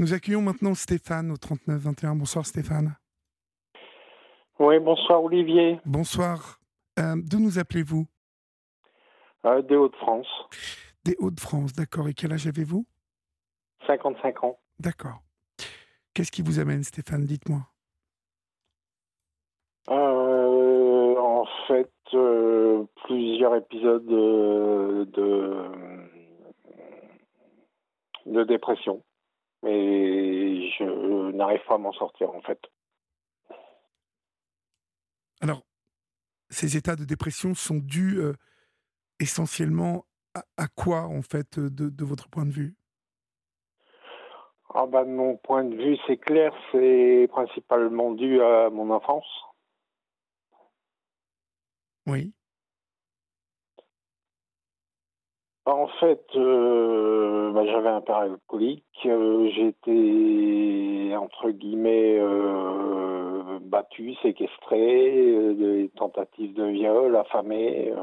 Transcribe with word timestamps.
Nous 0.00 0.14
accueillons 0.14 0.40
maintenant 0.40 0.72
Stéphane 0.72 1.30
au 1.30 1.34
39-21. 1.34 2.16
Bonsoir 2.16 2.46
Stéphane. 2.46 2.96
Oui, 4.58 4.78
bonsoir 4.78 5.22
Olivier. 5.22 5.78
Bonsoir. 5.84 6.58
Euh, 6.98 7.16
D'où 7.22 7.38
nous 7.38 7.58
appelez-vous? 7.58 8.06
Euh, 9.44 9.60
Des 9.60 9.76
Hauts-de-France. 9.76 10.26
Des 11.04 11.16
Hauts-de-France, 11.18 11.74
d'accord. 11.74 12.08
Et 12.08 12.14
quel 12.14 12.32
âge 12.32 12.46
avez-vous? 12.46 12.86
55 13.86 14.42
ans. 14.42 14.58
D'accord. 14.78 15.20
Qu'est-ce 16.14 16.32
qui 16.32 16.40
vous 16.40 16.58
amène 16.58 16.82
Stéphane? 16.82 17.26
Dites-moi. 17.26 17.60
Euh, 19.90 21.16
en 21.18 21.44
fait, 21.68 21.92
plusieurs 23.04 23.54
épisodes 23.54 24.06
de, 24.06 25.04
de, 25.12 25.66
de 28.24 28.44
dépression. 28.44 29.02
Mais 29.62 30.70
je 30.70 31.30
n'arrive 31.32 31.64
pas 31.66 31.74
à 31.74 31.78
m'en 31.78 31.92
sortir 31.92 32.30
en 32.34 32.40
fait. 32.40 32.60
Alors, 35.40 35.62
ces 36.48 36.76
états 36.76 36.96
de 36.96 37.04
dépression 37.04 37.54
sont 37.54 37.78
dus 37.78 38.18
euh, 38.18 38.34
essentiellement 39.20 40.06
à, 40.34 40.44
à 40.56 40.68
quoi, 40.68 41.02
en 41.02 41.22
fait, 41.22 41.58
de, 41.58 41.88
de 41.88 42.04
votre 42.04 42.28
point 42.28 42.46
de 42.46 42.52
vue? 42.52 42.76
Ah 44.74 44.86
bah, 44.86 45.04
de 45.04 45.10
mon 45.10 45.36
point 45.36 45.64
de 45.64 45.74
vue, 45.74 45.96
c'est 46.06 46.16
clair, 46.16 46.54
c'est 46.70 47.26
principalement 47.30 48.12
dû 48.12 48.40
à 48.40 48.70
mon 48.70 48.90
enfance. 48.90 49.26
Oui. 52.06 52.32
En 55.66 55.86
fait, 56.00 56.24
euh, 56.36 57.52
bah, 57.52 57.64
j'avais 57.66 57.90
un 57.90 58.00
père 58.00 58.16
alcoolique. 58.16 58.84
euh, 59.06 59.48
J'étais, 59.54 61.14
entre 61.16 61.50
guillemets, 61.50 62.18
euh, 62.18 63.58
battu, 63.62 64.14
séquestré, 64.22 65.54
des 65.54 65.90
tentatives 65.96 66.54
de 66.54 66.64
viol, 66.64 67.14
affamé. 67.16 67.94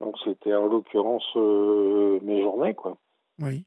Donc 0.00 0.16
c'était 0.24 0.54
en 0.54 0.66
l'occurrence 0.66 1.34
mes 1.36 2.42
journées, 2.42 2.74
quoi. 2.74 2.98
Oui. 3.38 3.64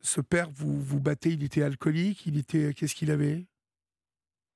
Ce 0.00 0.20
père, 0.20 0.48
vous 0.50 0.80
vous 0.80 1.00
battez, 1.00 1.30
il 1.30 1.42
était 1.42 1.62
alcoolique, 1.62 2.26
il 2.26 2.38
était, 2.38 2.74
qu'est-ce 2.74 2.94
qu'il 2.94 3.10
avait? 3.10 3.46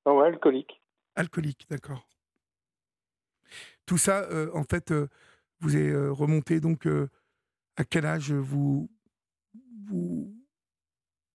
Ah 0.04 0.14
ouais, 0.14 0.26
alcoolique. 0.28 0.80
Alcoolique, 1.16 1.66
d'accord. 1.68 2.06
Tout 3.86 3.98
ça, 3.98 4.22
euh, 4.30 4.50
en 4.54 4.62
fait, 4.62 4.92
euh, 4.92 5.08
vous 5.60 5.76
est 5.76 5.90
euh, 5.90 6.12
remonté 6.12 6.60
donc 6.60 6.86
à 7.76 7.84
quel 7.84 8.06
âge 8.06 8.32
vous, 8.32 8.88
vous 9.88 10.32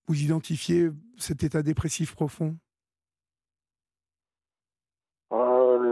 vous 0.08 0.22
identifiez 0.22 0.90
cet 1.18 1.44
état 1.44 1.62
dépressif 1.64 2.16
profond? 2.16 2.58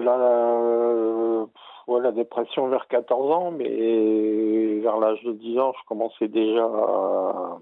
La, 0.06 1.45
pff, 1.45 1.88
ouais, 1.88 2.02
la 2.02 2.11
dépression 2.11 2.67
vers 2.67 2.88
14 2.88 3.31
ans, 3.31 3.52
mais 3.52 4.80
vers 4.80 4.98
l'âge 5.00 5.23
de 5.23 5.34
10 5.34 5.58
ans, 5.59 5.73
je 5.80 5.86
commençais 5.88 6.28
déjà 6.28 6.66
à, 6.66 7.59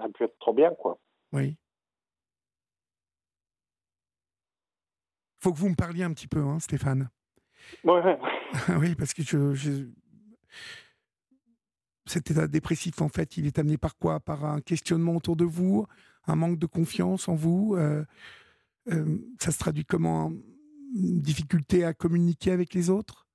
à 0.00 0.08
plus 0.08 0.26
être 0.26 0.38
trop 0.38 0.52
bien, 0.52 0.72
quoi. 0.74 0.98
Oui. 1.32 1.56
Faut 5.42 5.52
que 5.52 5.58
vous 5.58 5.68
me 5.70 5.74
parliez 5.74 6.04
un 6.04 6.12
petit 6.12 6.28
peu, 6.28 6.38
hein, 6.40 6.60
Stéphane. 6.60 7.08
Ouais, 7.82 8.16
oui, 8.78 8.94
parce 8.94 9.12
que 9.12 9.24
je, 9.24 9.54
je- 9.54 9.88
cet 12.06 12.30
état 12.30 12.46
dépressif, 12.46 13.02
en 13.02 13.08
fait, 13.08 13.36
il 13.36 13.46
est 13.46 13.58
amené 13.58 13.76
par 13.76 13.96
quoi? 13.98 14.20
Par 14.20 14.44
un 14.44 14.60
questionnement 14.60 15.16
autour 15.16 15.34
de 15.34 15.44
vous, 15.44 15.84
un 16.28 16.36
manque 16.36 16.58
de 16.60 16.66
confiance 16.66 17.28
en 17.28 17.34
vous. 17.34 17.74
euh, 17.76 18.04
euh, 18.92 19.18
ça 19.40 19.50
se 19.50 19.58
traduit 19.58 19.84
comment? 19.84 20.30
Une 20.94 21.20
difficulté 21.20 21.84
à 21.84 21.92
communiquer 21.92 22.52
avec 22.52 22.72
les 22.72 22.88
autres? 22.88 23.26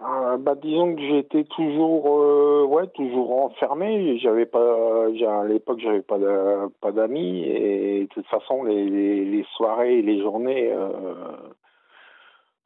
Euh, 0.00 0.38
bah, 0.38 0.54
disons 0.54 0.94
que 0.94 1.02
j'étais 1.02 1.44
toujours, 1.44 2.18
euh, 2.18 2.55
ouais, 2.66 2.86
toujours 2.88 3.32
enfermé. 3.44 4.18
J'avais 4.18 4.46
pas, 4.46 5.06
à 5.06 5.44
l'époque, 5.46 5.78
j'avais 5.80 6.02
pas 6.02 6.18
de- 6.18 6.68
pas 6.80 6.92
d'amis 6.92 7.44
et 7.44 8.00
de 8.02 8.06
toute 8.08 8.26
façon, 8.26 8.64
les, 8.64 8.84
les, 8.88 9.24
les 9.24 9.44
soirées 9.56 10.02
les 10.02 10.20
journées, 10.20 10.70
euh, 10.72 11.36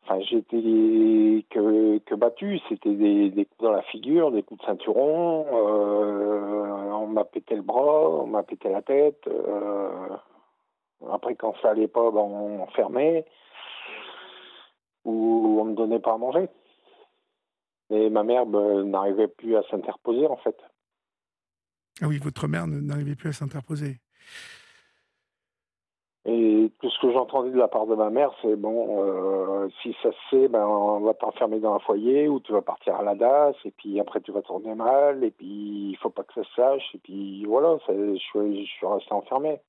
enfin, 0.04 0.20
j'étais 0.20 1.44
que, 1.50 1.98
que 1.98 2.14
battu. 2.14 2.60
C'était 2.68 2.94
des, 2.94 3.30
coups 3.46 3.62
dans 3.62 3.72
la 3.72 3.82
figure, 3.82 4.32
des 4.32 4.42
coups 4.42 4.60
de 4.60 4.66
ceinturon. 4.66 5.46
euh, 5.52 6.92
on 6.92 7.06
m'a 7.06 7.24
pété 7.24 7.54
le 7.56 7.62
bras, 7.62 8.08
on 8.10 8.26
m'a 8.26 8.42
pété 8.42 8.68
la 8.70 8.82
tête. 8.82 9.26
euh, 9.28 10.08
après, 11.12 11.34
quand 11.34 11.54
ça 11.62 11.70
allait 11.70 11.88
pas, 11.88 12.10
ben, 12.10 12.20
on 12.20 12.58
m'enfermait 12.58 13.24
ou 15.04 15.58
on 15.60 15.64
me 15.64 15.74
donnait 15.74 15.98
pas 15.98 16.12
à 16.14 16.18
manger. 16.18 16.48
Et 17.90 18.08
ma 18.08 18.22
mère 18.22 18.46
ben, 18.46 18.84
n'arrivait 18.84 19.28
plus 19.28 19.56
à 19.56 19.62
s'interposer, 19.70 20.26
en 20.26 20.36
fait. 20.36 20.56
Ah 22.00 22.06
oui, 22.06 22.18
votre 22.18 22.46
mère 22.46 22.66
n'arrivait 22.66 23.16
plus 23.16 23.30
à 23.30 23.32
s'interposer. 23.32 24.00
Et 26.26 26.70
tout 26.80 26.90
ce 26.90 27.00
que 27.00 27.12
j'entendais 27.12 27.50
de 27.50 27.58
la 27.58 27.68
part 27.68 27.86
de 27.86 27.94
ma 27.94 28.10
mère, 28.10 28.30
c'est 28.42 28.54
bon, 28.54 29.02
euh, 29.02 29.68
si 29.82 29.96
ça 30.02 30.10
se 30.12 30.18
sait, 30.30 30.48
ben, 30.48 30.66
on 30.66 31.00
va 31.00 31.14
t'enfermer 31.14 31.60
dans 31.60 31.74
un 31.74 31.78
foyer 31.78 32.28
ou 32.28 32.40
tu 32.40 32.52
vas 32.52 32.60
partir 32.60 32.94
à 32.94 33.02
la 33.02 33.14
DAS, 33.14 33.54
et 33.64 33.70
puis 33.70 33.98
après 33.98 34.20
tu 34.20 34.30
vas 34.30 34.42
tourner 34.42 34.74
mal, 34.74 35.24
et 35.24 35.30
puis 35.30 35.90
il 35.90 35.96
faut 35.96 36.10
pas 36.10 36.22
que 36.24 36.34
ça 36.34 36.44
se 36.44 36.54
sache, 36.54 36.94
et 36.94 36.98
puis 36.98 37.44
voilà, 37.46 37.78
je, 37.88 38.16
suis, 38.16 38.66
je 38.66 38.70
suis 38.70 38.86
resté 38.86 39.12
enfermé. 39.12 39.60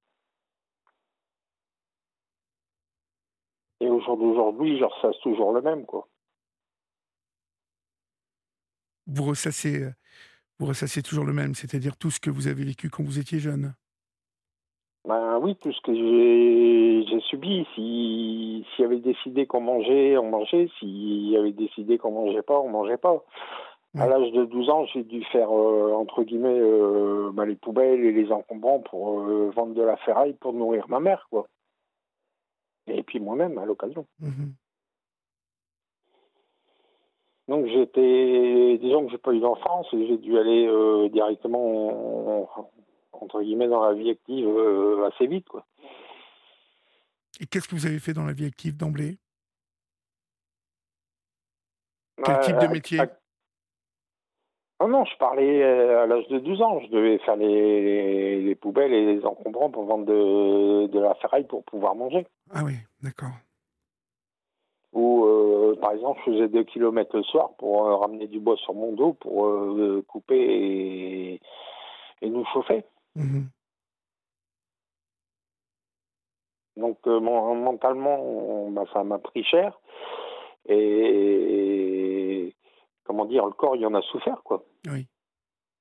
Et 3.79 3.89
au 3.89 3.99
jour 4.01 4.17
d'aujourd'hui, 4.17 4.77
je 4.77 4.83
ressasse 4.83 5.19
toujours 5.21 5.53
le 5.53 5.61
même, 5.61 5.85
quoi. 5.85 6.07
Vous 9.13 9.23
ressassez, 9.23 9.83
euh, 9.83 9.91
vous 10.59 10.65
ressassez 10.65 11.01
toujours 11.01 11.25
le 11.25 11.33
même, 11.33 11.53
c'est-à-dire 11.55 11.97
tout 11.97 12.11
ce 12.11 12.19
que 12.19 12.29
vous 12.29 12.47
avez 12.47 12.63
vécu 12.63 12.89
quand 12.89 13.03
vous 13.03 13.19
étiez 13.19 13.39
jeune? 13.39 13.73
Ben 15.07 15.39
oui, 15.39 15.55
tout 15.55 15.71
ce 15.71 15.81
que 15.81 15.93
j'ai 15.93 17.19
subi, 17.21 17.65
si 17.73 18.63
s'il 18.75 18.83
y 18.83 18.85
avait 18.85 18.99
décidé 18.99 19.47
qu'on 19.47 19.61
mangeait, 19.61 20.17
on 20.17 20.29
mangeait, 20.29 20.69
s'il 20.79 21.29
y 21.29 21.37
avait 21.37 21.51
décidé 21.51 21.97
qu'on 21.97 22.11
mangeait 22.11 22.43
pas, 22.43 22.59
on 22.59 22.69
mangeait 22.69 22.97
pas. 22.97 23.23
À 23.97 24.07
l'âge 24.07 24.31
de 24.31 24.45
12 24.45 24.69
ans, 24.69 24.85
j'ai 24.85 25.03
dû 25.03 25.21
faire 25.25 25.49
euh, 25.51 25.93
entre 25.93 26.23
guillemets 26.23 26.47
euh, 26.47 27.29
ben, 27.33 27.43
les 27.43 27.57
poubelles 27.57 28.05
et 28.05 28.13
les 28.13 28.31
encombrants 28.31 28.79
pour 28.79 29.19
euh, 29.19 29.51
vendre 29.53 29.73
de 29.73 29.81
la 29.81 29.97
ferraille 29.97 30.33
pour 30.39 30.53
nourrir 30.53 30.87
ma 30.87 31.01
mère, 31.01 31.27
quoi. 31.29 31.47
Et 32.87 33.03
puis 33.03 33.19
moi-même 33.19 33.57
à 33.57 33.65
l'occasion. 33.65 34.07
Mhm. 34.19 34.53
Donc 37.51 37.65
j'étais, 37.67 38.77
disons 38.77 39.05
que 39.05 39.11
j'ai 39.11 39.17
pas 39.17 39.33
eu 39.33 39.41
d'enfance 39.41 39.85
et 39.91 40.07
j'ai 40.07 40.17
dû 40.17 40.37
aller 40.37 40.65
euh, 40.67 41.09
directement 41.09 42.49
entre 43.11 43.41
guillemets 43.41 43.67
dans 43.67 43.83
la 43.83 43.93
vie 43.93 44.09
active 44.09 44.47
euh, 44.47 45.05
assez 45.09 45.27
vite, 45.27 45.49
quoi. 45.49 45.65
Et 47.41 47.45
qu'est-ce 47.47 47.67
que 47.67 47.75
vous 47.75 47.85
avez 47.85 47.99
fait 47.99 48.13
dans 48.13 48.23
la 48.23 48.31
vie 48.31 48.45
active 48.45 48.77
d'emblée? 48.77 49.17
Quel 52.23 52.39
type 52.39 52.57
de 52.59 52.67
Euh, 52.67 52.69
métier? 52.69 52.99
à- 53.01 53.07
Ah 54.79 54.87
non, 54.87 55.03
je 55.03 55.17
parlais 55.17 55.61
euh, 55.61 56.03
à 56.03 56.07
l'âge 56.07 56.27
de 56.29 56.39
12 56.39 56.61
ans. 56.61 56.79
Je 56.79 56.87
devais 56.87 57.17
faire 57.19 57.35
les, 57.35 58.41
les 58.41 58.55
poubelles 58.55 58.93
et 58.93 59.13
les 59.13 59.25
encombrants 59.25 59.69
pour 59.69 59.83
vendre 59.83 60.05
de, 60.05 60.87
de 60.87 60.99
la 60.99 61.15
ferraille 61.15 61.45
pour 61.47 61.65
pouvoir 61.65 61.95
manger. 61.95 62.25
Ah 62.49 62.63
oui, 62.63 62.75
d'accord. 63.01 63.33
Par 65.81 65.91
exemple, 65.93 66.21
je 66.25 66.31
faisais 66.31 66.47
2 66.47 66.63
km 66.63 67.17
le 67.17 67.23
soir 67.23 67.49
pour 67.57 67.85
euh, 67.85 67.95
ramener 67.97 68.27
du 68.27 68.39
bois 68.39 68.55
sur 68.57 68.73
mon 68.73 68.93
dos 68.93 69.13
pour 69.13 69.45
euh, 69.47 70.03
couper 70.07 70.39
et, 70.39 71.41
et 72.21 72.29
nous 72.29 72.45
chauffer. 72.53 72.83
Mhm. 73.15 73.47
Donc, 76.77 76.97
euh, 77.07 77.19
mon- 77.19 77.55
mentalement, 77.55 78.19
on- 78.21 78.71
bah, 78.71 78.85
ça 78.93 79.03
m'a 79.03 79.19
pris 79.19 79.43
cher. 79.43 79.77
Et, 80.69 82.55
comment 83.03 83.25
dire, 83.25 83.45
le 83.45 83.51
corps, 83.51 83.75
il 83.75 83.85
en 83.85 83.93
a 83.93 84.01
souffert, 84.03 84.41
quoi. 84.43 84.63
Oui. 84.87 85.07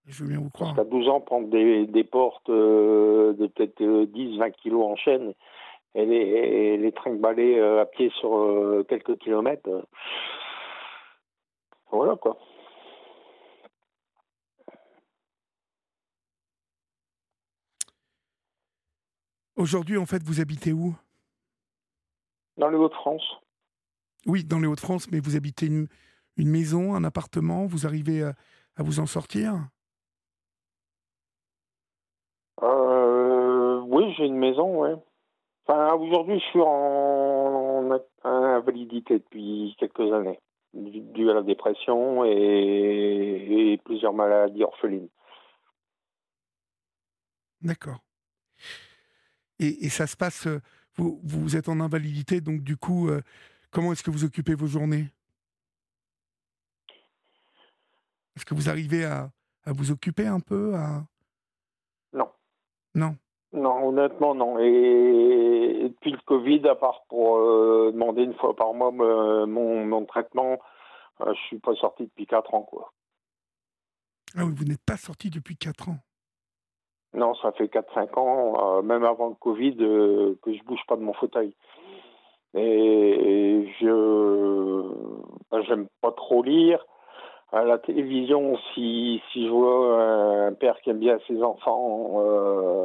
Je 0.07 0.25
veux 0.25 0.31
bien 0.31 0.39
vous 0.39 0.49
Parce 0.51 0.73
croire. 0.73 0.75
qu'à 0.77 0.85
12 0.85 1.09
ans, 1.09 1.21
prendre 1.21 1.49
des, 1.49 1.87
des 1.87 2.05
portes 2.05 2.49
euh, 2.49 3.33
de 3.35 3.47
peut-être 3.47 3.81
10-20 3.83 4.51
kilos 4.53 4.85
en 4.85 4.97
chaîne 4.97 5.35
et 5.95 6.07
les, 6.07 6.17
et 6.17 6.77
les 6.77 6.93
trinquer 6.93 7.59
euh, 7.59 7.83
à 7.83 7.87
pied 7.87 8.11
sur 8.21 8.37
euh, 8.37 8.85
quelques 8.89 9.17
kilomètres, 9.19 9.69
euh, 9.69 9.83
voilà 11.91 12.17
quoi. 12.17 12.39
Aujourd'hui, 19.57 19.99
en 19.99 20.07
fait, 20.07 20.23
vous 20.23 20.41
habitez 20.41 20.73
où? 20.73 20.95
Dans 22.57 22.71
les 22.71 22.79
Hauts-de-France. 22.79 23.25
Oui, 24.27 24.45
dans 24.45 24.59
les 24.59 24.67
Hauts-de-France, 24.67 25.11
mais 25.11 25.21
vous 25.21 25.37
habitez 25.37 25.67
une, 25.67 25.87
une 26.37 26.49
maison, 26.49 26.95
un 26.95 27.05
appartement, 27.05 27.67
vous 27.67 27.87
arrivez 27.87 28.23
à, 28.23 28.35
à 28.77 28.83
vous 28.83 29.01
en 29.01 29.07
sortir? 29.07 29.69
Euh, 32.63 33.81
Oui, 33.81 34.15
j'ai 34.17 34.25
une 34.27 34.39
maison, 34.39 34.81
ouais. 34.81 34.95
Aujourd'hui, 35.71 36.41
je 36.41 36.45
suis 36.47 36.61
en, 36.61 37.91
invalidité 38.25 39.19
depuis 39.19 39.77
quelques 39.79 40.13
années, 40.13 40.41
dû 40.75 41.31
à 41.31 41.35
la 41.35 41.43
dépression 41.43 42.25
et, 42.25 43.73
et 43.73 43.79
plusieurs 43.85 44.13
maladies 44.13 44.65
orphelines. 44.65 45.09
D'accord. 47.63 48.01
Et, 49.59 49.85
et, 49.85 49.89
ça 49.91 50.07
se 50.07 50.17
passe, 50.17 50.47
euh, 50.47 50.61
vous, 50.97 51.21
vous 51.23 51.57
êtes 51.57 51.69
en 51.69 51.81
invalidité, 51.81 52.41
donc 52.41 52.63
du 52.63 52.77
coup, 52.77 53.09
euh, 53.09 53.21
comment 53.71 53.93
est-ce 53.93 54.03
que 54.03 54.11
vous 54.11 54.25
occupez 54.25 54.55
vos 54.55 54.67
journées? 54.67 55.07
Est-ce 58.35 58.45
que 58.45 58.55
vous 58.55 58.69
arrivez 58.71 59.05
à, 59.05 59.31
à, 59.65 59.73
vous 59.73 59.91
occuper 59.91 60.27
un 60.27 60.41
peu 60.41 60.75
à... 60.75 61.05
Non. 62.13 62.33
Non. 62.95 63.17
Non, 63.53 63.89
honnêtement, 63.89 64.35
non. 64.35 64.59
Et, 64.59 65.89
depuis 65.89 66.13
le 66.13 66.19
Covid, 66.25 66.67
à 66.69 66.75
part 66.75 67.03
pour 67.09 67.39
euh, 67.39 67.91
demander 67.93 68.23
une 68.23 68.35
fois 68.35 68.55
par 68.55 68.73
mois 68.75 68.93
me, 68.93 69.47
mon, 69.47 69.85
mon, 69.85 70.05
traitement, 70.05 70.59
euh, 71.21 71.35
je 71.35 71.41
suis 71.47 71.59
pas 71.59 71.75
sorti 71.75 72.05
depuis 72.05 72.27
4 72.27 72.55
ans, 72.55 72.63
quoi. 72.63 72.93
Ah 74.37 74.45
oui, 74.45 74.53
vous 74.55 74.65
n'êtes 74.65 74.85
pas 74.87 74.97
sorti 74.97 75.31
depuis 75.31 75.57
4 75.57 75.89
ans 75.89 75.97
non, 77.13 77.35
ça 77.35 77.51
fait 77.53 77.67
4-5 77.67 78.19
ans, 78.19 78.79
euh, 78.79 78.83
même 78.83 79.05
avant 79.05 79.29
le 79.29 79.35
Covid, 79.35 79.77
euh, 79.81 80.39
que 80.43 80.53
je 80.53 80.63
bouge 80.63 80.81
pas 80.87 80.97
de 80.97 81.03
mon 81.03 81.13
fauteuil. 81.13 81.55
Et 82.55 83.69
je 83.81 84.83
ben, 85.51 85.63
j'aime 85.63 85.89
pas 86.01 86.13
trop 86.13 86.43
lire. 86.43 86.85
À 87.53 87.65
la 87.65 87.79
télévision, 87.79 88.57
si, 88.75 89.21
si 89.33 89.47
je 89.47 89.51
vois 89.51 90.01
un 90.47 90.53
père 90.53 90.81
qui 90.83 90.91
aime 90.91 91.01
bien 91.01 91.19
ses 91.27 91.43
enfants, 91.43 92.13
euh, 92.19 92.85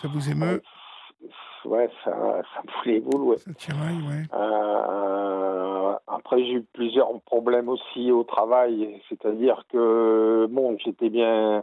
ça 0.00 0.08
vous 0.08 0.30
émeut? 0.30 0.62
Ouais, 1.64 1.90
ça, 2.04 2.12
ça 2.12 2.62
me 2.64 2.70
fout 2.70 2.86
les 2.86 3.00
boules, 3.00 3.22
ouais. 3.22 3.38
Ça 3.38 3.52
tiraille, 3.54 4.00
ouais. 4.02 4.22
Euh, 4.34 5.94
après, 6.06 6.44
j'ai 6.44 6.52
eu 6.52 6.62
plusieurs 6.72 7.20
problèmes 7.22 7.68
aussi 7.68 8.12
au 8.12 8.22
travail, 8.22 9.02
c'est-à-dire 9.08 9.64
que, 9.72 10.46
bon, 10.50 10.76
j'étais 10.78 11.10
bien 11.10 11.62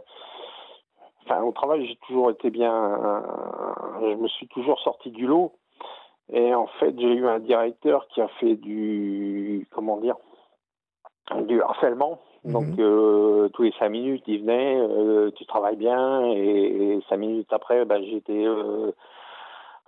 enfin, 1.24 1.42
au 1.42 1.52
travail, 1.52 1.86
j'ai 1.86 1.96
toujours 2.06 2.30
été 2.30 2.50
bien. 2.50 3.22
je 4.00 4.14
me 4.14 4.28
suis 4.28 4.48
toujours 4.48 4.80
sorti 4.80 5.10
du 5.10 5.26
lot. 5.26 5.52
Et 6.32 6.54
en 6.54 6.66
fait, 6.78 6.98
j'ai 6.98 7.12
eu 7.12 7.26
un 7.26 7.38
directeur 7.38 8.06
qui 8.08 8.20
a 8.20 8.28
fait 8.40 8.56
du. 8.56 9.66
Comment 9.70 9.98
dire 9.98 10.16
Du 11.42 11.60
harcèlement. 11.60 12.20
Mhm. 12.44 12.52
Donc, 12.52 12.78
euh, 12.78 13.48
tous 13.50 13.62
les 13.62 13.72
cinq 13.78 13.88
minutes, 13.90 14.24
il 14.26 14.40
venait, 14.40 14.76
euh, 14.78 15.30
tu 15.36 15.46
travailles 15.46 15.76
bien. 15.76 16.26
Et, 16.32 17.00
cinq 17.08 17.16
minutes 17.16 17.52
après, 17.52 17.84
ben, 17.84 18.02
j'étais 18.04 18.44
euh, 18.44 18.92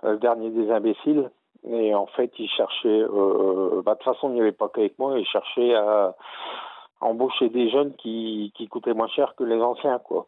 le 0.03 0.17
dernier 0.17 0.49
des 0.49 0.71
imbéciles. 0.71 1.29
Et 1.69 1.93
en 1.93 2.05
fait, 2.07 2.31
il 2.39 2.49
cherchait. 2.49 3.03
Bah, 3.83 3.93
de 3.93 3.99
toute 3.99 4.03
façon, 4.03 4.29
il 4.29 4.35
n'y 4.35 4.41
avait 4.41 4.51
pas 4.51 4.69
qu'avec 4.69 4.97
moi. 4.99 5.17
Il 5.19 5.25
cherchait 5.25 5.75
à 5.75 6.15
embaucher 7.01 7.49
des 7.49 7.69
jeunes 7.69 7.93
qui, 7.95 8.51
qui 8.55 8.67
coûtaient 8.67 8.93
moins 8.93 9.07
cher 9.07 9.35
que 9.35 9.43
les 9.43 9.61
anciens, 9.61 9.99
quoi. 9.99 10.27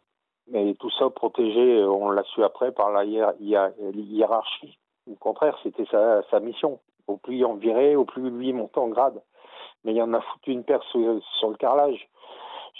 Mais 0.52 0.74
tout 0.80 0.90
ça 0.92 1.10
protégé, 1.10 1.84
on 1.84 2.10
l'a 2.10 2.24
su 2.24 2.44
après, 2.44 2.72
par 2.72 2.92
la 2.92 3.06
hiérarchie. 3.06 4.78
Au 5.10 5.16
contraire, 5.16 5.58
c'était 5.64 5.86
sa, 5.86 6.24
sa, 6.30 6.40
mission. 6.40 6.80
Au 7.08 7.18
plus 7.18 7.38
il 7.38 7.46
en 7.46 7.56
virait, 7.56 7.96
au 7.96 8.06
plus 8.06 8.30
lui 8.30 8.54
montait 8.54 8.80
en 8.80 8.88
grade. 8.88 9.22
Mais 9.84 9.92
il 9.92 9.98
y 9.98 10.02
en 10.02 10.14
a 10.14 10.22
foutu 10.22 10.52
une 10.52 10.64
paire 10.64 10.84
sur, 10.92 11.00
le 11.02 11.56
carrelage. 11.58 12.08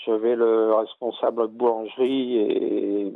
J'avais 0.06 0.36
le 0.36 0.74
responsable 0.74 1.44
de 1.44 1.54
boulangerie 1.54 2.38
et, 2.38 3.14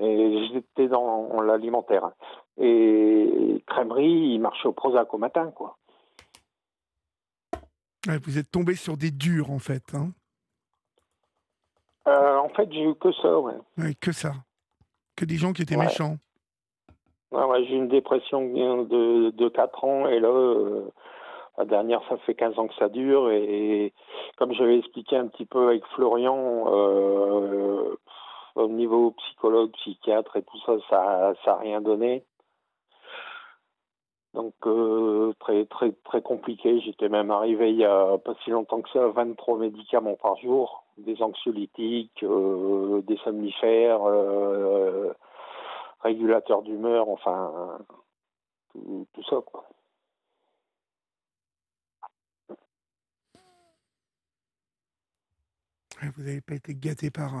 et 0.00 0.48
j'étais 0.48 0.88
dans 0.88 1.40
l'alimentaire. 1.42 2.10
Et 2.58 3.62
crèmerie, 3.66 4.34
il 4.34 4.40
marchait 4.40 4.68
au 4.68 4.72
Prozac 4.72 5.12
au 5.12 5.18
matin, 5.18 5.50
quoi. 5.50 5.76
vous 8.06 8.38
êtes 8.38 8.50
tombé 8.50 8.74
sur 8.74 8.96
des 8.96 9.10
durs, 9.10 9.50
en 9.50 9.58
fait. 9.58 9.94
Hein 9.94 10.10
euh, 12.08 12.38
en 12.38 12.48
fait, 12.50 12.72
j'ai 12.72 12.84
eu 12.84 12.94
que 12.94 13.12
ça, 13.12 13.38
ouais. 13.40 13.94
Que 14.00 14.12
ça. 14.12 14.32
Que 15.16 15.24
des 15.24 15.36
gens 15.36 15.52
qui 15.52 15.62
étaient 15.62 15.76
méchants. 15.76 16.16
Ouais, 17.32 17.64
j'ai 17.64 17.74
eu 17.74 17.78
une 17.78 17.88
dépression 17.88 18.40
de, 18.84 19.30
de 19.30 19.48
4 19.48 19.84
ans 19.84 20.08
et 20.08 20.20
là, 20.20 20.28
euh, 20.28 20.88
la 21.58 21.64
dernière, 21.64 22.02
ça 22.08 22.16
fait 22.18 22.34
15 22.34 22.58
ans 22.58 22.66
que 22.66 22.74
ça 22.74 22.88
dure 22.88 23.30
et, 23.30 23.92
comme 24.36 24.52
j'avais 24.52 24.78
expliqué 24.78 25.16
un 25.16 25.28
petit 25.28 25.46
peu 25.46 25.68
avec 25.68 25.84
Florian, 25.94 26.64
euh, 26.68 27.96
au 28.54 28.68
niveau 28.68 29.12
psychologue, 29.12 29.70
psychiatre 29.72 30.36
et 30.36 30.42
tout 30.42 30.58
ça, 30.66 30.76
ça 30.90 31.36
n'a 31.46 31.56
rien 31.56 31.80
donné. 31.80 32.24
Donc 34.34 34.54
euh, 34.66 35.32
très 35.40 35.64
très 35.64 35.92
très 36.04 36.20
compliqué. 36.20 36.80
J'étais 36.80 37.08
même 37.08 37.30
arrivé 37.30 37.70
il 37.70 37.78
y 37.78 37.86
a 37.86 38.18
pas 38.18 38.34
si 38.44 38.50
longtemps 38.50 38.82
que 38.82 38.90
ça 38.90 39.04
à 39.04 39.08
23 39.08 39.58
médicaments 39.58 40.16
par 40.16 40.36
jour, 40.36 40.84
des 40.98 41.22
anxiolytiques, 41.22 42.22
euh, 42.22 43.00
des 43.02 43.16
somnifères, 43.18 44.02
régulateurs 46.02 46.62
d'humeur, 46.62 47.08
enfin 47.08 47.78
tout, 48.72 49.06
tout, 49.14 49.22
ça 49.24 49.36
quoi. 49.44 49.64
Vous 56.02 56.22
n'avez 56.22 56.40
pas 56.40 56.54
été 56.54 56.74
gâté 56.74 57.10
par 57.10 57.34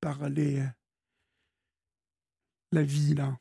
par 0.00 0.28
les 0.28 0.62
la 2.72 2.82
vie 2.82 3.14
là. 3.14 3.38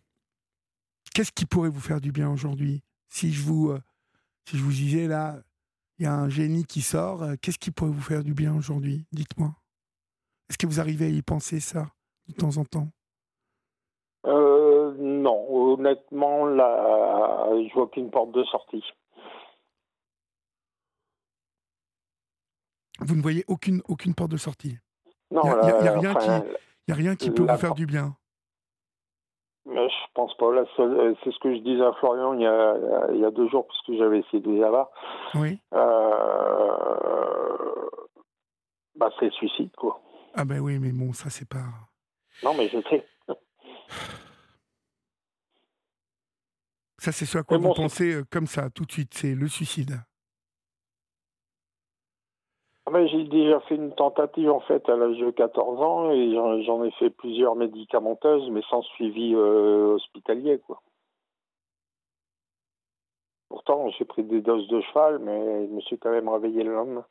Qu'est-ce 1.13 1.31
qui 1.31 1.45
pourrait 1.45 1.69
vous 1.69 1.79
faire 1.79 2.01
du 2.01 2.11
bien 2.11 2.29
aujourd'hui? 2.29 2.83
Si 3.09 3.31
je 3.31 3.41
vous 3.41 3.71
euh, 3.71 3.81
si 4.45 4.57
je 4.57 4.63
vous 4.63 4.71
disais 4.71 5.07
là, 5.07 5.39
il 5.97 6.03
y 6.03 6.07
a 6.07 6.13
un 6.13 6.29
génie 6.29 6.65
qui 6.65 6.81
sort, 6.81 7.23
euh, 7.23 7.35
qu'est-ce 7.41 7.57
qui 7.57 7.71
pourrait 7.71 7.91
vous 7.91 8.01
faire 8.01 8.23
du 8.23 8.33
bien 8.33 8.55
aujourd'hui? 8.55 9.05
Dites-moi. 9.11 9.51
Est-ce 10.49 10.57
que 10.57 10.67
vous 10.67 10.79
arrivez 10.79 11.07
à 11.07 11.09
y 11.09 11.21
penser 11.21 11.59
ça 11.59 11.88
de 12.27 12.33
temps 12.33 12.57
en 12.57 12.65
temps? 12.65 12.88
Euh, 14.25 14.94
Non, 14.97 15.73
honnêtement, 15.73 16.45
là, 16.45 17.49
je 17.51 17.73
vois 17.73 17.88
qu'une 17.89 18.09
porte 18.09 18.31
de 18.31 18.44
sortie. 18.45 18.83
Vous 22.99 23.16
ne 23.16 23.21
voyez 23.21 23.44
aucune, 23.47 23.81
aucune 23.87 24.13
porte 24.13 24.31
de 24.31 24.37
sortie 24.37 24.77
Non, 25.31 25.42
il 25.44 25.81
n'y 25.81 25.87
a, 25.87 25.99
rien 25.99 26.16
qui, 26.16 26.30
a 26.92 26.95
rien 26.95 27.16
qui 27.16 27.31
peut 27.31 27.44
vous 27.44 27.57
faire 27.57 27.73
du 27.73 27.85
bien 27.85 28.16
je 29.89 30.06
pense 30.13 30.35
pas. 30.37 30.45
Euh, 30.45 31.16
c'est 31.23 31.31
ce 31.31 31.39
que 31.39 31.54
je 31.54 31.59
disais 31.59 31.83
à 31.83 31.94
Florian 31.94 32.33
il 32.33 32.42
y 32.42 32.47
a, 32.47 32.75
il 33.13 33.19
y 33.19 33.25
a 33.25 33.31
deux 33.31 33.47
jours, 33.49 33.68
puisque 33.68 33.97
j'avais 33.99 34.19
essayé 34.19 34.42
de 34.42 34.51
les 34.51 34.63
avoir. 34.63 34.89
Oui. 35.35 35.59
Euh, 35.73 36.77
bah, 38.95 39.09
c'est 39.19 39.25
le 39.25 39.31
suicide, 39.31 39.75
quoi. 39.75 40.01
Ah, 40.33 40.45
ben 40.45 40.59
oui, 40.59 40.80
mais 40.80 40.92
bon, 40.92 41.13
ça, 41.13 41.30
c'est 41.30 41.47
pas. 41.47 41.66
Non, 42.44 42.54
mais 42.56 42.68
je 42.69 42.80
sais. 42.89 43.06
Ça, 46.99 47.11
c'est 47.11 47.25
ce 47.25 47.37
à 47.37 47.44
quoi 47.44 47.57
vous 47.57 47.73
pensez 47.73 48.13
euh, 48.13 48.23
comme 48.30 48.47
ça, 48.47 48.69
tout 48.69 48.85
de 48.85 48.92
suite, 48.92 49.13
c'est 49.13 49.35
le 49.35 49.47
suicide. 49.47 49.99
Ah 52.89 53.06
j'ai 53.06 53.25
déjà 53.25 53.59
fait 53.67 53.75
une 53.75 53.94
tentative 53.94 54.49
en 54.49 54.61
fait 54.61 54.87
à 54.87 54.95
l'âge 54.95 55.17
de 55.17 55.29
14 55.31 55.81
ans 55.81 56.09
et 56.11 56.33
j'en 56.33 56.85
ai 56.85 56.91
fait 56.91 57.09
plusieurs 57.09 57.53
médicamenteuses 57.57 58.49
mais 58.49 58.61
sans 58.69 58.81
suivi 58.81 59.33
euh, 59.35 59.95
hospitalier 59.95 60.57
quoi. 60.59 60.81
Pourtant 63.49 63.89
j'ai 63.89 64.06
pris 64.06 64.23
des 64.23 64.39
doses 64.41 64.69
de 64.69 64.79
cheval 64.79 65.19
mais 65.19 65.67
je 65.67 65.73
me 65.73 65.81
suis 65.81 65.99
quand 65.99 66.11
même 66.11 66.29
réveillé 66.29 66.63
le 66.63 66.75
lendemain. 66.75 67.06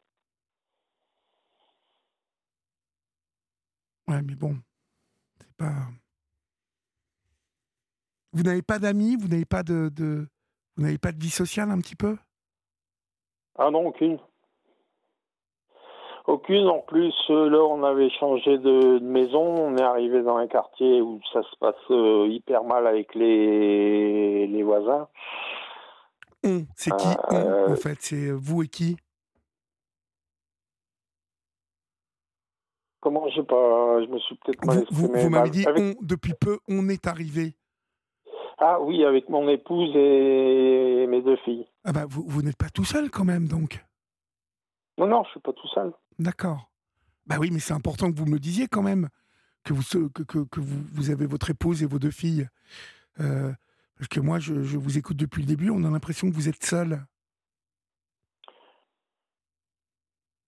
Ouais 4.08 4.22
mais 4.22 4.34
bon, 4.34 4.56
c'est 5.38 5.56
pas. 5.58 5.74
Vous 8.32 8.44
n'avez 8.44 8.62
pas 8.62 8.78
d'amis, 8.78 9.16
vous 9.16 9.28
n'avez 9.28 9.44
pas 9.44 9.62
de, 9.62 9.90
de... 9.90 10.26
vous 10.76 10.84
n'avez 10.84 10.96
pas 10.96 11.12
de 11.12 11.22
vie 11.22 11.28
sociale 11.28 11.70
un 11.70 11.80
petit 11.80 11.96
peu? 11.96 12.16
Ah 13.58 13.70
non 13.70 13.88
aucune. 13.88 14.18
Aucune. 16.26 16.66
En 16.66 16.80
plus, 16.80 17.14
euh, 17.30 17.48
là, 17.48 17.58
on 17.58 17.84
avait 17.84 18.10
changé 18.10 18.58
de, 18.58 18.98
maison. 18.98 19.42
On 19.42 19.76
est 19.76 19.82
arrivé 19.82 20.22
dans 20.22 20.36
un 20.36 20.48
quartier 20.48 21.00
où 21.00 21.20
ça 21.32 21.42
se 21.42 21.56
passe 21.60 21.74
euh, 21.90 22.26
hyper 22.28 22.64
mal 22.64 22.86
avec 22.86 23.14
les, 23.14 24.46
les 24.46 24.62
voisins. 24.62 25.08
c'est 26.74 26.96
qui 26.96 27.08
euh, 27.32 27.72
en 27.72 27.76
fait? 27.76 27.98
C'est 28.00 28.30
vous 28.32 28.64
et 28.64 28.68
qui? 28.68 28.96
Comment 33.00 33.28
je 33.28 33.36
sais 33.36 33.46
pas 33.46 34.02
Je 34.02 34.08
me 34.08 34.18
suis 34.18 34.34
peut-être 34.36 34.64
mal 34.64 34.84
Vous, 34.90 35.08
vous, 35.14 35.30
m'avez 35.30 35.50
dit 35.50 35.64
on, 35.76 35.94
depuis 36.00 36.34
peu, 36.34 36.58
on 36.68 36.88
est 36.88 37.06
arrivé. 37.06 37.54
Ah 38.58 38.80
oui, 38.80 39.04
avec 39.04 39.28
mon 39.28 39.48
épouse 39.48 39.94
et 39.94 41.06
mes 41.06 41.22
deux 41.22 41.36
filles. 41.44 41.68
Ah 41.84 41.92
bah 41.92 42.04
vous, 42.08 42.24
vous 42.26 42.42
n'êtes 42.42 42.56
pas 42.56 42.70
tout 42.70 42.84
seul 42.84 43.10
quand 43.10 43.24
même 43.24 43.46
donc 43.46 43.85
Non, 44.98 45.06
non, 45.06 45.24
je 45.24 45.30
suis 45.30 45.40
pas 45.40 45.52
tout 45.52 45.68
seul. 45.68 45.92
D'accord. 46.18 46.70
Bah 47.26 47.36
oui, 47.38 47.50
mais 47.50 47.58
c'est 47.58 47.74
important 47.74 48.10
que 48.10 48.18
vous 48.18 48.26
me 48.26 48.32
le 48.32 48.38
disiez 48.38 48.68
quand 48.68 48.82
même, 48.82 49.08
que 49.64 49.72
vous, 49.72 49.82
que, 50.10 50.22
que, 50.22 50.38
que 50.38 50.60
vous, 50.60 50.82
vous, 50.94 51.10
avez 51.10 51.26
votre 51.26 51.50
épouse 51.50 51.82
et 51.82 51.86
vos 51.86 51.98
deux 51.98 52.10
filles. 52.10 52.48
Euh, 53.20 53.52
parce 53.98 54.08
que 54.08 54.20
moi, 54.20 54.38
je, 54.38 54.62
je, 54.62 54.78
vous 54.78 54.96
écoute 54.98 55.16
depuis 55.16 55.42
le 55.42 55.48
début, 55.48 55.70
on 55.70 55.84
a 55.84 55.90
l'impression 55.90 56.30
que 56.30 56.34
vous 56.34 56.48
êtes 56.48 56.64
seul. 56.64 57.00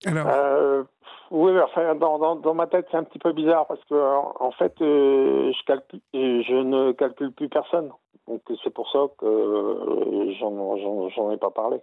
Alors 0.07 0.28
euh, 0.28 0.85
Oui, 1.31 1.52
enfin, 1.61 1.95
dans, 1.97 2.19
dans, 2.19 2.37
dans, 2.37 2.55
ma 2.55 2.69
tête, 2.69 2.87
c'est 2.90 2.97
un 2.97 3.05
petit 3.05 3.19
peu 3.19 3.33
bizarre 3.33 3.67
parce 3.67 3.85
que, 3.85 3.95
en 3.95 4.52
fait, 4.52 4.81
euh, 4.81 5.52
je, 5.52 5.64
calcule, 5.64 6.00
je 6.12 6.62
ne 6.62 6.93
calcule 6.93 7.33
plus 7.33 7.49
personne. 7.49 7.90
Donc, 8.28 8.43
c'est 8.62 8.73
pour 8.73 8.90
ça 8.90 9.00
que 9.19 9.26
euh, 9.26 10.33
j'en 10.38 11.31
ai 11.33 11.38
pas 11.38 11.50
parlé. 11.50 11.78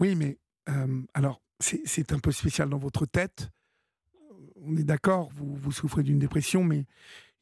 Oui, 0.00 0.16
mais 0.16 0.38
euh, 0.68 1.02
alors, 1.14 1.40
c'est 1.60 2.12
un 2.12 2.18
peu 2.18 2.32
spécial 2.32 2.68
dans 2.68 2.78
votre 2.78 3.06
tête. 3.06 3.50
On 4.56 4.76
est 4.76 4.84
d'accord, 4.84 5.30
vous, 5.34 5.54
vous 5.54 5.72
souffrez 5.72 6.02
d'une 6.02 6.18
dépression, 6.18 6.64
mais 6.64 6.84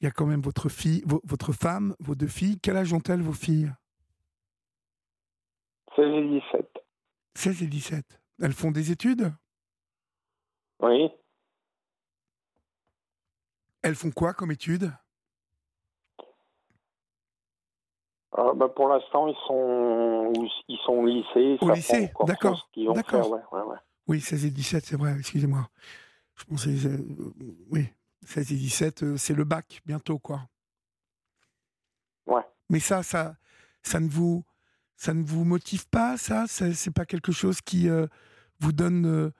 il 0.00 0.04
y 0.04 0.06
a 0.06 0.10
quand 0.10 0.26
même 0.26 0.40
votre 0.40 0.68
fille, 0.68 1.02
votre 1.06 1.52
femme, 1.52 1.94
vos 2.00 2.14
deux 2.14 2.26
filles. 2.26 2.58
Quel 2.60 2.76
âge 2.76 2.92
ont-elles, 2.92 3.22
vos 3.22 3.32
filles? 3.32 3.72
16 5.96 6.06
et 6.06 6.40
17. 6.40 6.72
16 7.34 7.62
et 7.62 7.66
17. 7.66 8.20
Elles 8.40 8.52
font 8.52 8.70
des 8.70 8.90
études? 8.90 9.32
Oui. 10.80 11.08
Elles 13.82 13.94
font 13.94 14.10
quoi 14.10 14.34
comme 14.34 14.50
études? 14.50 14.92
Euh, 18.38 18.54
bah 18.54 18.68
pour 18.68 18.88
l'instant, 18.88 19.26
ils 19.26 19.36
sont, 19.46 20.32
ils 20.68 20.78
sont 20.86 20.92
au 20.92 21.06
lycée. 21.06 21.58
Au 21.60 21.70
lycée, 21.70 22.10
d'accord. 22.26 22.68
D'accord. 22.94 23.30
Ouais, 23.30 23.40
ouais, 23.52 23.62
ouais. 23.62 23.76
Oui, 24.08 24.20
16 24.20 24.46
et 24.46 24.50
17, 24.50 24.86
c'est 24.86 24.96
vrai, 24.96 25.14
excusez-moi. 25.18 25.68
Je 26.36 26.44
pensais. 26.44 26.86
Euh, 26.86 26.98
oui, 27.70 27.88
16 28.24 28.52
et 28.52 28.56
17, 28.56 29.02
euh, 29.02 29.16
c'est 29.16 29.34
le 29.34 29.44
bac 29.44 29.82
bientôt, 29.84 30.18
quoi. 30.18 30.48
Ouais. 32.26 32.42
Mais 32.70 32.80
ça, 32.80 33.02
ça, 33.02 33.36
ça 33.82 34.00
ne 34.00 34.08
vous, 34.08 34.44
ça 34.96 35.12
ne 35.12 35.22
vous 35.22 35.44
motive 35.44 35.86
pas, 35.88 36.16
ça? 36.16 36.46
C'est 36.48 36.90
pas 36.90 37.04
quelque 37.04 37.32
chose 37.32 37.60
qui 37.60 37.88
euh, 37.88 38.06
vous 38.60 38.72
donne, 38.72 39.30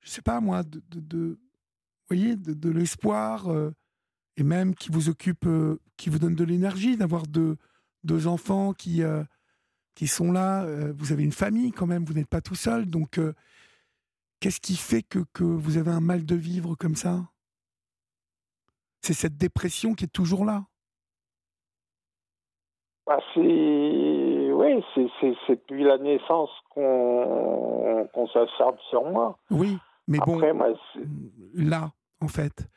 je 0.00 0.10
sais 0.10 0.22
pas 0.22 0.40
moi, 0.40 0.62
de, 0.62 0.80
de, 0.90 1.00
de 1.00 1.40
voyez, 2.08 2.36
de, 2.36 2.52
de 2.54 2.70
l'espoir 2.70 3.46
et 4.36 4.42
même 4.42 4.74
qui 4.74 4.90
vous 4.90 5.08
occupe, 5.08 5.48
qui 5.96 6.10
vous 6.10 6.18
donne 6.18 6.34
de 6.34 6.44
l'énergie 6.44 6.96
d'avoir 6.96 7.26
deux, 7.26 7.56
deux 8.04 8.26
enfants 8.26 8.72
qui, 8.72 9.02
euh, 9.02 9.22
qui 9.94 10.06
sont 10.06 10.32
là. 10.32 10.64
euh, 10.64 10.92
vous 10.96 11.12
avez 11.12 11.22
une 11.24 11.32
famille 11.32 11.72
quand 11.72 11.86
même, 11.86 12.04
vous 12.04 12.14
n'êtes 12.14 12.28
pas 12.28 12.40
tout 12.40 12.54
seul. 12.54 12.86
Donc, 12.86 13.18
euh, 13.18 13.34
qu'est-ce 14.40 14.60
qui 14.60 14.76
fait 14.76 15.02
que, 15.02 15.20
que 15.32 15.44
vous 15.44 15.76
avez 15.76 15.90
un 15.90 16.00
mal 16.00 16.24
de 16.24 16.34
vivre 16.34 16.74
comme 16.74 16.96
ça? 16.96 17.28
C'est 19.02 19.14
cette 19.14 19.36
dépression 19.36 19.94
qui 19.94 20.04
est 20.04 20.12
toujours 20.12 20.44
là. 20.44 20.64
Bah, 23.06 23.18
c'est 23.34 23.40
oui, 24.52 24.84
c'est 24.94 25.50
depuis 25.50 25.82
la 25.82 25.98
naissance 25.98 26.50
qu'on 26.70 28.08
qu'on 28.14 28.26
s'acharne 28.28 28.76
sur 28.90 29.02
moi. 29.10 29.38
Oui, 29.50 29.76
mais 30.06 30.18
Après, 30.18 30.52
bon, 30.52 30.58
moi, 30.58 30.68
c'est- 30.92 31.00
là, 31.54 31.92
en 32.20 32.28
fait, 32.28 32.68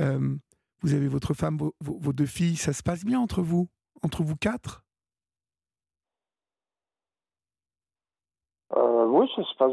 euh, 0.00 0.36
vous 0.82 0.94
avez 0.94 1.08
votre 1.08 1.34
femme, 1.34 1.56
vos- 1.58 1.74
vos 1.80 2.12
deux 2.12 2.26
filles, 2.26 2.54
ça 2.56 2.72
se 2.72 2.84
passe 2.84 3.04
bien 3.04 3.18
entre 3.18 3.42
vous? 3.42 3.68
Entre 4.04 4.22
vous 4.22 4.36
quatre? 4.36 4.84
Euh, 8.76 9.06
oui, 9.06 9.28
ça 9.34 9.42
se 9.42 9.54
passe 9.56 9.72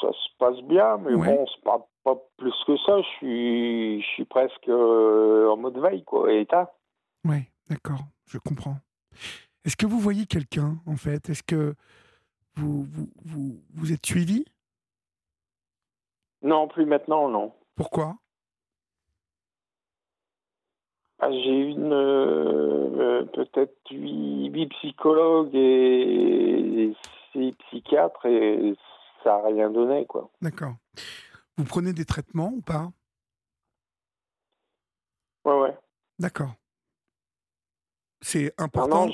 ça 0.00 0.10
se 0.12 0.36
passe 0.38 0.60
bien, 0.62 0.96
mais 0.98 1.14
Ouais. 1.14 1.36
bon, 1.36 1.46
c'est 1.54 1.62
pas 1.62 1.86
pas 2.04 2.16
plus 2.36 2.54
que 2.66 2.76
ça. 2.78 3.00
Je 3.00 3.08
suis 3.18 4.02
je 4.02 4.06
suis 4.08 4.24
presque 4.24 4.68
euh, 4.68 5.48
en 5.50 5.56
mode 5.56 5.78
veille 5.78 6.04
quoi, 6.04 6.32
état. 6.32 6.74
Oui, 7.24 7.44
d'accord, 7.68 8.00
je 8.26 8.38
comprends. 8.38 8.76
Est-ce 9.64 9.76
que 9.76 9.86
vous 9.86 9.98
voyez 9.98 10.26
quelqu'un, 10.26 10.78
en 10.86 10.96
fait? 10.96 11.30
Est-ce 11.30 11.42
que 11.42 11.74
vous, 12.56 12.84
vous, 12.84 13.08
vous, 13.24 13.62
vous 13.74 13.92
êtes 13.92 14.04
suivi? 14.04 14.44
Non, 16.42 16.68
plus 16.68 16.84
maintenant, 16.84 17.28
non. 17.28 17.54
Pourquoi? 17.74 18.16
Ah, 21.26 21.30
J'ai 21.32 21.70
une 21.70 21.90
euh, 21.90 23.24
peut-être 23.32 23.74
huit, 23.90 24.50
huit 24.52 24.66
psychologues 24.66 25.54
et 25.54 26.94
six 27.32 27.52
psychiatres 27.52 28.26
et 28.26 28.74
ça 29.22 29.36
a 29.36 29.46
rien 29.46 29.70
donné 29.70 30.04
quoi. 30.04 30.28
D'accord. 30.42 30.74
Vous 31.56 31.64
prenez 31.64 31.94
des 31.94 32.04
traitements 32.04 32.52
ou 32.54 32.60
pas? 32.60 32.92
Ouais 35.46 35.58
ouais. 35.60 35.78
D'accord. 36.18 36.52
C'est 38.20 38.52
important, 38.60 39.08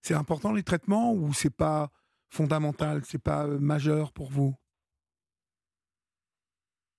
c'est 0.00 0.14
important 0.14 0.52
les 0.52 0.62
traitements 0.62 1.12
ou 1.12 1.32
c'est 1.32 1.54
pas 1.54 1.90
fondamental, 2.30 3.00
c'est 3.04 3.20
pas 3.20 3.46
euh, 3.46 3.58
majeur 3.58 4.12
pour 4.12 4.30
vous? 4.30 4.54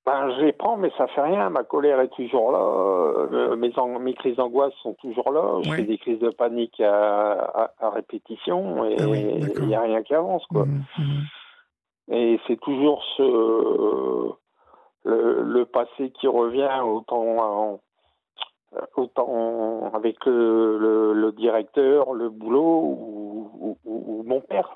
Ben, 0.09 0.31
je 0.37 0.41
les 0.45 0.53
prends, 0.53 0.75
mais 0.77 0.91
ça 0.97 1.05
fait 1.07 1.21
rien. 1.21 1.49
Ma 1.51 1.63
colère 1.63 1.99
est 1.99 2.07
toujours 2.09 2.51
là. 2.51 2.59
euh, 2.59 3.55
mes, 3.55 4.13
crises 4.15 4.37
d'angoisse 4.37 4.73
sont 4.81 4.93
toujours 4.95 5.31
là. 5.31 5.59
Je 5.61 5.69
fais 5.71 5.83
des 5.83 5.97
crises 5.99 6.17
de 6.19 6.29
panique 6.31 6.79
à, 6.81 7.33
à- 7.33 7.71
à 7.79 7.89
répétition 7.91 8.85
et 8.85 8.95
Ah 8.99 9.03
oui, 9.07 9.19
il 9.57 9.67
n'y 9.67 9.75
a 9.75 9.81
rien 9.81 10.01
qui 10.01 10.15
avance. 10.15 10.43
Quoi. 10.47 10.65
Mhm, 10.65 10.83
mhm. 10.97 11.23
Et 12.11 12.39
c'est 12.47 12.59
toujours 12.59 13.03
ce, 13.17 14.31
le, 15.05 15.43
le 15.43 15.65
passé 15.65 16.09
qui 16.19 16.27
revient 16.27 16.79
autant, 16.83 17.37
en- 17.37 17.79
autant 18.95 19.91
avec 19.93 20.25
le, 20.25 20.79
le, 20.79 21.13
le 21.13 21.31
directeur, 21.33 22.13
le 22.13 22.29
boulot 22.29 22.81
ou, 22.81 23.51
ou- 23.59 23.77
ou- 23.85 24.03
ou 24.07 24.23
mon 24.23 24.41
père. 24.41 24.75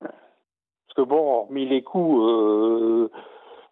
Parce 0.00 0.94
que 0.96 1.02
bon, 1.02 1.32
hormis 1.40 1.66
les 1.66 1.82
coups, 1.82 2.20
euh, 2.22 3.10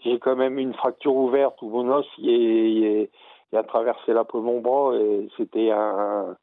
j'ai 0.07 0.19
quand 0.21 0.37
même 0.37 0.59
une 0.59 0.75
fracture 0.75 1.15
ouverte 1.15 1.61
où 1.63 1.69
mon 1.69 1.91
os 1.91 2.07
il, 2.19 2.85
est- 2.85 3.11
a 3.57 3.63
traversé 3.63 4.13
la 4.13 4.25
peau 4.25 4.41
de 4.41 4.45
mon 4.45 4.61
bras 4.61 4.95
et 4.97 5.29
c'était 5.37 5.71
un, 5.71 6.37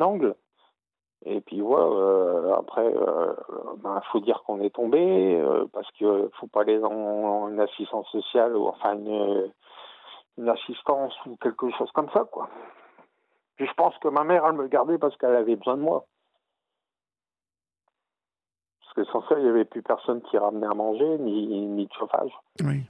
angle. 0.00 0.36
Et 1.24 1.40
puis 1.40 1.60
voilà, 1.60 1.86
euh, 1.86 2.54
après, 2.54 2.86
il 2.86 3.82
ben, 3.82 4.00
faut 4.12 4.20
dire 4.20 4.42
qu'on 4.46 4.60
est 4.60 4.72
tombé 4.72 5.36
euh, 5.40 5.66
parce 5.72 5.90
que 5.98 6.30
faut 6.38 6.46
pas 6.46 6.60
aller 6.60 6.78
dans 6.78 7.48
une 7.48 7.58
assistance 7.58 8.08
sociale 8.10 8.56
ou 8.56 8.68
enfin 8.68 8.94
une, 8.94 10.48
assistance 10.48 11.12
ou 11.26 11.36
quelque 11.36 11.68
chose 11.70 11.90
comme 11.92 12.08
ça, 12.10 12.24
quoi. 12.30 12.48
Je 13.56 13.72
pense 13.76 13.98
que 13.98 14.06
ma 14.06 14.22
mère, 14.22 14.46
elle 14.46 14.52
me 14.52 14.68
gardait 14.68 14.98
parce 14.98 15.16
qu'elle 15.16 15.34
avait 15.34 15.56
besoin 15.56 15.76
de 15.76 15.82
moi. 15.82 16.04
Que 18.98 19.04
sans 19.12 19.22
ça, 19.28 19.36
il 19.38 19.44
n'y 19.44 19.48
avait 19.48 19.64
plus 19.64 19.82
personne 19.82 20.20
qui 20.22 20.36
ramenait 20.36 20.66
à 20.66 20.74
manger, 20.74 21.18
ni, 21.18 21.46
ni 21.46 21.86
de 21.86 21.92
chauffage. 21.92 22.32
Oui. 22.64 22.82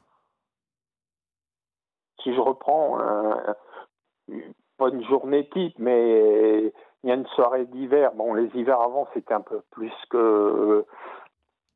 Si 2.22 2.34
je 2.34 2.40
reprends, 2.40 2.98
un- 2.98 3.54
pas 4.78 4.88
une 4.88 5.04
journée 5.04 5.46
type, 5.50 5.74
mais 5.78 6.72
il 7.02 7.08
y 7.08 7.12
a 7.12 7.14
une 7.14 7.26
soirée 7.28 7.66
d'hiver. 7.66 8.12
Bon, 8.14 8.32
les 8.32 8.46
hivers 8.54 8.80
avant, 8.80 9.06
c'était 9.12 9.34
un 9.34 9.42
peu 9.42 9.60
plus 9.70 9.92
que 10.08 10.86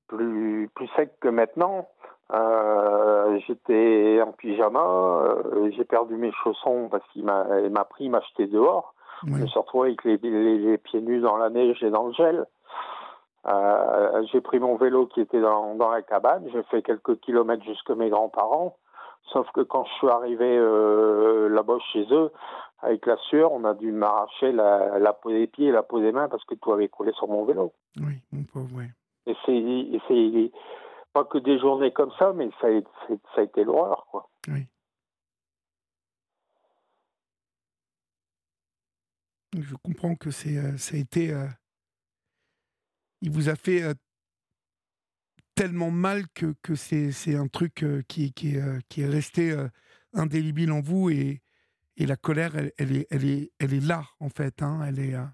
plus 0.09 0.71
plus 0.75 0.89
sec 0.97 1.13
que 1.21 1.29
maintenant. 1.29 1.89
Euh, 2.33 3.39
J'étais 3.47 4.21
en 4.27 4.33
pyjama, 4.33 4.81
euh, 4.81 5.71
j'ai 5.77 5.85
perdu 5.85 6.17
mes 6.17 6.33
chaussons 6.33 6.89
parce 6.91 7.07
qu'il 7.09 7.25
m'a 7.25 7.45
m'a 7.69 7.85
pris 7.85 8.09
m'acheter 8.09 8.47
dehors. 8.47 8.95
Je 9.27 9.33
me 9.35 9.47
suis 9.47 9.59
retrouvé 9.59 9.89
avec 9.89 10.05
les, 10.05 10.17
les, 10.17 10.59
les 10.59 10.79
pieds 10.79 11.03
nus 11.03 11.21
dans 11.21 11.37
la 11.37 11.51
neige 11.51 11.83
et 11.83 11.91
dans 11.91 12.07
le 12.07 12.13
gel. 12.15 12.47
Euh, 13.47 14.23
j'ai 14.33 14.41
pris 14.41 14.61
mon 14.61 14.77
vélo 14.77 15.07
qui 15.07 15.21
était 15.21 15.41
dans, 15.41 15.75
dans 15.75 15.91
la 15.91 16.03
cabane, 16.03 16.47
j'ai 16.53 16.63
fait 16.65 16.83
quelques 16.83 17.19
kilomètres 17.21 17.65
jusque 17.65 17.91
mes 17.91 18.09
grands-parents. 18.11 18.77
Sauf 19.33 19.51
que 19.53 19.61
quand 19.61 19.85
je 19.85 19.93
suis 19.95 20.09
arrivé 20.09 20.57
euh, 20.59 21.49
là-bas 21.49 21.79
chez 21.93 22.07
eux, 22.11 22.31
avec 22.81 23.07
la 23.07 23.17
sueur, 23.29 23.53
on 23.53 23.65
a 23.65 23.75
dû 23.75 23.93
m'arracher 23.93 24.51
la, 24.53 24.99
la 24.99 25.13
peau 25.13 25.31
des 25.31 25.47
pieds 25.47 25.69
et 25.69 25.73
la 25.73 25.83
peau 25.85 26.01
des 26.01 26.11
mains 26.13 26.29
parce 26.29 26.45
que 26.45 26.55
tout 26.57 26.73
avait 26.73 26.89
coulé 26.89 27.13
sur 27.13 27.29
mon 27.29 27.45
vélo. 27.45 27.73
Oui, 28.01 28.21
mon 28.33 28.43
pauvre, 28.45 28.69
oui. 28.75 28.87
Et 29.27 29.37
c'est, 29.47 30.51
pas 31.13 31.25
que 31.25 31.39
des 31.39 31.59
journées 31.59 31.93
comme 31.93 32.11
ça, 32.19 32.33
mais 32.33 32.51
ça 32.61 32.67
a, 32.69 32.81
c'est- 33.07 33.21
ça 33.35 33.41
a 33.41 33.43
été 33.43 33.63
l'horreur, 33.65 34.07
quoi. 34.11 34.29
Oui. 34.49 34.67
Je 39.55 39.75
comprends 39.85 40.15
que 40.15 40.31
c'est, 40.31 40.57
euh, 40.57 40.77
ça 40.79 40.97
a 40.97 40.99
été. 40.99 41.33
Euh, 43.23 43.27
il 43.27 43.31
vous 43.31 43.49
a 43.49 43.57
fait 43.57 43.83
euh, 43.83 43.95
tellement 45.55 45.91
mal 45.91 46.29
que, 46.35 46.55
que 46.63 46.75
c'est, 46.75 47.13
c'est 47.13 47.37
un 47.37 47.49
truc 47.49 47.83
euh, 47.83 48.03
qui, 48.09 48.33
qui, 48.33 48.57
est, 48.57 48.63
euh, 48.63 48.79
qui 48.89 49.03
est 49.03 49.09
resté 49.09 49.53
euh, 49.53 49.69
indélébile 50.15 50.73
en 50.73 50.81
vous 50.81 51.11
et, 51.11 51.41
et 51.97 52.07
la 52.07 52.17
colère, 52.17 52.53
elle, 52.57 52.97
est, 52.97 53.07
elle, 53.11 53.25
est, 53.25 53.53
elle 53.61 53.75
est 53.75 53.87
là, 53.87 54.03
en 54.21 54.29
fait. 54.29 54.63
Hein, 54.63 54.81
elle 54.87 54.99
est, 54.99 55.15
hein, 55.15 55.33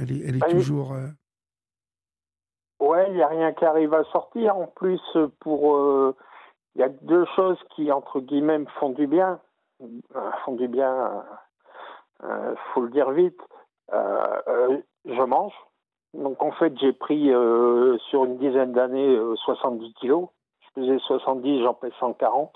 elle 0.00 0.12
est, 0.12 0.28
elle 0.28 0.36
est 0.36 0.50
toujours. 0.50 0.94
Ouais, 2.80 3.06
il 3.08 3.14
n'y 3.14 3.22
a 3.22 3.28
rien 3.28 3.52
qui 3.54 3.64
arrive 3.64 3.94
à 3.94 4.04
sortir. 4.04 4.56
En 4.56 4.66
plus, 4.66 5.00
pour. 5.40 6.14
Il 6.74 6.80
y 6.80 6.84
a 6.84 6.88
deux 6.88 7.26
choses 7.34 7.58
qui, 7.74 7.90
entre 7.92 8.20
guillemets, 8.20 8.58
me 8.58 8.66
font 8.78 8.90
du 8.90 9.06
bien. 9.06 9.40
font 10.44 10.54
du 10.54 10.68
bien, 10.68 11.24
il 12.22 12.56
faut 12.74 12.82
le 12.82 12.90
dire 12.90 13.10
vite. 13.10 13.40
je 13.90 15.24
mange 15.24 15.54
donc 16.14 16.42
en 16.42 16.52
fait, 16.52 16.76
j'ai 16.78 16.92
pris 16.92 17.32
euh, 17.32 17.96
sur 18.10 18.24
une 18.24 18.36
dizaine 18.38 18.72
d'années 18.72 19.18
70 19.44 19.84
euh, 19.84 19.88
kilos. 19.98 20.28
Je 20.60 20.80
faisais 20.80 20.98
70, 20.98 21.62
j'en 21.62 21.74
pèse 21.74 21.92
140. 22.00 22.52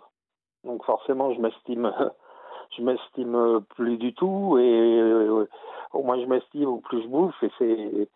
Donc 0.64 0.84
forcément, 0.84 1.32
je 1.32 1.40
m'estime, 1.40 1.92
je 2.76 2.82
m'estime 2.82 3.64
plus 3.76 3.96
du 3.96 4.14
tout. 4.14 4.58
Et 4.58 5.00
euh, 5.00 5.48
au 5.92 6.02
moins 6.02 6.20
je 6.20 6.26
m'estime, 6.26 6.68
au 6.68 6.78
plus 6.78 7.02
je 7.02 7.08
bouffe. 7.08 7.42
Et 7.42 7.50
c'est, 7.58 8.08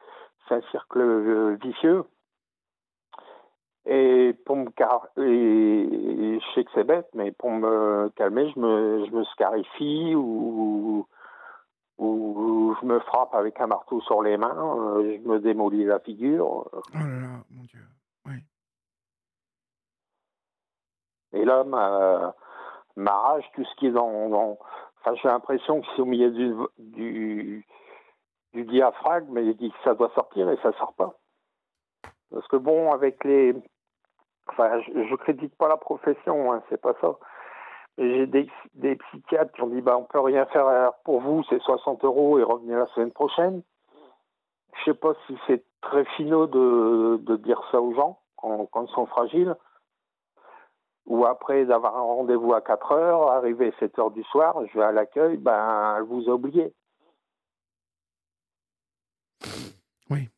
c'est 0.48 0.54
un 0.56 0.62
cercle 0.72 1.56
vicieux. 1.62 2.04
Et 3.86 4.34
pour 4.44 4.56
me 4.56 4.68
car 4.70 5.06
et 5.16 6.38
je 6.38 6.54
sais 6.54 6.64
que 6.64 6.70
c'est 6.74 6.84
bête, 6.84 7.08
mais 7.14 7.32
pour 7.32 7.50
me 7.50 8.10
calmer, 8.14 8.52
je 8.54 8.60
me, 8.60 9.06
je 9.06 9.10
me 9.10 9.24
scarifie 9.24 10.14
ou 10.14 11.06
où 12.00 12.74
je 12.80 12.86
me 12.86 12.98
frappe 13.00 13.34
avec 13.34 13.60
un 13.60 13.66
marteau 13.66 14.00
sur 14.00 14.22
les 14.22 14.36
mains, 14.38 14.56
euh, 14.56 15.18
je 15.22 15.28
me 15.28 15.38
démolis 15.38 15.84
la 15.84 16.00
figure. 16.00 16.46
Oh 16.46 16.82
là 16.94 17.00
là, 17.00 17.28
mon 17.50 17.62
Dieu, 17.64 17.84
oui. 18.26 18.36
Et 21.32 21.44
là, 21.44 21.62
ma, 21.62 22.34
ma 22.96 23.12
rage, 23.12 23.44
tout 23.54 23.64
ce 23.64 23.74
qui 23.76 23.86
est 23.86 23.92
dans. 23.92 24.30
dans... 24.30 24.58
Enfin, 25.00 25.14
j'ai 25.16 25.28
l'impression 25.28 25.80
que 25.80 25.86
c'est 25.94 26.02
au 26.02 26.06
milieu 26.06 26.30
du, 26.30 26.54
du, 26.78 27.66
du 28.54 28.64
diaphragme, 28.64 29.28
mais 29.30 29.44
il 29.44 29.56
dit 29.56 29.70
que 29.70 29.82
ça 29.84 29.94
doit 29.94 30.10
sortir 30.14 30.50
et 30.50 30.56
ça 30.62 30.72
sort 30.78 30.94
pas. 30.94 31.14
Parce 32.30 32.46
que 32.48 32.56
bon, 32.56 32.92
avec 32.92 33.22
les. 33.24 33.54
Enfin, 34.48 34.80
je, 34.80 35.06
je 35.06 35.14
critique 35.16 35.56
pas 35.56 35.68
la 35.68 35.76
profession, 35.76 36.52
hein, 36.52 36.62
c'est 36.70 36.80
pas 36.80 36.94
ça. 37.00 37.14
J'ai 38.00 38.26
des, 38.26 38.48
des, 38.72 38.96
psychiatres 38.96 39.52
qui 39.52 39.60
ont 39.60 39.66
dit 39.66 39.82
bah, 39.82 39.98
on 39.98 40.04
peut 40.04 40.20
rien 40.20 40.46
faire 40.46 40.92
pour 41.04 41.20
vous, 41.20 41.44
c'est 41.50 41.60
60 41.60 42.02
euros 42.02 42.38
et 42.38 42.42
revenez 42.42 42.74
la 42.74 42.86
semaine 42.88 43.12
prochaine. 43.12 43.62
Je 44.72 44.84
sais 44.84 44.96
pas 44.96 45.12
si 45.26 45.36
c'est 45.46 45.62
très 45.82 46.06
finaux 46.16 46.46
de, 46.46 47.18
de, 47.18 47.36
dire 47.36 47.60
ça 47.70 47.78
aux 47.78 47.92
gens 47.92 48.18
quand, 48.36 48.64
quand, 48.72 48.86
ils 48.86 48.94
sont 48.94 49.04
fragiles. 49.04 49.54
Ou 51.04 51.26
après 51.26 51.66
d'avoir 51.66 51.94
un 51.94 52.02
rendez-vous 52.02 52.54
à 52.54 52.62
4 52.62 52.92
heures, 52.92 53.32
arriver 53.32 53.74
7 53.78 53.98
heures 53.98 54.10
du 54.10 54.22
soir, 54.24 54.56
je 54.66 54.78
vais 54.78 54.84
à 54.84 54.92
l'accueil, 54.92 55.36
ben, 55.36 55.96
elle 55.98 56.04
vous 56.04 56.26
a 56.30 56.32
oublié. 56.32 56.72
Oui. 60.08 60.30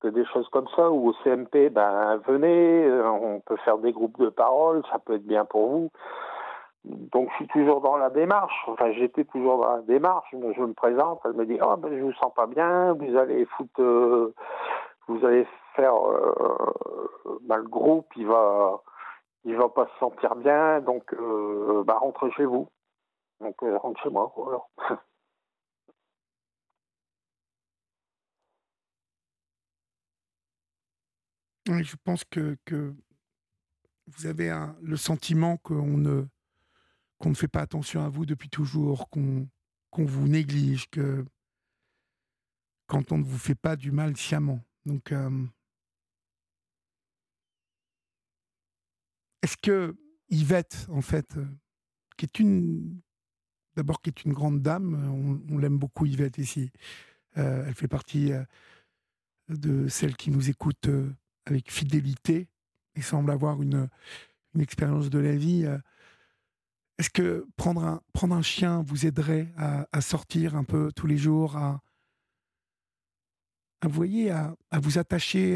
Que 0.00 0.08
des 0.08 0.26
choses 0.26 0.48
comme 0.50 0.68
ça, 0.76 0.90
ou 0.92 1.08
au 1.08 1.12
CMP, 1.24 1.70
ben, 1.70 2.18
venez, 2.18 2.88
on 3.02 3.40
peut 3.40 3.56
faire 3.64 3.78
des 3.78 3.90
groupes 3.90 4.20
de 4.20 4.28
parole, 4.28 4.84
ça 4.92 5.00
peut 5.00 5.14
être 5.14 5.26
bien 5.26 5.44
pour 5.44 5.70
vous. 5.70 5.90
Donc 6.84 7.30
je 7.30 7.36
suis 7.36 7.46
toujours 7.48 7.80
dans 7.80 7.96
la 7.96 8.10
démarche. 8.10 8.54
Enfin, 8.66 8.92
j'étais 8.92 9.24
toujours 9.24 9.58
dans 9.58 9.76
la 9.76 9.82
démarche. 9.82 10.28
Je 10.32 10.36
me 10.62 10.74
présente, 10.74 11.20
elle 11.24 11.32
me 11.32 11.46
dit 11.46 11.58
"Oh, 11.62 11.76
ben 11.76 11.96
je 11.96 12.02
vous 12.02 12.12
sens 12.14 12.32
pas 12.34 12.46
bien. 12.46 12.92
Vous 12.94 13.16
allez 13.16 13.46
foutre, 13.46 13.80
euh, 13.80 14.34
vous 15.08 15.24
allez 15.24 15.46
faire 15.76 15.94
euh, 15.94 17.38
ben, 17.42 17.56
le 17.56 17.68
groupe, 17.68 18.12
il 18.16 18.26
va, 18.26 18.82
il 19.44 19.56
va 19.56 19.68
pas 19.68 19.86
se 19.86 19.98
sentir 19.98 20.34
bien. 20.36 20.80
Donc, 20.80 21.12
euh, 21.14 21.82
bah, 21.84 21.98
rentre 21.98 22.28
chez 22.30 22.44
vous. 22.44 22.68
Donc, 23.40 23.56
rentre 23.60 24.00
chez 24.02 24.10
moi. 24.10 24.32
Voilà. 24.36 24.60
je 31.66 31.96
pense 32.04 32.24
que, 32.24 32.56
que 32.64 32.94
vous 34.06 34.26
avez 34.26 34.50
un, 34.50 34.76
le 34.82 34.96
sentiment 34.96 35.56
qu'on 35.58 35.96
ne 35.96 36.24
qu'on 37.24 37.30
ne 37.30 37.34
fait 37.34 37.48
pas 37.48 37.62
attention 37.62 38.04
à 38.04 38.10
vous 38.10 38.26
depuis 38.26 38.50
toujours, 38.50 39.08
qu'on 39.08 39.48
vous 39.96 40.28
néglige, 40.28 40.90
que 40.90 41.24
quand 42.86 43.12
on 43.12 43.18
ne 43.18 43.24
vous 43.24 43.38
fait 43.38 43.54
pas 43.54 43.76
du 43.76 43.92
mal 43.92 44.14
sciemment. 44.14 44.62
Donc, 44.84 45.10
euh, 45.10 45.46
est-ce 49.40 49.56
que 49.56 49.96
Yvette, 50.28 50.86
en 50.90 51.00
fait, 51.00 51.38
euh, 51.38 51.46
qui 52.18 52.26
est 52.26 52.38
une, 52.40 53.00
d'abord 53.74 54.02
qui 54.02 54.10
est 54.10 54.24
une 54.24 54.34
grande 54.34 54.60
dame, 54.60 55.40
on, 55.48 55.56
l'aime 55.56 55.78
beaucoup 55.78 56.04
Yvette 56.04 56.36
ici. 56.36 56.70
Euh, 57.38 57.64
elle 57.66 57.74
fait 57.74 57.88
partie 57.88 58.32
de 59.48 59.88
celles 59.88 60.16
qui 60.18 60.30
nous 60.30 60.50
écoutent 60.50 60.90
avec 61.46 61.72
fidélité 61.72 62.48
et 62.94 63.00
semble 63.00 63.30
avoir 63.30 63.62
une, 63.62 63.88
une 64.54 64.60
expérience 64.60 65.08
de 65.08 65.18
la 65.18 65.36
vie 65.36 65.66
est-ce 66.98 67.10
que 67.10 67.46
prendre 67.56 67.84
un, 67.84 68.00
prendre 68.12 68.34
un 68.34 68.42
chien 68.42 68.82
vous 68.86 69.06
aiderait 69.06 69.52
à, 69.56 70.00
sortir 70.00 70.54
un 70.56 70.64
peu 70.64 70.92
tous 70.92 71.06
les 71.06 71.16
jours, 71.16 71.56
à, 71.56 71.80
à, 73.80 73.88
vous, 73.88 73.94
voyez, 73.94 74.30
à, 74.30 74.54
vous 74.80 74.98
attacher 74.98 75.54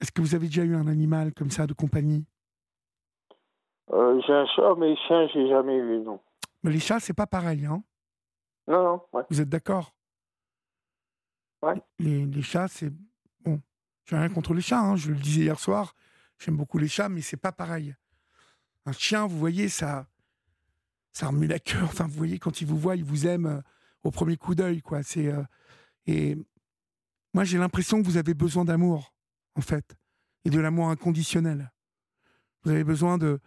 Est-ce 0.00 0.10
que 0.10 0.20
vous 0.20 0.34
avez 0.34 0.46
déjà 0.46 0.64
eu 0.64 0.74
un 0.74 0.88
animal 0.88 1.32
comme 1.34 1.50
ça 1.50 1.66
de 1.66 1.72
compagnie? 1.72 2.26
Euh, 3.92 4.20
J'ai 4.26 4.32
un 4.32 4.46
chat, 4.46 4.74
mais 4.76 4.88
les 4.88 4.96
chiens, 5.06 5.28
j'ai 5.32 5.48
jamais 5.48 5.76
eu, 5.76 6.00
non. 6.00 6.20
Mais 6.64 6.72
les 6.72 6.80
chats, 6.80 6.98
c'est 6.98 7.14
pas 7.14 7.28
pareil, 7.28 7.64
hein 7.64 7.84
Non, 8.66 8.82
non, 8.82 9.02
ouais. 9.12 9.22
Vous 9.30 9.40
êtes 9.40 9.48
d'accord? 9.48 9.94
Ouais. 11.62 11.80
Les, 12.00 12.26
les 12.26 12.42
chats, 12.42 12.66
c'est. 12.66 12.92
Bon, 13.44 13.62
j'ai 14.04 14.16
rien 14.16 14.28
contre 14.28 14.52
les 14.52 14.60
chats, 14.60 14.80
hein, 14.80 14.96
je 14.96 15.12
le 15.12 15.18
disais 15.18 15.42
hier 15.42 15.60
soir, 15.60 15.94
j'aime 16.40 16.56
beaucoup 16.56 16.78
les 16.78 16.88
chats, 16.88 17.08
mais 17.08 17.20
c'est 17.20 17.36
pas 17.36 17.52
pareil 17.52 17.94
un 18.86 18.92
chien, 18.92 19.26
vous 19.26 19.38
voyez, 19.38 19.68
ça, 19.68 20.08
ça 21.12 21.28
remue 21.28 21.46
la 21.46 21.58
cœur. 21.58 21.84
Enfin, 21.84 22.06
vous 22.06 22.16
voyez, 22.16 22.38
quand 22.38 22.60
il 22.60 22.66
vous 22.66 22.78
voit, 22.78 22.96
il 22.96 23.04
vous 23.04 23.26
aime 23.26 23.46
euh, 23.46 23.60
au 24.04 24.10
premier 24.10 24.36
coup 24.36 24.54
d'œil, 24.54 24.80
quoi. 24.80 25.02
C'est 25.02 25.26
euh, 25.26 25.42
et 26.06 26.36
moi, 27.34 27.44
j'ai 27.44 27.58
l'impression 27.58 28.00
que 28.00 28.06
vous 28.06 28.16
avez 28.16 28.32
besoin 28.32 28.64
d'amour, 28.64 29.14
en 29.56 29.60
fait, 29.60 29.96
et 30.44 30.50
de 30.50 30.60
l'amour 30.60 30.88
inconditionnel. 30.88 31.72
Vous 32.62 32.70
avez 32.70 32.84
besoin 32.84 33.18
de, 33.18 33.40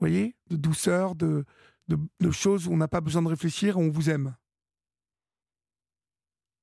voyez, 0.00 0.36
de 0.50 0.56
douceur, 0.56 1.14
de, 1.14 1.44
de, 1.88 2.30
choses 2.30 2.66
où 2.66 2.72
on 2.72 2.76
n'a 2.76 2.88
pas 2.88 3.00
besoin 3.00 3.22
de 3.22 3.28
réfléchir, 3.28 3.78
on 3.78 3.90
vous 3.90 4.10
aime. 4.10 4.36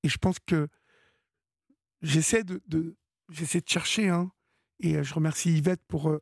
Et 0.03 0.09
je 0.09 0.17
pense 0.17 0.39
que 0.39 0.67
j'essaie 2.01 2.43
de, 2.43 2.61
de 2.67 2.95
j'essaie 3.29 3.61
de 3.61 3.69
chercher, 3.69 4.09
hein, 4.09 4.31
et 4.79 4.97
euh, 4.97 5.03
je 5.03 5.13
remercie 5.13 5.57
Yvette 5.57 5.83
pour 5.87 6.19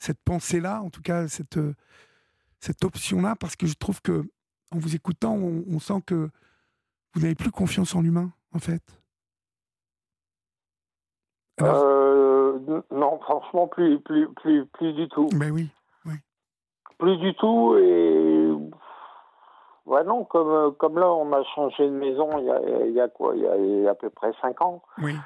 cette 0.00 0.20
pensée-là, 0.24 0.82
en 0.82 0.90
tout 0.90 1.02
cas 1.02 1.28
cette, 1.28 1.58
euh, 1.58 1.74
cette 2.58 2.84
option-là, 2.84 3.36
parce 3.38 3.54
que 3.54 3.66
je 3.66 3.74
trouve 3.74 4.02
que 4.02 4.24
en 4.72 4.78
vous 4.78 4.94
écoutant, 4.94 5.34
on, 5.34 5.78
sent 5.80 6.00
que 6.06 6.30
vous 7.14 7.20
n'avez 7.20 7.34
plus 7.34 7.50
confiance 7.50 7.94
en 7.96 8.02
l'humain, 8.02 8.30
en 8.54 8.60
fait. 8.60 8.82
Euh, 11.60 12.82
non, 12.92 13.18
franchement, 13.18 13.66
plus, 13.66 13.98
plus, 14.00 14.28
plus, 14.34 14.64
plus 14.66 14.92
du 14.92 15.08
tout. 15.08 15.28
Mais 15.32 15.46
ben 15.46 15.50
oui, 15.50 15.70
oui. 16.06 16.14
Plus 16.98 17.16
du 17.16 17.34
tout, 17.34 17.76
et 17.76 18.48
ouais, 19.86 20.04
non, 20.04 20.24
comme, 20.24 20.74
comme 20.76 20.98
là, 21.00 21.10
on 21.12 21.32
a 21.32 21.42
changé 21.54 21.84
de 21.88 21.92
maison 21.92 22.38
il 22.38 22.44
y 22.44 22.50
a, 22.50 22.86
il 22.86 22.92
y 22.92 23.00
a 23.00 23.08
quoi 23.08 23.34
il 23.34 23.42
y 23.42 23.48
a, 23.48 23.56
il 23.56 23.80
y 23.82 23.88
a 23.88 23.90
à 23.90 23.94
peu 23.96 24.08
près 24.08 24.32
cinq 24.40 24.62
ans. 24.62 24.82
Oui. 24.98 25.16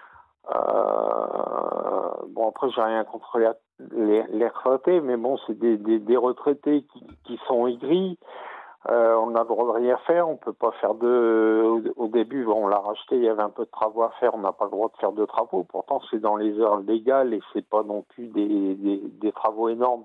Euh, 0.54 2.10
bon, 2.28 2.48
après, 2.48 2.70
j'ai 2.70 2.82
rien 2.82 3.04
contre 3.04 3.38
les, 3.78 4.22
les, 4.28 4.48
retraités, 4.48 5.00
mais 5.00 5.16
bon, 5.16 5.38
c'est 5.46 5.58
des, 5.58 5.76
des, 5.76 5.98
des, 5.98 6.16
retraités 6.16 6.84
qui, 6.92 7.06
qui 7.24 7.40
sont 7.46 7.66
aigris. 7.66 8.18
Euh, 8.90 9.14
on 9.16 9.34
a 9.34 9.40
le 9.40 9.48
droit 9.48 9.66
de 9.66 9.82
rien 9.82 9.96
faire, 10.06 10.28
on 10.28 10.37
peut 10.37 10.52
pas 10.52 10.72
faire 10.80 10.94
de. 10.94 11.92
Au, 11.96 12.08
début, 12.08 12.44
bon, 12.44 12.64
on 12.64 12.68
l'a 12.68 12.78
racheté, 12.78 13.16
il 13.16 13.24
y 13.24 13.28
avait 13.28 13.42
un 13.42 13.50
peu 13.50 13.64
de 13.64 13.70
travaux 13.70 14.02
à 14.02 14.10
faire, 14.20 14.34
on 14.34 14.38
n'a 14.38 14.52
pas 14.52 14.66
le 14.66 14.70
droit 14.70 14.90
de 14.90 14.96
faire 14.98 15.12
de 15.12 15.24
travaux. 15.24 15.64
Pourtant, 15.64 16.00
c'est 16.10 16.20
dans 16.20 16.37
les 16.37 16.58
heures 16.58 16.80
légales 16.80 17.32
et 17.32 17.40
c'est 17.52 17.66
pas 17.66 17.82
non 17.82 18.02
plus 18.02 18.28
des, 18.28 18.74
des, 18.74 18.96
des, 19.20 19.32
travaux 19.32 19.68
énormes. 19.68 20.04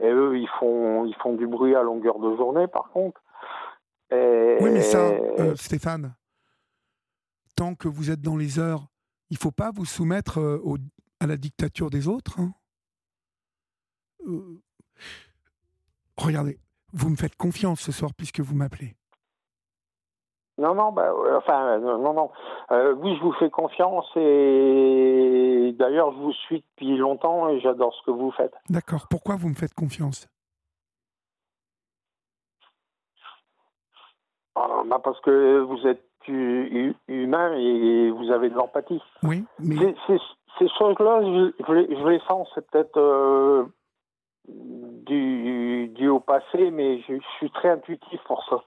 Et 0.00 0.08
eux, 0.08 0.38
ils 0.38 0.48
font, 0.58 1.04
ils 1.04 1.14
font 1.16 1.34
du 1.34 1.46
bruit 1.46 1.74
à 1.74 1.82
longueur 1.82 2.18
de 2.18 2.34
journée, 2.36 2.66
par 2.66 2.90
contre. 2.90 3.20
oui, 4.10 4.70
mais 4.72 4.80
ça, 4.80 4.98
euh, 4.98 5.54
Stéphane, 5.56 6.14
tant 7.54 7.74
que 7.74 7.86
vous 7.86 8.10
êtes 8.10 8.22
dans 8.22 8.36
les 8.36 8.58
heures 8.58 8.86
il 9.30 9.38
faut 9.38 9.52
pas 9.52 9.70
vous 9.70 9.84
soumettre 9.84 10.40
euh, 10.40 10.78
à 11.20 11.26
la 11.26 11.36
dictature 11.36 11.90
des 11.90 12.08
autres. 12.08 12.40
Hein. 12.40 12.52
Euh, 14.26 14.60
regardez, 16.16 16.58
vous 16.92 17.10
me 17.10 17.16
faites 17.16 17.36
confiance 17.36 17.80
ce 17.80 17.92
soir 17.92 18.12
puisque 18.16 18.40
vous 18.40 18.54
m'appelez. 18.54 18.94
Non, 20.58 20.74
non, 20.74 20.92
bah, 20.92 21.10
euh, 21.10 21.38
enfin, 21.38 21.78
euh, 21.78 21.78
non, 21.78 22.12
non. 22.12 22.30
Oui, 22.98 23.16
je 23.16 23.22
vous 23.22 23.32
fais 23.32 23.50
confiance 23.50 24.06
et 24.16 25.74
d'ailleurs, 25.78 26.12
je 26.12 26.18
vous 26.18 26.32
suis 26.32 26.60
depuis 26.60 26.96
longtemps 26.96 27.48
et 27.48 27.60
j'adore 27.60 27.94
ce 27.94 28.02
que 28.04 28.10
vous 28.10 28.30
faites. 28.32 28.54
D'accord. 28.68 29.06
Pourquoi 29.08 29.36
vous 29.36 29.48
me 29.48 29.54
faites 29.54 29.74
confiance? 29.74 30.28
Ah, 34.54 34.82
bah, 34.86 35.00
parce 35.02 35.20
que 35.20 35.60
vous 35.60 35.86
êtes 35.86 36.04
humain 36.28 37.54
et 37.56 38.10
vous 38.10 38.30
avez 38.30 38.50
de 38.50 38.54
l'empathie. 38.54 39.02
Oui, 39.22 39.44
mais. 39.58 39.94
Ces, 40.58 40.68
choses-là, 40.78 41.22
je, 41.22 42.08
les 42.08 42.20
sens, 42.28 42.48
c'est 42.54 42.68
peut-être 42.70 42.98
du, 44.48 46.08
au 46.08 46.20
passé, 46.20 46.70
mais 46.70 47.00
je, 47.02 47.14
suis 47.38 47.50
très 47.50 47.70
intuitif 47.70 48.20
pour 48.26 48.44
ça. 48.48 48.64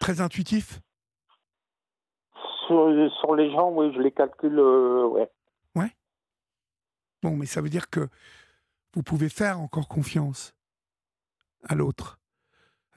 Très 0.00 0.20
intuitif? 0.20 0.80
Sur, 2.66 3.10
sur, 3.20 3.34
les 3.34 3.50
gens, 3.50 3.70
oui, 3.70 3.92
je 3.94 4.00
les 4.00 4.12
calcule, 4.12 4.58
euh, 4.58 5.06
ouais. 5.06 5.30
Ouais. 5.74 5.96
Bon, 7.22 7.36
mais 7.36 7.46
ça 7.46 7.60
veut 7.60 7.70
dire 7.70 7.90
que 7.90 8.08
vous 8.94 9.02
pouvez 9.02 9.28
faire 9.28 9.60
encore 9.60 9.88
confiance 9.88 10.54
à 11.64 11.74
l'autre. 11.74 12.18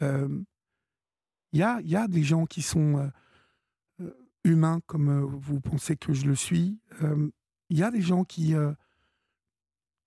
Il 0.01 0.07
euh, 0.07 0.43
y, 1.53 1.63
a, 1.63 1.79
y, 1.81 1.95
a, 1.95 2.07
des 2.07 2.23
gens 2.23 2.45
qui 2.45 2.61
sont 2.61 3.11
humains 4.43 4.79
comme 4.87 5.21
vous 5.21 5.61
pensez 5.61 5.95
que 5.95 6.13
je 6.13 6.25
le 6.25 6.35
suis 6.35 6.79
il 7.71 7.77
y 7.77 7.83
a 7.83 7.89
des 7.89 8.01
gens 8.01 8.25
qui, 8.25 8.53
euh, 8.53 8.73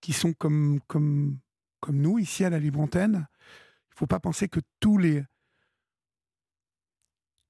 qui 0.04 0.12
sont 0.12 0.34
comme, 0.34 0.80
comme, 0.86 1.38
comme 1.80 1.96
nous, 1.96 2.18
ici 2.18 2.44
à 2.44 2.50
la 2.50 2.58
Libre 2.58 2.78
Antenne. 2.80 3.26
Il 3.88 3.94
ne 3.94 3.96
faut 3.96 4.06
pas 4.06 4.20
penser 4.20 4.50
que 4.50 4.60
tous 4.78 4.98
les, 4.98 5.24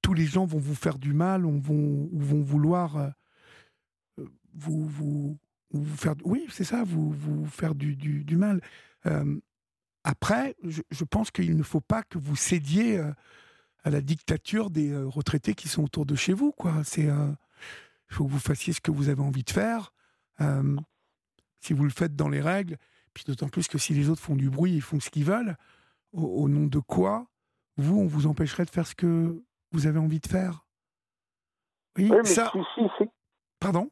tous 0.01 0.13
les 0.13 0.25
gens 0.25 0.45
vont 0.45 0.59
vous 0.59 0.73
faire 0.73 0.97
du 0.97 1.11
mal, 1.11 1.45
ou 1.45 1.59
vont, 1.59 2.09
vont 2.13 2.41
vouloir 2.41 2.95
euh, 2.95 3.09
euh, 4.19 4.29
vous, 4.53 4.87
vous, 4.87 5.37
faire. 5.97 6.13
Oui, 6.23 6.47
c'est 6.49 6.63
ça, 6.63 6.85
vous, 6.85 7.11
vous 7.11 7.45
faire 7.45 7.75
du, 7.75 7.93
du, 7.97 8.37
mal. 8.37 8.61
après, 10.05 10.55
je, 10.63 11.03
pense 11.03 11.31
qu'il 11.31 11.57
ne 11.57 11.63
faut 11.63 11.81
pas 11.81 12.03
que 12.03 12.17
vous 12.17 12.37
cédiez 12.37 13.01
à 13.83 13.89
la 13.89 13.99
dictature 13.99 14.69
des 14.69 14.95
retraités 14.95 15.55
qui 15.55 15.67
sont 15.67 15.83
autour 15.83 16.05
de 16.05 16.15
chez 16.15 16.31
vous. 16.31 16.53
Quoi. 16.53 16.85
C'est, 16.85 17.07
il 17.07 18.15
faut 18.15 18.23
que 18.23 18.31
vous 18.31 18.39
fassiez 18.39 18.71
ce 18.71 18.79
que 18.79 18.91
vous 18.91 19.09
avez 19.09 19.21
envie 19.21 19.43
de 19.43 19.49
faire. 19.49 19.91
Euh, 21.55 21.61
si 21.61 21.73
vous 21.73 21.83
le 21.83 21.89
faites 21.89 22.15
dans 22.15 22.29
les 22.29 22.41
règles, 22.41 22.77
puis 23.13 23.23
d'autant 23.27 23.47
plus 23.47 23.67
que 23.67 23.77
si 23.77 23.93
les 23.93 24.09
autres 24.09 24.21
font 24.21 24.35
du 24.35 24.49
bruit, 24.49 24.73
ils 24.73 24.81
font 24.81 24.99
ce 24.99 25.09
qu'ils 25.09 25.25
veulent, 25.25 25.55
au, 26.13 26.47
nom 26.47 26.67
de 26.67 26.79
quoi, 26.79 27.25
vous, 27.77 27.99
on 27.99 28.07
vous 28.07 28.27
empêcherait 28.27 28.65
de 28.65 28.69
faire 28.69 28.87
ce 28.87 28.95
que 28.95 29.41
vous 29.71 29.87
avez 29.87 29.99
envie 29.99 30.19
de 30.19 30.27
faire? 30.27 30.65
Oui, 31.97 32.09
mais 32.11 32.23
ça... 32.23 32.51
le 32.53 32.63
souci, 32.63 32.91
c'est... 32.97 33.09
Pardon? 33.59 33.89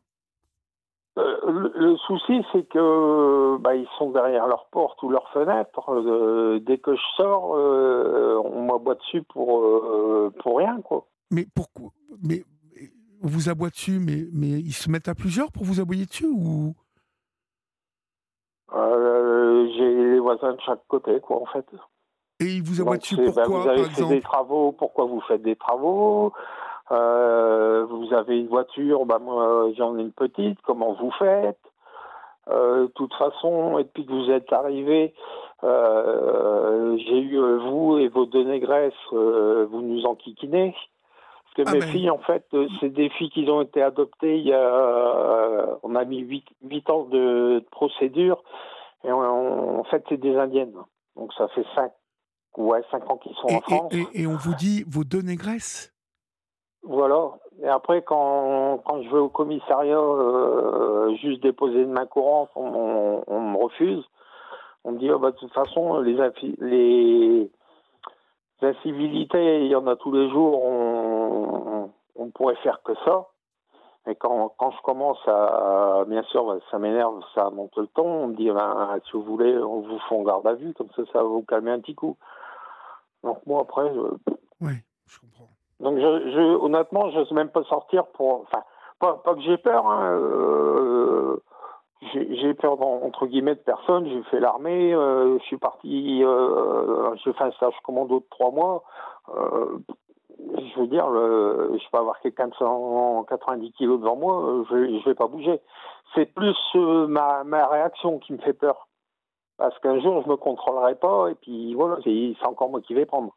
Euh, 1.17 1.71
le, 1.75 1.95
souci, 2.07 2.43
c'est 2.51 2.67
que 2.69 3.57
bah, 3.57 3.75
ils 3.75 3.87
sont 3.97 4.11
derrière 4.11 4.47
leur 4.47 4.67
porte 4.69 5.01
ou 5.03 5.09
leur 5.09 5.29
fenêtre. 5.31 5.89
Euh, 5.89 6.59
dès 6.59 6.79
que 6.79 6.95
je 6.95 7.01
sors, 7.17 7.51
on 7.51 8.65
m'aboie 8.65 8.95
dessus 8.95 9.21
pour 9.23 10.31
pour 10.39 10.57
rien, 10.57 10.81
quoi. 10.81 11.07
Mais 11.29 11.45
pourquoi? 11.53 11.91
Mais 12.23 12.43
on 13.23 13.27
vous 13.27 13.49
aboie 13.49 13.69
dessus, 13.69 13.99
mais, 13.99 14.27
mais 14.33 14.49
ils 14.49 14.73
se 14.73 14.89
mettent 14.89 15.07
à 15.07 15.15
plusieurs 15.15 15.51
pour 15.51 15.63
vous 15.63 15.79
aboyer 15.79 16.05
dessus 16.05 16.27
ou 16.27 16.69
euh, 16.69 16.73
J'ai 18.73 19.95
les 19.95 20.19
voisins 20.19 20.53
de 20.53 20.61
chaque 20.61 20.85
côté, 20.87 21.19
quoi, 21.19 21.41
en 21.41 21.45
fait. 21.45 21.65
Et 22.39 22.45
ils 22.45 22.63
vous 22.63 22.81
aboient 22.81 22.97
dessus 22.97 23.15
pourquoi, 23.15 23.43
ben, 23.43 23.47
Vous 23.47 23.69
avez 23.69 23.83
fait 23.85 24.05
des 24.05 24.21
travaux, 24.21 24.71
pourquoi 24.71 25.05
vous 25.05 25.21
faites 25.21 25.41
des 25.41 25.55
travaux 25.55 26.33
euh, 26.91 27.85
Vous 27.85 28.13
avez 28.13 28.39
une 28.39 28.47
voiture, 28.47 29.05
ben 29.05 29.19
moi 29.19 29.69
j'en 29.77 29.97
ai 29.97 30.01
une 30.01 30.11
petite, 30.11 30.59
comment 30.63 30.93
vous 30.93 31.11
faites 31.11 31.59
euh, 32.49 32.87
de 32.87 32.91
toute 32.95 33.13
façon, 33.13 33.77
et 33.79 33.83
depuis 33.83 34.05
que 34.05 34.11
vous 34.11 34.29
êtes 34.29 34.51
arrivé, 34.51 35.13
j'ai 35.61 37.19
eu 37.19 37.39
vous 37.69 37.97
et 37.99 38.09
vos 38.09 38.25
deux 38.25 38.43
négresses, 38.43 38.93
vous 39.11 39.81
nous 39.81 40.03
enquiquinez. 40.05 40.75
Parce 41.55 41.69
que 41.69 41.75
ah, 41.75 41.79
mes 41.79 41.91
filles, 41.91 42.09
en 42.09 42.19
fait, 42.19 42.45
euh, 42.53 42.67
c'est 42.79 42.89
des 42.89 43.09
filles 43.09 43.29
qui 43.29 43.47
ont 43.49 43.61
été 43.61 43.81
adoptées 43.81 44.37
il 44.37 44.47
y 44.47 44.53
a. 44.53 44.59
Euh, 44.59 45.75
on 45.83 45.95
a 45.95 46.05
mis 46.05 46.19
8, 46.19 46.89
ans 46.89 47.03
de, 47.05 47.63
procédure. 47.71 48.43
Et 49.03 49.11
en 49.11 49.83
fait, 49.83 50.03
c'est 50.09 50.19
des 50.19 50.35
indiennes. 50.37 50.73
Donc 51.15 51.33
ça 51.33 51.47
fait 51.49 51.65
5 51.75 51.91
ouais, 52.57 52.81
cinq 52.91 53.09
ans 53.09 53.17
qu'ils 53.17 53.35
sont 53.35 53.47
en 53.47 53.61
France. 53.61 53.93
Et, 54.13 54.27
on 54.27 54.35
vous 54.35 54.53
dit 54.55 54.83
vos 54.87 55.03
deux 55.03 55.21
négresses 55.21 55.93
Voilà. 56.83 57.31
Et 57.61 57.67
après, 57.67 58.01
quand, 58.01 58.79
quand 58.85 59.01
je 59.03 59.09
vais 59.09 59.19
au 59.19 59.29
commissariat 59.29 59.97
euh, 59.97 61.15
juste 61.17 61.41
déposer 61.41 61.81
une 61.81 61.91
main 61.91 62.05
courante, 62.05 62.49
on, 62.55 63.23
me 63.29 63.57
refuse. 63.57 64.03
On 64.83 64.93
me 64.93 64.99
dit, 64.99 65.09
oh, 65.11 65.19
bah, 65.19 65.31
de 65.31 65.37
toute 65.37 65.53
façon, 65.53 65.99
les, 65.99 66.17
les, 66.59 67.51
L'incivilité, 68.63 69.65
il 69.65 69.67
y 69.67 69.75
en 69.75 69.85
a 69.87 69.97
tous 69.97 70.13
les 70.13 70.29
jours, 70.29 70.63
on, 70.63 71.91
on, 72.15 72.29
pourrait 72.29 72.55
faire 72.63 72.81
que 72.81 72.93
ça. 73.03 73.27
Et 74.07 74.15
quand, 74.15 74.53
quand 74.57 74.71
je 74.71 74.81
commence 74.83 75.19
à, 75.27 76.05
bien 76.07 76.23
sûr, 76.23 76.61
ça 76.71 76.79
m'énerve, 76.79 77.19
ça 77.35 77.49
monte 77.49 77.75
le 77.75 77.87
ton, 77.87 78.05
on 78.05 78.27
me 78.27 78.35
dit, 78.35 78.49
ben, 78.49 78.97
si 79.03 79.11
vous 79.17 79.23
voulez, 79.23 79.57
on 79.57 79.81
vous 79.81 79.99
fait 80.07 80.15
en 80.15 80.23
garde 80.23 80.47
à 80.47 80.53
vue, 80.53 80.73
comme 80.75 80.87
ça, 80.95 81.01
ça 81.11 81.19
va 81.19 81.25
vous 81.25 81.41
calmer 81.41 81.71
un 81.71 81.81
petit 81.81 81.93
coup. 81.93 82.15
Donc 83.21 83.45
moi, 83.45 83.63
après, 83.63 83.93
je... 83.93 83.99
Oui, 84.61 84.75
je 85.07 85.19
comprends. 85.19 85.49
Donc 85.81 85.97
je, 85.97 86.31
je 86.31 86.55
honnêtement, 86.63 87.09
je 87.11 87.17
n'ose 87.19 87.31
même 87.33 87.49
pas 87.49 87.63
sortir 87.65 88.05
pour... 88.13 88.43
Enfin, 88.43 88.63
pas, 88.99 89.15
pas 89.15 89.35
que 89.35 89.41
j'ai 89.41 89.57
peur, 89.57 89.85
hein, 89.87 90.09
euh, 90.09 91.43
j'ai 92.13 92.53
peur 92.53 92.81
entre 92.81 93.27
guillemets 93.27 93.55
de 93.55 93.59
personne. 93.59 94.07
J'ai 94.07 94.23
fait 94.23 94.39
l'armée, 94.39 94.93
euh, 94.93 95.37
je 95.39 95.43
suis 95.45 95.57
parti, 95.57 96.23
euh, 96.23 97.15
j'ai 97.23 97.33
fait 97.33 97.43
un 97.43 97.51
stage 97.51 97.73
commando 97.83 98.19
de 98.19 98.25
trois 98.29 98.51
mois. 98.51 98.83
Euh, 99.29 99.79
je 100.39 100.79
veux 100.79 100.87
dire, 100.87 101.05
je 101.07 101.89
peux 101.91 101.97
avoir 101.97 102.19
quelqu'un 102.19 102.47
de 102.47 102.53
190 102.55 103.71
kilos 103.73 103.99
devant 103.99 104.15
moi, 104.15 104.65
je, 104.69 104.75
ne 104.75 105.03
vais 105.05 105.15
pas 105.15 105.27
bouger. 105.27 105.61
C'est 106.15 106.25
plus 106.25 106.57
ma, 106.75 107.43
ma 107.43 107.67
réaction 107.67 108.19
qui 108.19 108.33
me 108.33 108.39
fait 108.39 108.53
peur, 108.53 108.89
parce 109.57 109.77
qu'un 109.79 109.99
jour 110.01 110.21
je 110.23 110.29
me 110.29 110.35
contrôlerai 110.35 110.95
pas 110.95 111.29
et 111.29 111.35
puis 111.35 111.73
voilà, 111.75 111.97
c'est 112.03 112.35
encore 112.45 112.69
moi 112.69 112.81
qui 112.81 112.93
vais 112.93 113.05
prendre. 113.05 113.35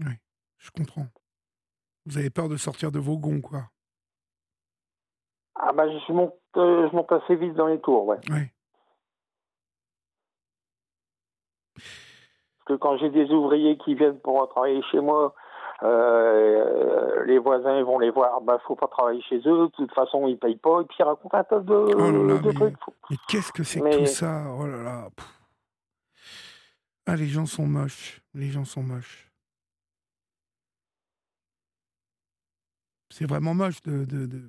Oui, 0.00 0.12
je 0.58 0.70
comprends. 0.70 1.06
Vous 2.06 2.18
avez 2.18 2.30
peur 2.30 2.48
de 2.48 2.56
sortir 2.56 2.92
de 2.92 2.98
vos 2.98 3.18
gonds, 3.18 3.40
quoi. 3.40 3.71
Ah 5.54 5.72
bah 5.72 5.84
je 5.88 6.12
monte, 6.12 6.34
euh, 6.56 6.88
je 6.90 6.96
monte 6.96 7.12
assez 7.12 7.36
vite 7.36 7.54
dans 7.54 7.66
les 7.66 7.80
tours, 7.80 8.06
ouais. 8.06 8.18
Oui. 8.30 8.48
Parce 11.74 12.66
que 12.66 12.74
quand 12.74 12.96
j'ai 12.98 13.10
des 13.10 13.30
ouvriers 13.30 13.76
qui 13.78 13.94
viennent 13.94 14.18
pour 14.20 14.48
travailler 14.48 14.82
chez 14.90 15.00
moi, 15.00 15.34
euh, 15.82 17.24
les 17.24 17.38
voisins 17.38 17.82
vont 17.82 17.98
les 17.98 18.10
voir, 18.10 18.40
bah 18.40 18.60
faut 18.66 18.76
pas 18.76 18.86
travailler 18.86 19.20
chez 19.22 19.38
eux, 19.38 19.66
de 19.66 19.70
toute 19.74 19.92
façon 19.92 20.28
ils 20.28 20.38
payent 20.38 20.56
pas, 20.56 20.80
et 20.80 20.84
puis 20.84 20.96
ils 21.00 21.04
racontent 21.04 21.36
un 21.36 21.44
tas 21.44 21.60
de, 21.60 21.74
oh 21.74 22.52
trucs. 22.52 22.76
Mais 23.10 23.16
qu'est-ce 23.28 23.52
que 23.52 23.64
c'est 23.64 23.80
que 23.80 23.98
tout 23.98 24.06
ça? 24.06 24.44
Oh 24.58 24.66
là 24.66 24.82
là 24.82 25.08
Ah 27.06 27.16
les 27.16 27.26
gens 27.26 27.46
sont 27.46 27.66
moches, 27.66 28.20
les 28.32 28.50
gens 28.50 28.64
sont 28.64 28.82
moches. 28.82 29.28
C'est 33.10 33.28
vraiment 33.28 33.52
moche 33.52 33.82
de, 33.82 34.04
de, 34.04 34.26
de, 34.26 34.40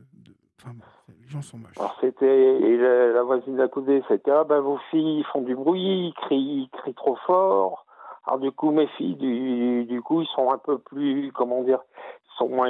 Enfin, 0.63 0.75
les 1.21 1.27
gens 1.27 1.41
sont 1.41 1.57
moches. 1.57 1.77
Alors 1.77 1.97
c'était 1.99 2.77
la, 2.77 3.23
voisine 3.23 3.57
d'à 3.57 3.67
côté, 3.67 4.01
c'était 4.07 4.31
ah 4.31 4.43
ben 4.43 4.59
vos 4.59 4.77
filles 4.89 5.23
font 5.31 5.41
du 5.41 5.55
bruit, 5.55 6.07
ils 6.07 6.13
crient, 6.13 6.69
crient 6.71 6.93
trop 6.93 7.17
fort. 7.27 7.85
Alors 8.25 8.39
du 8.39 8.51
coup 8.51 8.71
mes 8.71 8.87
filles 8.87 9.15
du, 9.15 9.85
du 9.85 10.01
coup 10.01 10.21
ils 10.21 10.27
sont 10.27 10.51
un 10.51 10.57
peu 10.57 10.79
plus 10.79 11.31
comment 11.33 11.63
dire, 11.63 11.79
ils 11.97 12.37
sont 12.37 12.49
moins 12.49 12.69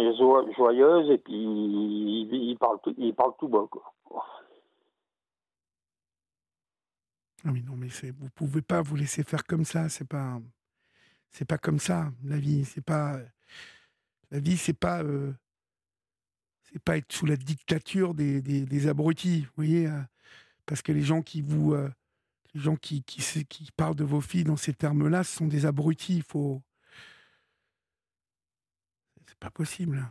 joyeuses 0.56 1.12
et 1.12 1.20
puis 1.20 1.36
ils, 1.36 2.58
parlent 2.60 2.80
tout, 2.82 2.96
ils 2.98 3.14
parlent 3.14 3.36
tout 3.38 3.48
bas 3.48 3.66
quoi. 3.70 3.84
Ah 7.46 7.50
oui 7.52 7.64
non 7.68 7.76
mais 7.76 7.90
c'est 7.90 8.12
vous 8.12 8.30
pouvez 8.30 8.62
pas 8.62 8.82
vous 8.82 8.96
laisser 8.96 9.24
faire 9.24 9.44
comme 9.44 9.66
ça, 9.66 9.90
c'est 9.90 10.08
pas 10.08 10.40
c'est 11.30 11.48
pas 11.48 11.58
comme 11.58 11.80
ça 11.80 12.06
la 12.24 12.38
vie, 12.38 12.66
c'est 12.66 12.84
pas 12.84 13.18
la 14.32 14.40
vie 14.40 14.58
c'est 14.58 14.78
pas 14.80 15.04
euh, 15.04 15.34
c'est 16.74 16.84
pas 16.84 16.98
être 16.98 17.12
sous 17.12 17.28
la 17.28 17.36
dictature 17.36 18.16
des, 18.16 18.42
des, 18.42 18.88
abrutis, 18.88 19.42
vous 19.42 19.52
voyez, 19.56 19.88
euh, 19.88 20.00
parce 20.66 20.82
que 20.82 20.92
les 20.92 21.02
gens 21.02 21.22
qui 21.22 21.42
vous, 21.42 21.74
euh, 21.74 21.88
les 22.56 22.62
gens 22.62 22.76
qui, 22.76 23.04
qui, 23.04 23.22
qui, 23.46 23.72
parlent 23.78 23.96
de 23.96 24.04
vos 24.04 24.22
filles 24.22 24.44
dans 24.44 24.56
ces 24.56 24.74
termes-là, 24.74 25.24
ce 25.24 25.38
sont 25.38 25.46
des 25.46 25.68
abrutis. 25.68 26.18
Il 26.18 26.24
faut, 26.24 26.62
c'est 29.28 29.38
pas 29.38 29.52
possible. 29.52 30.04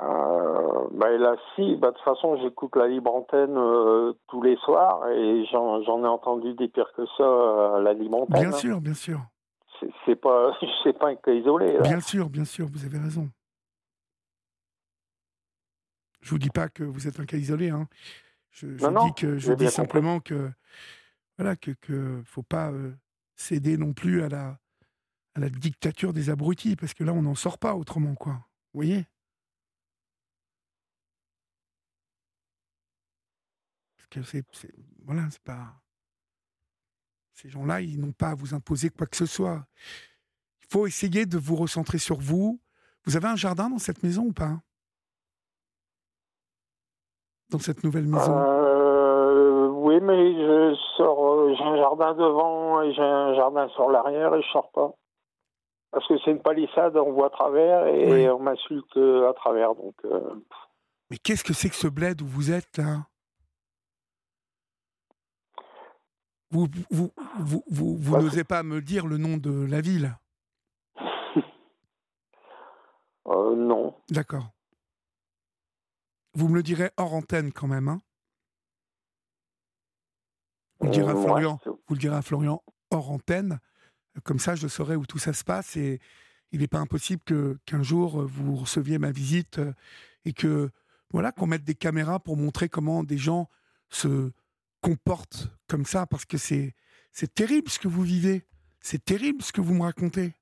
Euh, 0.00 0.88
bah 0.92 1.10
là, 1.10 1.36
si, 1.54 1.76
bah, 1.76 1.92
de 1.92 1.94
toute 1.94 2.04
façon, 2.04 2.36
j'écoute 2.42 2.74
la 2.74 2.88
libre 2.88 3.14
antenne 3.14 3.54
tous 4.26 4.42
les 4.42 4.56
soirs 4.56 5.08
et 5.08 5.44
j'en 5.52 6.04
ai 6.04 6.08
entendu 6.08 6.54
des 6.54 6.66
pires 6.66 6.92
que 6.96 7.06
ça 7.16 7.76
à 7.76 7.80
la 7.80 7.92
libre 7.92 8.22
antenne. 8.22 8.40
Bien 8.40 8.52
sûr, 8.52 8.80
bien 8.80 8.94
sûr. 8.94 9.20
C'est 10.04 10.16
pas, 10.16 10.58
c'est 10.82 10.98
pas 10.98 11.10
un 11.10 11.14
cas 11.14 11.32
isolé. 11.32 11.78
Bien 11.80 12.00
sûr, 12.00 12.28
bien 12.28 12.44
sûr, 12.44 12.66
vous 12.66 12.84
avez 12.84 12.98
raison. 12.98 13.30
Je 16.20 16.30
vous 16.30 16.38
dis 16.38 16.50
pas 16.50 16.68
que 16.68 16.84
vous 16.84 17.08
êtes 17.08 17.20
un 17.20 17.26
cas 17.26 17.36
isolé. 17.36 17.70
Hein. 17.70 17.88
Je, 18.50 18.66
dis 18.66 19.14
que 19.16 19.38
je 19.38 19.52
dis 19.52 19.70
simplement 19.70 20.20
que 20.20 20.50
voilà 21.38 21.56
que 21.56 21.70
que 21.70 22.22
faut 22.24 22.42
pas 22.42 22.70
euh, 22.72 22.92
céder 23.36 23.76
non 23.76 23.92
plus 23.92 24.22
à 24.22 24.28
la 24.28 24.58
à 25.34 25.40
la 25.40 25.48
dictature 25.48 26.12
des 26.12 26.30
abrutis, 26.30 26.76
parce 26.76 26.94
que 26.94 27.04
là, 27.04 27.12
on 27.12 27.22
n'en 27.22 27.34
sort 27.34 27.58
pas 27.58 27.74
autrement, 27.74 28.14
quoi. 28.14 28.32
Vous 28.72 28.78
voyez? 28.78 29.06
Parce 33.96 34.08
que 34.08 34.22
c'est. 34.22 34.44
Voilà, 35.04 35.28
c'est 35.30 35.42
pas. 35.42 35.80
Ces 37.34 37.48
gens-là, 37.48 37.80
ils 37.80 37.98
n'ont 37.98 38.12
pas 38.12 38.30
à 38.30 38.34
vous 38.34 38.54
imposer 38.54 38.90
quoi 38.90 39.06
que 39.06 39.16
ce 39.16 39.26
soit. 39.26 39.66
Il 40.62 40.66
faut 40.70 40.86
essayer 40.86 41.26
de 41.26 41.38
vous 41.38 41.56
recentrer 41.56 41.98
sur 41.98 42.20
vous. 42.20 42.60
Vous 43.04 43.16
avez 43.16 43.28
un 43.28 43.36
jardin 43.36 43.70
dans 43.70 43.78
cette 43.78 44.02
maison 44.02 44.24
ou 44.26 44.32
pas? 44.32 44.62
Dans 47.50 47.58
cette 47.58 47.82
nouvelle 47.82 48.06
maison 48.06 48.36
euh, 48.38 49.68
Oui, 49.68 50.00
mais 50.00 50.32
je 50.34 50.76
sors. 50.96 51.24
Euh, 51.24 51.54
j'ai 51.56 51.64
un 51.64 51.76
jardin 51.76 52.14
devant 52.14 52.82
et 52.82 52.92
j'ai 52.92 53.02
un 53.02 53.34
jardin 53.34 53.68
sur 53.70 53.90
l'arrière 53.90 54.34
et 54.34 54.42
je 54.42 54.48
sors 54.48 54.70
pas. 54.70 54.92
Parce 55.90 56.06
que 56.06 56.14
c'est 56.24 56.30
une 56.30 56.42
palissade, 56.42 56.96
on 56.96 57.12
voit 57.12 57.26
à 57.26 57.30
travers 57.30 57.86
et 57.88 58.30
on 58.30 58.38
m'insulte 58.38 58.96
à 58.96 59.32
travers. 59.34 59.74
Donc. 59.74 59.94
Euh, 60.04 60.20
mais 61.10 61.16
qu'est-ce 61.18 61.42
que 61.42 61.52
c'est 61.52 61.68
que 61.68 61.74
ce 61.74 61.88
bled 61.88 62.22
où 62.22 62.26
vous 62.26 62.52
êtes 62.52 62.78
là? 62.78 62.98
Vous, 66.52 66.66
vous, 66.90 67.10
vous, 67.38 67.64
vous, 67.68 67.96
vous 67.96 68.16
n'osez 68.18 68.44
pas 68.44 68.62
me 68.62 68.80
dire 68.80 69.06
le 69.06 69.18
nom 69.18 69.36
de 69.36 69.66
la 69.66 69.80
ville? 69.80 70.16
Euh, 73.26 73.54
Non. 73.54 73.94
D'accord. 74.10 74.46
Vous 76.34 76.48
me 76.48 76.54
le 76.54 76.62
direz 76.62 76.90
hors 76.96 77.14
antenne 77.14 77.52
quand 77.52 77.66
même, 77.66 77.88
hein 77.88 78.00
vous 80.80 80.86
le, 80.86 80.92
direz 80.92 81.12
à 81.12 81.16
euh, 81.16 81.22
Florian, 81.22 81.58
vous 81.64 81.94
le 81.94 81.98
direz 81.98 82.16
à 82.16 82.22
Florian 82.22 82.62
hors 82.90 83.10
antenne. 83.10 83.58
Comme 84.24 84.38
ça, 84.38 84.54
je 84.54 84.66
saurai 84.66 84.96
où 84.96 85.06
tout 85.06 85.18
ça 85.18 85.32
se 85.32 85.44
passe 85.44 85.76
et 85.76 86.00
il 86.52 86.60
n'est 86.60 86.68
pas 86.68 86.78
impossible 86.78 87.22
que 87.24 87.58
qu'un 87.64 87.82
jour 87.82 88.22
vous 88.22 88.56
receviez 88.56 88.98
ma 88.98 89.10
visite 89.10 89.58
euh, 89.58 89.72
et 90.24 90.32
que 90.32 90.70
voilà 91.12 91.32
qu'on 91.32 91.46
mette 91.46 91.64
des 91.64 91.74
caméras 91.74 92.18
pour 92.18 92.36
montrer 92.36 92.68
comment 92.68 93.04
des 93.04 93.18
gens 93.18 93.48
se 93.88 94.32
comportent 94.80 95.48
comme 95.68 95.84
ça 95.84 96.06
parce 96.06 96.24
que 96.24 96.38
c'est 96.38 96.74
c'est 97.12 97.34
terrible 97.34 97.68
ce 97.68 97.78
que 97.78 97.88
vous 97.88 98.02
vivez. 98.02 98.44
C'est 98.80 99.04
terrible 99.04 99.42
ce 99.42 99.52
que 99.52 99.60
vous 99.60 99.74
me 99.74 99.82
racontez. 99.82 100.32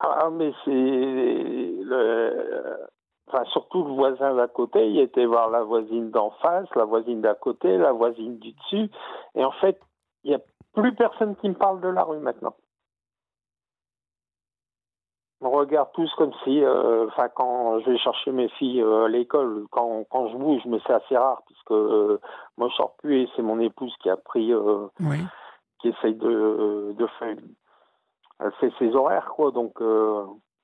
Ah, 0.00 0.30
mais 0.32 0.52
c'est 0.64 0.70
le... 0.70 2.88
enfin, 3.28 3.44
surtout 3.46 3.84
le 3.84 3.92
voisin 3.92 4.34
d'à 4.34 4.48
côté. 4.48 4.88
Il 4.88 4.98
était 5.00 5.26
voir 5.26 5.50
la 5.50 5.62
voisine 5.62 6.10
d'en 6.10 6.30
face, 6.42 6.68
la 6.74 6.84
voisine 6.84 7.20
d'à 7.20 7.34
côté, 7.34 7.76
la 7.76 7.92
voisine 7.92 8.38
du 8.38 8.52
dessus. 8.52 8.90
Et 9.34 9.44
en 9.44 9.52
fait, 9.52 9.80
il 10.24 10.30
n'y 10.30 10.36
a 10.36 10.40
plus 10.74 10.94
personne 10.94 11.36
qui 11.36 11.48
me 11.48 11.54
parle 11.54 11.80
de 11.80 11.88
la 11.88 12.02
rue 12.02 12.18
maintenant. 12.18 12.54
On 15.40 15.50
regarde 15.50 15.90
tous 15.92 16.10
comme 16.14 16.32
si, 16.42 16.64
euh, 16.64 17.06
enfin, 17.08 17.28
quand 17.28 17.78
je 17.80 17.90
vais 17.90 17.98
chercher 17.98 18.32
mes 18.32 18.48
filles 18.50 18.80
euh, 18.80 19.04
à 19.04 19.08
l'école, 19.08 19.66
quand, 19.70 20.04
quand 20.08 20.28
je 20.28 20.36
bouge, 20.38 20.62
mais 20.64 20.78
c'est 20.86 20.94
assez 20.94 21.18
rare 21.18 21.42
puisque 21.44 21.72
euh, 21.72 22.18
moi 22.56 22.68
je 22.70 22.76
sors 22.76 22.96
plus 22.96 23.22
et 23.22 23.28
c'est 23.36 23.42
mon 23.42 23.60
épouse 23.60 23.94
qui 24.00 24.08
a 24.08 24.16
pris, 24.16 24.52
qui 25.80 25.88
essaye 25.88 26.14
de, 26.14 26.94
de 26.96 27.06
faire, 27.18 27.36
elle 28.40 28.52
fait 28.52 28.72
ses 28.78 28.94
horaires 28.96 29.32
quoi, 29.36 29.50
donc 29.50 29.74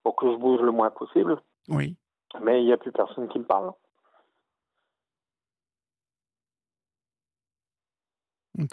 pour 0.03 0.17
que 0.17 0.33
je 0.33 0.37
bouge 0.37 0.63
le 0.63 0.73
moins 0.73 0.91
possible. 0.91 1.37
Oui. 1.69 1.97
Mais 2.41 2.63
il 2.63 2.67
n'y 2.67 2.73
a 2.73 2.77
plus 2.77 2.93
personne 2.93 3.29
qui 3.29 3.39
me 3.39 3.45
parle. 3.45 3.73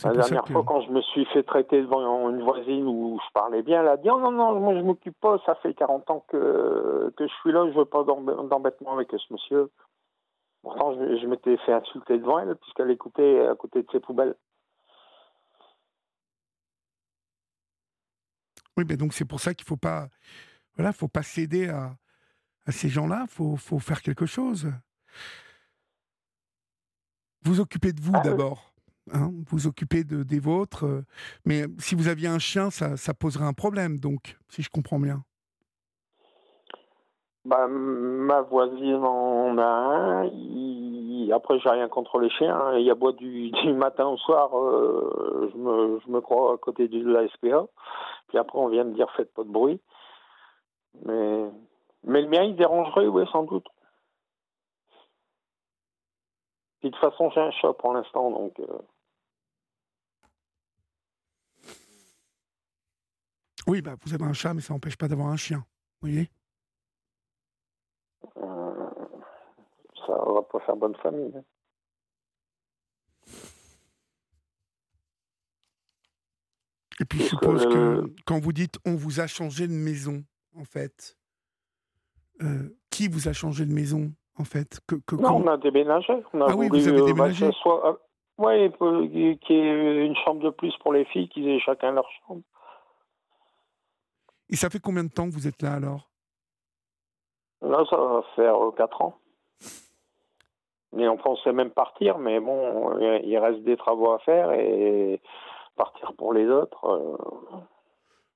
La 0.04 0.12
dernière 0.12 0.48
fois, 0.48 0.64
quand 0.66 0.82
je 0.82 0.92
me 0.92 1.02
suis 1.02 1.26
fait 1.26 1.44
traiter 1.44 1.82
devant 1.82 2.30
une 2.30 2.44
voisine 2.44 2.86
où 2.86 3.20
je 3.26 3.34
parlais 3.34 3.62
bien, 3.62 3.82
elle 3.82 3.88
a 3.88 3.98
dit 3.98 4.10
oh, 4.10 4.20
non, 4.20 4.32
non, 4.32 4.60
moi 4.60 4.76
je 4.76 4.82
m'occupe 4.82 5.18
pas, 5.22 5.42
ça 5.46 5.56
fait 5.56 5.74
40 5.74 6.10
ans 6.12 6.26
que, 6.28 7.14
que 7.16 7.28
je 7.28 7.34
suis 7.42 7.52
là, 7.52 7.66
je 7.72 7.78
veux 7.78 7.86
pas 7.86 8.04
d'embêtement 8.04 8.94
avec 8.94 9.10
ce 9.12 9.34
monsieur. 9.34 9.72
Pourtant, 10.62 10.94
je, 10.94 11.26
m'étais 11.28 11.56
fait 11.58 11.72
insulter 11.72 12.18
devant 12.18 12.40
elle, 12.40 12.56
puisqu'elle 12.58 12.92
écoutait 12.92 13.48
à 13.48 13.56
côté 13.56 13.84
de 13.84 13.88
ses 13.92 14.02
poubelles. 14.02 14.36
Oui, 18.76 18.84
mais 18.88 18.98
donc 18.98 19.14
c'est 19.14 19.26
pour 19.26 19.40
ça 19.40 19.54
qu'il 19.54 19.66
faut 19.66 19.78
pas, 19.78 20.08
voilà, 20.76 20.92
faut 20.92 21.08
pas 21.08 21.24
céder 21.24 21.70
à, 21.70 21.96
à 22.68 22.72
ces 22.72 22.90
gens-là, 22.90 23.26
faut, 23.30 23.56
faut 23.56 23.80
faire 23.80 24.02
quelque 24.02 24.26
chose. 24.26 24.72
Vous 27.44 27.62
occupez 27.62 27.94
de 27.94 28.02
vous 28.02 28.12
ah, 28.14 28.22
d'abord. 28.22 28.74
Hein, 29.14 29.32
vous 29.50 29.68
occupez 29.68 30.04
de, 30.04 30.24
des 30.24 30.40
vôtres. 30.40 30.86
Euh, 30.86 31.06
mais 31.46 31.64
si 31.80 31.96
vous 31.96 32.10
aviez 32.10 32.28
un 32.28 32.40
chien, 32.40 32.70
ça, 32.70 32.98
ça 32.98 33.14
poserait 33.14 33.46
un 33.46 33.54
problème, 33.54 34.00
donc, 34.00 34.38
si 34.50 34.62
je 34.62 34.70
comprends 34.70 35.00
bien. 35.00 35.24
Bah, 37.46 37.68
ma 37.70 38.42
voisine 38.42 38.96
en 38.96 39.58
a 39.58 39.64
un. 39.64 40.26
Il... 40.26 41.32
Après, 41.34 41.60
j'ai 41.60 41.70
rien 41.70 41.88
contre 41.88 42.20
les 42.20 42.30
chiens. 42.30 42.56
Hein. 42.56 42.78
Il 42.78 42.86
y 42.86 42.92
a 42.92 42.96
bois 42.96 43.14
du, 43.14 43.52
du 43.64 43.74
matin 43.74 44.08
au 44.08 44.18
soir. 44.18 44.58
Euh, 44.58 45.50
je, 45.54 45.58
me, 45.58 46.00
je 46.06 46.12
me 46.12 46.20
crois 46.20 46.54
à 46.54 46.58
côté 46.58 46.90
de 46.90 47.10
la 47.10 47.26
SPA. 47.30 47.66
Puis 48.28 48.38
après, 48.38 48.60
on 48.60 48.68
vient 48.68 48.84
me 48.84 48.94
dire 48.94 49.10
faites 49.16 49.34
pas 49.34 49.44
de 49.44 49.50
bruit. 49.50 49.80
Mais, 51.06 51.50
mais 52.08 52.22
le 52.22 52.30
mien, 52.30 52.44
il 52.44 52.56
dérangerait, 52.56 53.08
oui, 53.08 53.26
sans 53.32 53.44
doute. 53.44 53.68
de 56.84 56.90
toute 56.90 57.00
façon, 57.00 57.30
j'ai 57.32 57.42
un 57.42 57.52
chat 57.52 57.74
pour 57.74 57.94
l'instant, 57.94 58.32
donc. 58.32 58.60
Euh, 58.60 58.80
Oui, 63.68 63.82
bah, 63.82 63.96
vous 64.02 64.14
avez 64.14 64.24
un 64.24 64.32
chat, 64.32 64.54
mais 64.54 64.62
ça 64.62 64.74
n'empêche 64.74 64.96
pas 64.96 65.10
d'avoir 65.10 65.28
un 65.28 65.36
chien. 65.36 65.58
Vous 65.58 66.08
voyez 66.08 66.32
euh, 68.38 68.90
Ça 70.06 70.14
va 70.14 70.42
pas 70.42 70.60
faire 70.62 70.78
bonne 70.78 70.96
famille. 70.96 71.34
Hein. 71.36 71.44
Et 77.02 77.06
puis, 77.06 77.20
je 77.20 77.26
suppose 77.26 77.66
que 77.66 78.16
quand 78.26 78.40
vous 78.40 78.54
dites 78.54 78.80
on 78.86 78.96
vous 78.96 79.20
a 79.20 79.28
changé 79.28 79.68
de 79.68 79.74
maison, 79.74 80.24
en 80.56 80.64
fait, 80.64 81.17
euh, 82.42 82.70
qui 82.90 83.08
vous 83.08 83.28
a 83.28 83.34
changé 83.34 83.66
de 83.66 83.74
maison, 83.74 84.12
en 84.38 84.44
fait 84.44 84.80
que, 84.88 85.16
Non, 85.16 85.44
on 85.44 85.48
a 85.48 85.58
déménagé. 85.58 86.14
ah 86.34 86.56
oui, 86.56 86.70
vous 86.70 86.88
avez 86.88 86.98
euh, 86.98 87.14
bah, 87.14 87.30
déménagé 87.30 87.50
Oui, 88.38 88.72
qu'il 89.40 89.56
y 89.56 89.60
ait 89.60 90.06
une 90.06 90.16
chambre 90.18 90.42
de 90.44 90.50
plus 90.50 90.76
pour 90.78 90.94
les 90.94 91.06
filles, 91.06 91.30
qu'ils 91.30 91.48
aient 91.48 91.60
chacun 91.60 91.92
leur 91.92 92.08
chambre. 92.28 92.42
Et 94.50 94.56
ça 94.56 94.70
fait 94.70 94.80
combien 94.80 95.04
de 95.04 95.10
temps 95.10 95.26
que 95.26 95.34
vous 95.34 95.48
êtes 95.48 95.62
là 95.62 95.74
alors? 95.74 96.10
Là, 97.62 97.84
ça 97.90 97.98
va 97.98 98.24
faire 98.36 98.56
4 98.78 99.02
euh, 99.02 99.06
ans. 99.06 99.20
Mais 100.94 101.08
on 101.08 101.18
pensait 101.18 101.52
même 101.52 101.72
partir, 101.72 102.18
mais 102.18 102.40
bon, 102.40 102.98
il 103.00 103.38
reste 103.38 103.64
des 103.64 103.76
travaux 103.76 104.12
à 104.12 104.20
faire 104.20 104.52
et 104.54 105.22
partir 105.76 106.14
pour 106.14 106.34
les 106.34 106.48
autres. 106.48 106.86
Euh. 106.86 107.18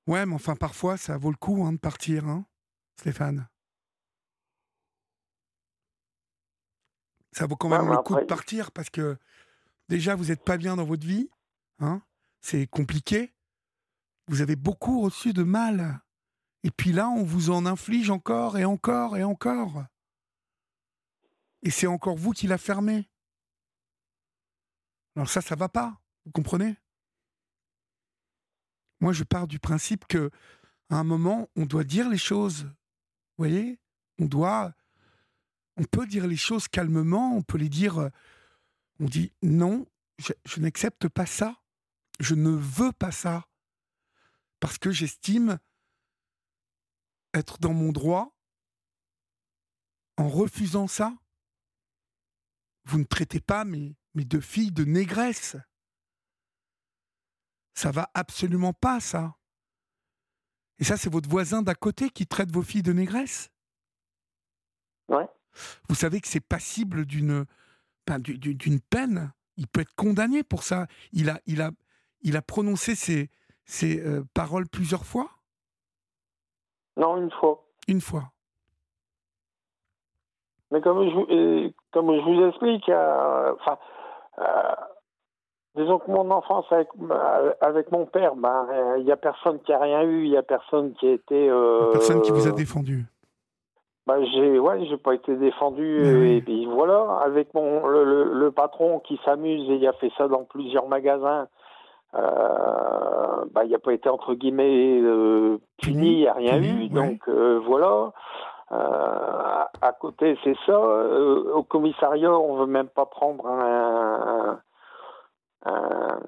Ouais, 0.06 0.26
mais 0.26 0.34
enfin, 0.34 0.54
parfois, 0.54 0.96
ça 0.96 1.16
vaut 1.16 1.30
le 1.30 1.36
coup 1.36 1.64
hein, 1.64 1.72
de 1.72 1.78
partir, 1.78 2.26
hein, 2.26 2.44
Stéphane. 2.96 3.48
Ça 7.32 7.46
vaut 7.46 7.56
quand 7.56 7.68
même 7.68 7.90
le 7.90 8.02
coup 8.02 8.14
de 8.14 8.24
partir 8.24 8.70
parce 8.72 8.90
que 8.90 9.16
déjà, 9.88 10.14
vous 10.14 10.26
n'êtes 10.26 10.44
pas 10.44 10.56
bien 10.56 10.76
dans 10.76 10.84
votre 10.84 11.06
vie. 11.06 11.30
Hein, 11.78 12.02
c'est 12.40 12.66
compliqué 12.66 13.34
vous 14.28 14.40
avez 14.40 14.56
beaucoup 14.56 15.00
reçu 15.00 15.32
de 15.32 15.42
mal. 15.42 16.00
Et 16.62 16.70
puis 16.70 16.92
là, 16.92 17.08
on 17.08 17.22
vous 17.24 17.50
en 17.50 17.66
inflige 17.66 18.10
encore 18.10 18.58
et 18.58 18.64
encore 18.64 19.16
et 19.16 19.24
encore. 19.24 19.84
Et 21.62 21.70
c'est 21.70 21.86
encore 21.86 22.16
vous 22.16 22.32
qui 22.32 22.46
l'a 22.46 22.58
fermé. 22.58 23.08
Alors 25.16 25.28
ça, 25.28 25.40
ça 25.40 25.54
va 25.54 25.68
pas. 25.68 26.00
Vous 26.24 26.32
comprenez? 26.32 26.76
Moi, 29.00 29.12
je 29.12 29.24
pars 29.24 29.46
du 29.46 29.58
principe 29.58 30.06
que 30.06 30.30
à 30.88 30.96
un 30.96 31.04
moment, 31.04 31.48
on 31.56 31.66
doit 31.66 31.84
dire 31.84 32.08
les 32.08 32.18
choses. 32.18 32.64
Vous 32.64 33.38
voyez? 33.38 33.80
On 34.18 34.26
doit. 34.26 34.72
On 35.76 35.84
peut 35.84 36.06
dire 36.06 36.26
les 36.26 36.36
choses 36.36 36.68
calmement, 36.68 37.36
on 37.36 37.42
peut 37.42 37.58
les 37.58 37.68
dire. 37.68 38.10
On 39.00 39.06
dit 39.06 39.32
non, 39.42 39.86
je 40.18 40.60
n'accepte 40.60 41.08
pas 41.08 41.26
ça. 41.26 41.56
Je 42.20 42.34
ne 42.34 42.50
veux 42.50 42.92
pas 42.92 43.10
ça 43.10 43.48
parce 44.60 44.78
que 44.78 44.92
j'estime 44.92 45.58
être 47.34 47.58
dans 47.58 47.72
mon 47.72 47.90
droit 47.90 48.36
en 50.16 50.28
refusant 50.28 50.86
ça. 50.86 51.12
Vous 52.84 52.98
ne 52.98 53.04
traitez 53.04 53.40
pas 53.40 53.64
mes, 53.64 53.96
deux 54.14 54.40
filles 54.40 54.70
de 54.70 54.84
négresses. 54.84 55.56
Ça 57.74 57.90
va 57.90 58.10
absolument 58.14 58.72
pas, 58.72 59.00
ça. 59.00 59.36
Et 60.78 60.84
ça, 60.84 60.96
c'est 60.96 61.10
votre 61.10 61.28
voisin 61.28 61.62
d'à 61.62 61.74
côté 61.74 62.10
qui 62.10 62.26
traite 62.26 62.52
vos 62.52 62.62
filles 62.62 62.82
de 62.82 62.92
négresses 62.92 63.50
Ouais. 65.08 65.26
Vous 65.88 65.94
savez 65.94 66.20
que 66.20 66.28
c'est 66.28 66.40
passible 66.46 67.04
d'une 67.06 67.44
d'une 68.26 68.80
peine. 68.80 69.32
Il 69.56 69.68
peut 69.68 69.82
être 69.82 69.94
condamné 69.94 70.42
pour 70.42 70.64
ça. 70.64 70.86
Il 71.12 71.30
a, 71.30 71.38
il 71.46 71.62
a, 71.62 71.70
il 72.22 72.36
a 72.36 72.42
prononcé 72.42 72.94
ces, 72.94 73.30
ces 73.64 74.00
euh, 74.04 74.24
paroles 74.34 74.68
plusieurs 74.68 75.04
fois? 75.04 75.28
Non, 76.96 77.16
une 77.16 77.30
fois. 77.30 77.64
Une 77.86 78.00
fois. 78.00 78.32
Mais 80.72 80.80
comme 80.80 81.08
je, 81.08 81.14
vous- 81.14 81.72
comme 81.92 82.14
je 82.16 82.20
vous 82.22 82.48
explique, 82.48 82.88
euh, 82.88 83.54
enfin, 83.60 83.78
euh, 84.38 84.74
disons 85.76 85.98
que 85.98 86.10
mon 86.10 86.30
enfance 86.30 86.64
avec, 86.70 86.88
avec 87.60 87.92
mon 87.92 88.06
père, 88.06 88.34
ben, 88.34 88.96
il 88.98 89.04
n'y 89.04 89.12
a 89.12 89.16
personne 89.16 89.60
qui 89.62 89.72
a 89.72 89.78
rien 89.78 90.02
eu, 90.02 90.24
il 90.24 90.30
n'y 90.30 90.36
a 90.36 90.42
personne 90.42 90.94
qui 90.94 91.06
a 91.06 91.12
été. 91.12 91.48
Personne 91.92 92.22
qui 92.22 92.32
vous 92.32 92.48
a 92.48 92.52
défendu. 92.52 93.06
Ben, 94.06 94.24
j'ai, 94.24 94.58
ouais, 94.58 94.84
j'ai 94.86 94.96
pas 94.96 95.14
été 95.14 95.36
défendu 95.36 96.02
oui. 96.20 96.36
et 96.36 96.40
puis 96.42 96.66
voilà, 96.66 97.18
avec 97.24 97.54
mon 97.54 97.86
le, 97.86 98.04
le- 98.04 98.32
le 98.32 98.50
patron 98.50 98.98
qui 99.00 99.20
s'amuse 99.24 99.68
et 99.70 99.74
il 99.76 99.86
a 99.86 99.92
fait 99.92 100.10
ça 100.18 100.26
dans 100.28 100.44
plusieurs 100.44 100.88
magasins. 100.88 101.46
Euh, 102.14 103.44
ben, 103.52 103.62
il 103.64 103.70
n'a 103.70 103.78
pas 103.78 103.92
été 103.94 104.08
entre 104.08 104.34
guillemets 104.34 105.00
euh, 105.00 105.58
puni, 105.80 106.12
il 106.12 106.18
n'y 106.20 106.26
a 106.28 106.34
rien 106.34 106.58
Puni, 106.58 106.86
eu, 106.86 106.88
donc 106.88 107.20
euh, 107.28 107.60
voilà. 107.64 108.12
Euh, 108.72 108.76
à, 108.76 109.70
à 109.82 109.92
côté, 109.92 110.36
c'est 110.44 110.56
ça. 110.66 110.72
Euh, 110.72 111.52
au 111.54 111.62
commissariat, 111.62 112.32
on 112.32 112.56
veut 112.56 112.66
même 112.66 112.88
pas 112.88 113.06
prendre 113.06 113.46
un, 113.46 114.60
un- 115.64 116.18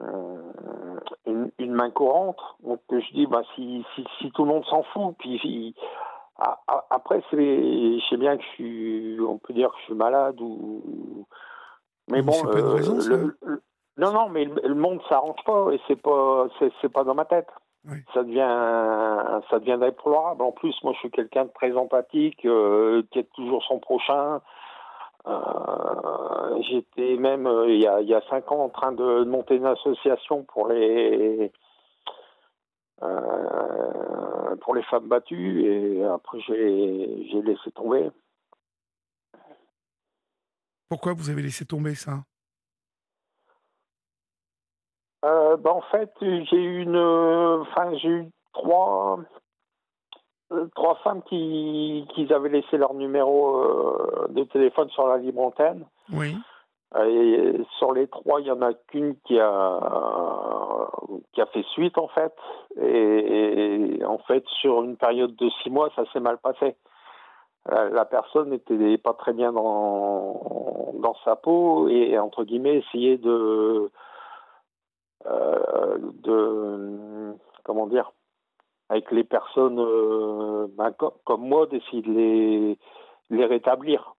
une, 1.27 1.51
une 1.59 1.73
main 1.73 1.91
courante. 1.91 2.39
Donc 2.63 2.81
je 2.91 3.13
dis, 3.13 3.27
bah, 3.27 3.43
si, 3.55 3.85
si, 3.95 4.05
si 4.19 4.31
tout 4.33 4.45
le 4.45 4.51
monde 4.53 4.65
s'en 4.67 4.83
fout, 4.85 5.15
puis 5.19 5.41
il- 5.45 5.75
a- 5.75 5.81
a- 5.81 6.13
après, 6.37 7.23
c'est, 7.31 7.37
je 7.37 8.05
sais 8.11 8.16
bien 8.16 8.37
que 8.37 8.42
je 8.42 8.49
suis, 8.49 9.18
on 9.20 9.38
peut 9.38 9.53
dire 9.53 9.70
que 9.70 9.79
je 9.81 9.85
suis 9.85 9.94
malade 9.94 10.40
ou, 10.40 11.27
mais 12.09 12.18
Mais 12.18 12.23
bon, 12.23 12.33
c'est 12.33 12.44
pas 12.51 12.59
une 12.59 12.64
euh, 12.66 12.73
raison, 12.75 13.01
ça. 13.01 13.11
le- 13.11 13.37
le- 13.42 13.62
non, 13.97 14.12
non, 14.12 14.29
mais 14.29 14.44
le, 14.44 14.61
le 14.64 14.75
monde 14.75 15.01
s'arrange 15.09 15.42
pas 15.47 15.70
et 15.73 15.81
c'est 15.87 16.01
pas, 16.01 16.49
c'est, 16.59 16.88
pas 16.92 17.05
dans 17.05 17.14
ma 17.14 17.25
tête. 17.25 17.49
Oui. 17.88 17.99
Ça 18.12 18.23
devient, 18.23 19.42
ça 19.51 19.59
devient 19.61 19.79
déplorable. 19.81 20.42
En 20.42 20.53
plus, 20.53 20.75
moi, 20.83 20.92
je 20.94 20.99
suis 21.01 21.11
quelqu'un 21.11 21.44
de 21.44 21.51
très 21.55 21.77
empathique, 21.77 22.44
euh, 22.47 23.03
qui 23.11 23.20
aide 23.20 23.31
toujours 23.35 23.62
son 23.64 23.79
prochain. 23.79 24.40
Euh, 25.27 26.62
J'étais 26.62 27.16
même 27.16 27.47
euh, 27.47 27.68
il 27.68 27.81
y, 27.81 27.87
a, 27.87 28.01
il 28.01 28.09
y 28.09 28.14
a 28.14 28.23
cinq 28.29 28.51
ans 28.53 28.64
en 28.64 28.68
train 28.68 28.92
de 28.92 29.25
monter 29.25 29.57
une 29.57 29.66
association 29.66 30.42
pour 30.44 30.68
les 30.68 31.53
euh, 33.03 34.34
pour 34.61 34.75
les 34.75 34.83
femmes 34.85 35.09
battues 35.09 35.64
et 35.64 36.05
après 36.05 36.40
j'ai 36.40 37.43
laissé 37.43 37.71
tomber. 37.73 38.11
Pourquoi 40.88 41.12
vous 41.14 41.31
avez 41.31 41.43
laissé 41.43 41.64
tomber 41.64 41.95
ça? 41.95 42.25
Euh, 45.25 45.57
ben, 45.57 45.71
en 45.71 45.81
fait, 45.81 46.12
j'ai 46.21 46.62
eu 46.62 46.83
une, 46.83 46.99
enfin, 46.99 47.97
j'ai 47.97 48.09
eu 48.09 48.29
trois, 48.53 49.19
euh, 50.53 50.67
trois 50.75 50.97
femmes 50.97 51.23
qui, 51.23 52.07
qui 52.14 52.31
avaient 52.33 52.51
laissé 52.51 52.77
leur 52.77 52.93
numéro 52.93 53.57
euh, 53.57 54.27
de 54.29 54.45
téléphone 54.45 54.90
sur 54.90 55.07
la 55.07 55.17
libre 55.17 55.40
antenne. 55.40 55.87
Oui. 56.12 56.37
Et 57.07 57.59
sur 57.79 57.93
les 57.93 58.07
trois, 58.07 58.40
il 58.40 58.47
y 58.47 58.51
en 58.51 58.61
a 58.62 58.75
qu'une 58.75 59.17
qui 59.25 59.40
a, 59.40 59.81
qui 61.33 61.40
a 61.40 61.46
fait 61.46 61.64
suite 61.72 61.98
en 61.98 62.09
fait. 62.09 62.35
Et, 62.81 64.00
en 64.05 64.18
fait, 64.18 64.44
sur 64.61 64.83
une 64.83 64.96
période 64.96 65.35
de 65.37 65.48
six 65.62 65.70
mois, 65.70 65.90
ça 65.96 66.05
s'est 66.12 66.20
mal 66.20 66.38
passé. 66.38 66.77
La 67.66 68.05
personne 68.05 68.50
n'était 68.50 68.98
pas 68.98 69.14
très 69.14 69.33
bien 69.33 69.53
dans, 69.53 70.92
dans 70.98 71.14
sa 71.24 71.37
peau 71.37 71.88
et 71.88 72.18
entre 72.18 72.44
guillemets 72.44 72.79
essayait 72.79 73.16
de 73.16 73.90
euh, 75.27 77.33
comment 77.64 77.87
dire 77.87 78.12
avec 78.90 79.11
les 79.11 79.24
personnes 79.24 79.81
euh, 79.81 80.66
ben, 80.77 80.92
co- 80.92 81.14
comme 81.24 81.48
moi 81.48 81.66
d'essayer 81.66 82.03
de 82.03 82.12
les, 82.12 82.79
les 83.31 83.46
rétablir. 83.46 84.14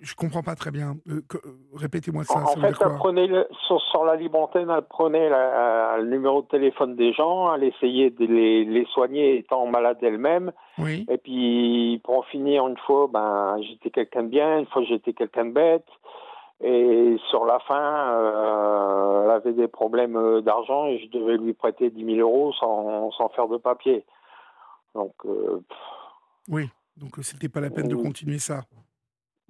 Je 0.00 0.14
comprends 0.14 0.42
pas 0.42 0.54
très 0.54 0.70
bien. 0.70 0.96
Euh, 1.08 1.20
euh, 1.34 1.38
Répétez-moi 1.74 2.24
ça. 2.24 2.34
En, 2.40 2.46
ça 2.46 2.52
en 2.58 2.62
veut 2.62 2.68
fait, 2.74 2.84
quoi? 2.98 3.12
le- 3.12 3.46
sur, 3.66 3.80
sur 3.80 4.04
la 4.04 4.16
libre 4.16 4.38
antenne, 4.38 4.68
elle 4.70 4.82
prenait 4.82 5.28
la- 5.30 5.96
le 5.98 6.08
numéro 6.10 6.42
de 6.42 6.46
téléphone 6.48 6.94
des 6.96 7.12
gens, 7.12 7.52
elle 7.54 7.64
essayait 7.64 8.10
de 8.10 8.26
les, 8.26 8.64
les 8.64 8.84
soigner 8.86 9.38
étant 9.38 9.66
malade 9.66 9.98
elle-même. 10.02 10.52
Oui. 10.78 11.06
Et 11.10 11.16
puis, 11.18 12.00
pour 12.04 12.18
en 12.18 12.22
finir, 12.22 12.66
une 12.68 12.76
fois, 12.78 13.08
ben, 13.12 13.56
j'étais 13.62 13.90
quelqu'un 13.90 14.24
de 14.24 14.28
bien, 14.28 14.58
une 14.58 14.66
fois, 14.66 14.82
j'étais 14.84 15.12
quelqu'un 15.14 15.46
de 15.46 15.52
bête. 15.52 15.86
Et 16.60 17.16
sur 17.30 17.44
la 17.44 17.60
fin, 17.60 18.12
euh, 18.14 19.24
elle 19.24 19.30
avait 19.30 19.52
des 19.52 19.68
problèmes 19.68 20.16
euh, 20.16 20.40
d'argent 20.40 20.86
et 20.86 20.98
je 20.98 21.08
devais 21.16 21.36
lui 21.36 21.52
prêter 21.54 21.88
10 21.90 22.04
000 22.16 22.18
euros 22.18 22.52
sans, 22.54 23.10
sans 23.12 23.28
faire 23.30 23.46
de 23.48 23.56
papier. 23.58 24.04
Donc, 24.94 25.14
euh, 25.24 25.60
Oui. 26.48 26.68
Donc 26.96 27.16
euh, 27.18 27.22
c'était 27.22 27.48
pas 27.48 27.60
la 27.60 27.70
peine 27.70 27.86
de 27.86 27.94
continuer 27.94 28.38
ça. 28.40 28.62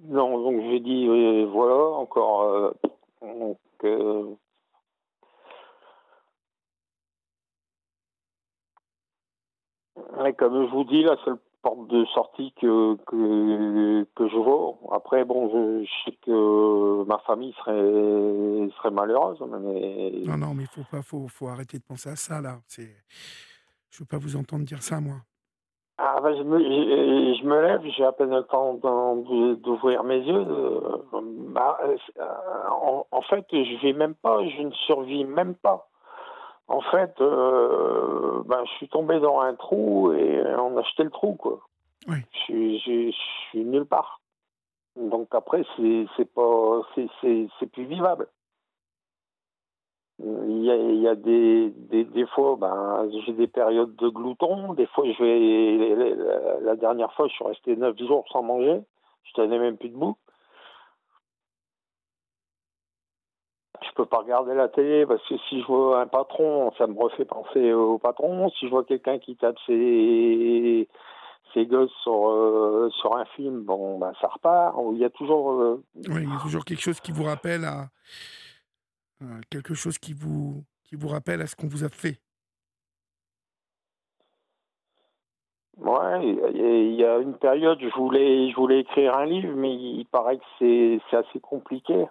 Non, 0.01 0.41
donc 0.41 0.61
j'ai 0.61 0.79
dit, 0.79 1.07
euh, 1.07 1.45
voilà, 1.51 1.75
encore. 1.97 2.43
euh, 2.43 2.71
euh, 3.83 4.35
comme 10.37 10.67
je 10.67 10.71
vous 10.71 10.83
dis, 10.85 11.03
la 11.03 11.17
seule 11.25 11.37
porte 11.61 11.87
de 11.87 12.05
sortie 12.05 12.53
que, 12.61 12.95
que, 13.05 14.27
je 14.29 14.37
vois. 14.37 14.77
Après, 14.91 15.25
bon, 15.25 15.49
je, 15.83 15.89
sais 16.05 16.17
que 16.21 17.03
ma 17.05 17.17
famille 17.19 17.53
serait, 17.53 18.69
serait 18.77 18.91
malheureuse, 18.91 19.41
mais 19.41 20.11
Non, 20.25 20.37
non, 20.37 20.53
mais 20.53 20.63
il 20.63 20.69
faut 20.69 20.89
pas, 20.89 21.01
faut, 21.01 21.27
faut 21.27 21.47
arrêter 21.47 21.77
de 21.77 21.83
penser 21.83 22.09
à 22.09 22.15
ça 22.15 22.41
là. 22.41 22.59
Je 22.77 23.99
veux 23.99 24.05
pas 24.05 24.17
vous 24.17 24.37
entendre 24.37 24.63
dire 24.63 24.81
ça, 24.81 25.01
moi. 25.01 25.17
Ah, 26.19 26.21
ben, 26.21 26.35
je, 26.37 26.43
me, 26.43 26.59
je, 26.59 27.39
je 27.39 27.45
me 27.45 27.61
lève, 27.61 27.81
j'ai 27.95 28.03
à 28.03 28.11
peine 28.11 28.35
le 28.35 28.43
temps 28.43 28.73
d'ouvrir 28.73 30.03
mes 30.03 30.17
yeux. 30.19 30.45
euh, 30.49 30.97
bah, 31.49 31.77
euh, 31.83 31.95
en, 32.69 33.05
en 33.09 33.21
fait, 33.21 33.45
je 33.51 33.81
vais 33.81 33.93
même 33.93 34.15
pas, 34.15 34.45
je 34.45 34.61
ne 34.61 34.71
survis 34.71 35.23
même 35.23 35.55
pas. 35.55 35.87
En 36.67 36.81
fait, 36.81 37.13
euh, 37.21 38.43
ben, 38.45 38.63
je 38.65 38.71
suis 38.73 38.89
tombé 38.89 39.19
dans 39.19 39.39
un 39.39 39.55
trou 39.55 40.11
et 40.13 40.43
on 40.57 40.77
a 40.77 40.83
jeté 40.83 41.03
le 41.03 41.09
trou, 41.09 41.33
quoi. 41.35 41.59
Oui. 42.07 42.17
Je, 42.47 43.11
suis- 43.11 43.15
nulle 43.63 43.85
part. 43.85 44.19
Donc 44.97 45.29
après, 45.31 45.63
c'est 45.77 46.33
pas, 46.33 46.81
c'est 47.21 47.71
plus 47.71 47.85
vivable. 47.85 48.27
Il 50.21 50.63
y 50.65 50.71
a, 50.71 50.75
il 50.75 50.99
y 50.99 51.07
a 51.07 51.15
des, 51.15 51.71
des, 52.03 52.25
fois, 52.27 52.57
ben, 52.59 53.09
j'ai 53.25 53.31
des 53.31 53.47
périodes 53.47 53.95
de 53.95 54.09
glouton. 54.09 54.73
Des 54.73 54.87
fois, 54.87 55.05
je 55.05 55.23
vais. 55.23 56.15
La, 56.61 56.75
dernière 56.75 57.13
fois, 57.13 57.27
je 57.27 57.33
suis 57.33 57.45
resté 57.45 57.75
neuf 57.77 57.97
jours 57.97 58.25
sans 58.31 58.43
manger. 58.43 58.81
Je 59.23 59.33
tenais 59.33 59.57
même 59.57 59.77
plus 59.77 59.89
debout. 59.89 60.17
Je 63.81 63.91
peux 63.95 64.05
pas 64.05 64.17
regarder 64.17 64.53
la 64.55 64.67
télé 64.67 65.05
parce 65.05 65.25
que 65.27 65.37
si 65.47 65.61
je 65.61 65.67
vois 65.67 66.01
un 66.01 66.07
patron, 66.07 66.73
ça 66.77 66.85
me 66.87 67.01
refait 67.01 67.23
penser 67.23 67.71
au 67.71 67.97
patron. 67.97 68.49
Si 68.59 68.65
je 68.65 68.71
vois 68.71 68.83
quelqu'un 68.83 69.19
qui 69.19 69.37
tape 69.37 69.57
ses, 69.65 70.89
ses 71.53 71.65
gosses 71.65 71.93
sur, 72.03 72.29
euh, 72.29 72.89
sur 72.99 73.15
un 73.15 73.25
film, 73.25 73.61
bon, 73.63 73.99
ben, 73.99 74.11
ça 74.19 74.27
repart. 74.27 74.75
Il 74.91 74.97
y 74.97 75.05
a 75.05 75.09
toujours. 75.09 75.53
euh, 75.53 75.81
il 75.95 76.29
y 76.29 76.35
a 76.35 76.41
toujours 76.41 76.65
quelque 76.65 76.81
chose 76.81 76.99
qui 76.99 77.13
vous 77.13 77.23
rappelle 77.23 77.63
à, 77.63 77.87
à 79.21 79.39
quelque 79.49 79.73
chose 79.73 79.97
qui 79.97 80.13
vous, 80.13 80.63
qui 80.83 80.95
vous 80.95 81.07
rappelle 81.07 81.41
à 81.41 81.47
ce 81.47 81.55
qu'on 81.55 81.67
vous 81.67 81.83
a 81.83 81.89
fait? 81.89 82.19
Ouais, 85.77 86.27
il 86.53 86.95
y 86.95 87.05
a- 87.05 87.17
une 87.19 87.37
période, 87.37 87.79
je 87.81 87.95
voulais, 87.95 88.49
je 88.51 88.55
voulais 88.55 88.81
écrire 88.81 89.15
un 89.17 89.25
livre, 89.25 89.53
mais 89.55 89.73
il 89.73 90.05
paraît 90.05 90.37
que 90.37 90.43
c'est 90.59 90.99
c'est 91.09 91.17
assez 91.17 91.39
compliqué. 91.39 92.05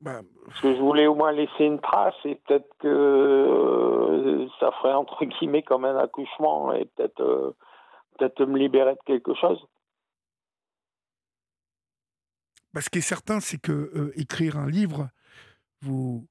Bah, 0.00 0.20
Parce 0.46 0.60
que 0.60 0.74
je 0.74 0.80
voulais 0.80 1.06
au 1.06 1.14
moins 1.14 1.32
laisser 1.32 1.64
une 1.64 1.80
trace 1.80 2.14
et 2.24 2.36
peut-être 2.36 2.68
que 2.78 2.88
euh, 2.88 4.46
ça 4.60 4.70
ferait 4.72 4.92
entre 4.94 5.24
guillemets 5.24 5.62
comme 5.62 5.84
un 5.84 5.96
accouchement 5.96 6.72
et 6.72 6.84
peut-être 6.84 7.20
euh, 7.20 7.54
peut-être 8.18 8.44
me 8.44 8.58
libérer 8.58 8.94
de 8.94 9.00
quelque 9.06 9.34
chose. 9.34 9.64
Bah, 12.76 12.82
ce 12.82 12.90
qui 12.90 12.98
est 12.98 13.00
certain, 13.00 13.40
c'est 13.40 13.56
que 13.56 13.72
euh, 13.72 14.12
écrire 14.20 14.58
un 14.58 14.68
livre, 14.68 15.08
vous, 15.80 16.28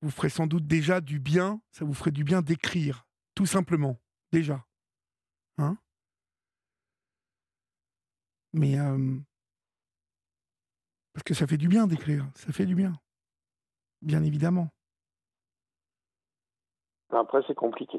vous 0.00 0.10
ferez 0.12 0.28
sans 0.28 0.46
doute 0.46 0.64
déjà 0.64 1.00
du 1.00 1.18
bien. 1.18 1.60
Ça 1.72 1.84
vous 1.84 1.92
ferait 1.92 2.12
du 2.12 2.22
bien 2.22 2.40
d'écrire, 2.40 3.04
tout 3.34 3.46
simplement, 3.46 3.98
déjà. 4.30 4.64
Hein 5.56 5.76
Mais 8.52 8.78
euh, 8.78 9.18
parce 11.14 11.24
que 11.24 11.34
ça 11.34 11.48
fait 11.48 11.56
du 11.56 11.66
bien 11.66 11.88
d'écrire, 11.88 12.30
ça 12.36 12.52
fait 12.52 12.64
du 12.64 12.76
bien, 12.76 12.92
bien 14.00 14.22
évidemment. 14.22 14.70
Après, 17.10 17.42
c'est 17.48 17.56
compliqué. 17.56 17.98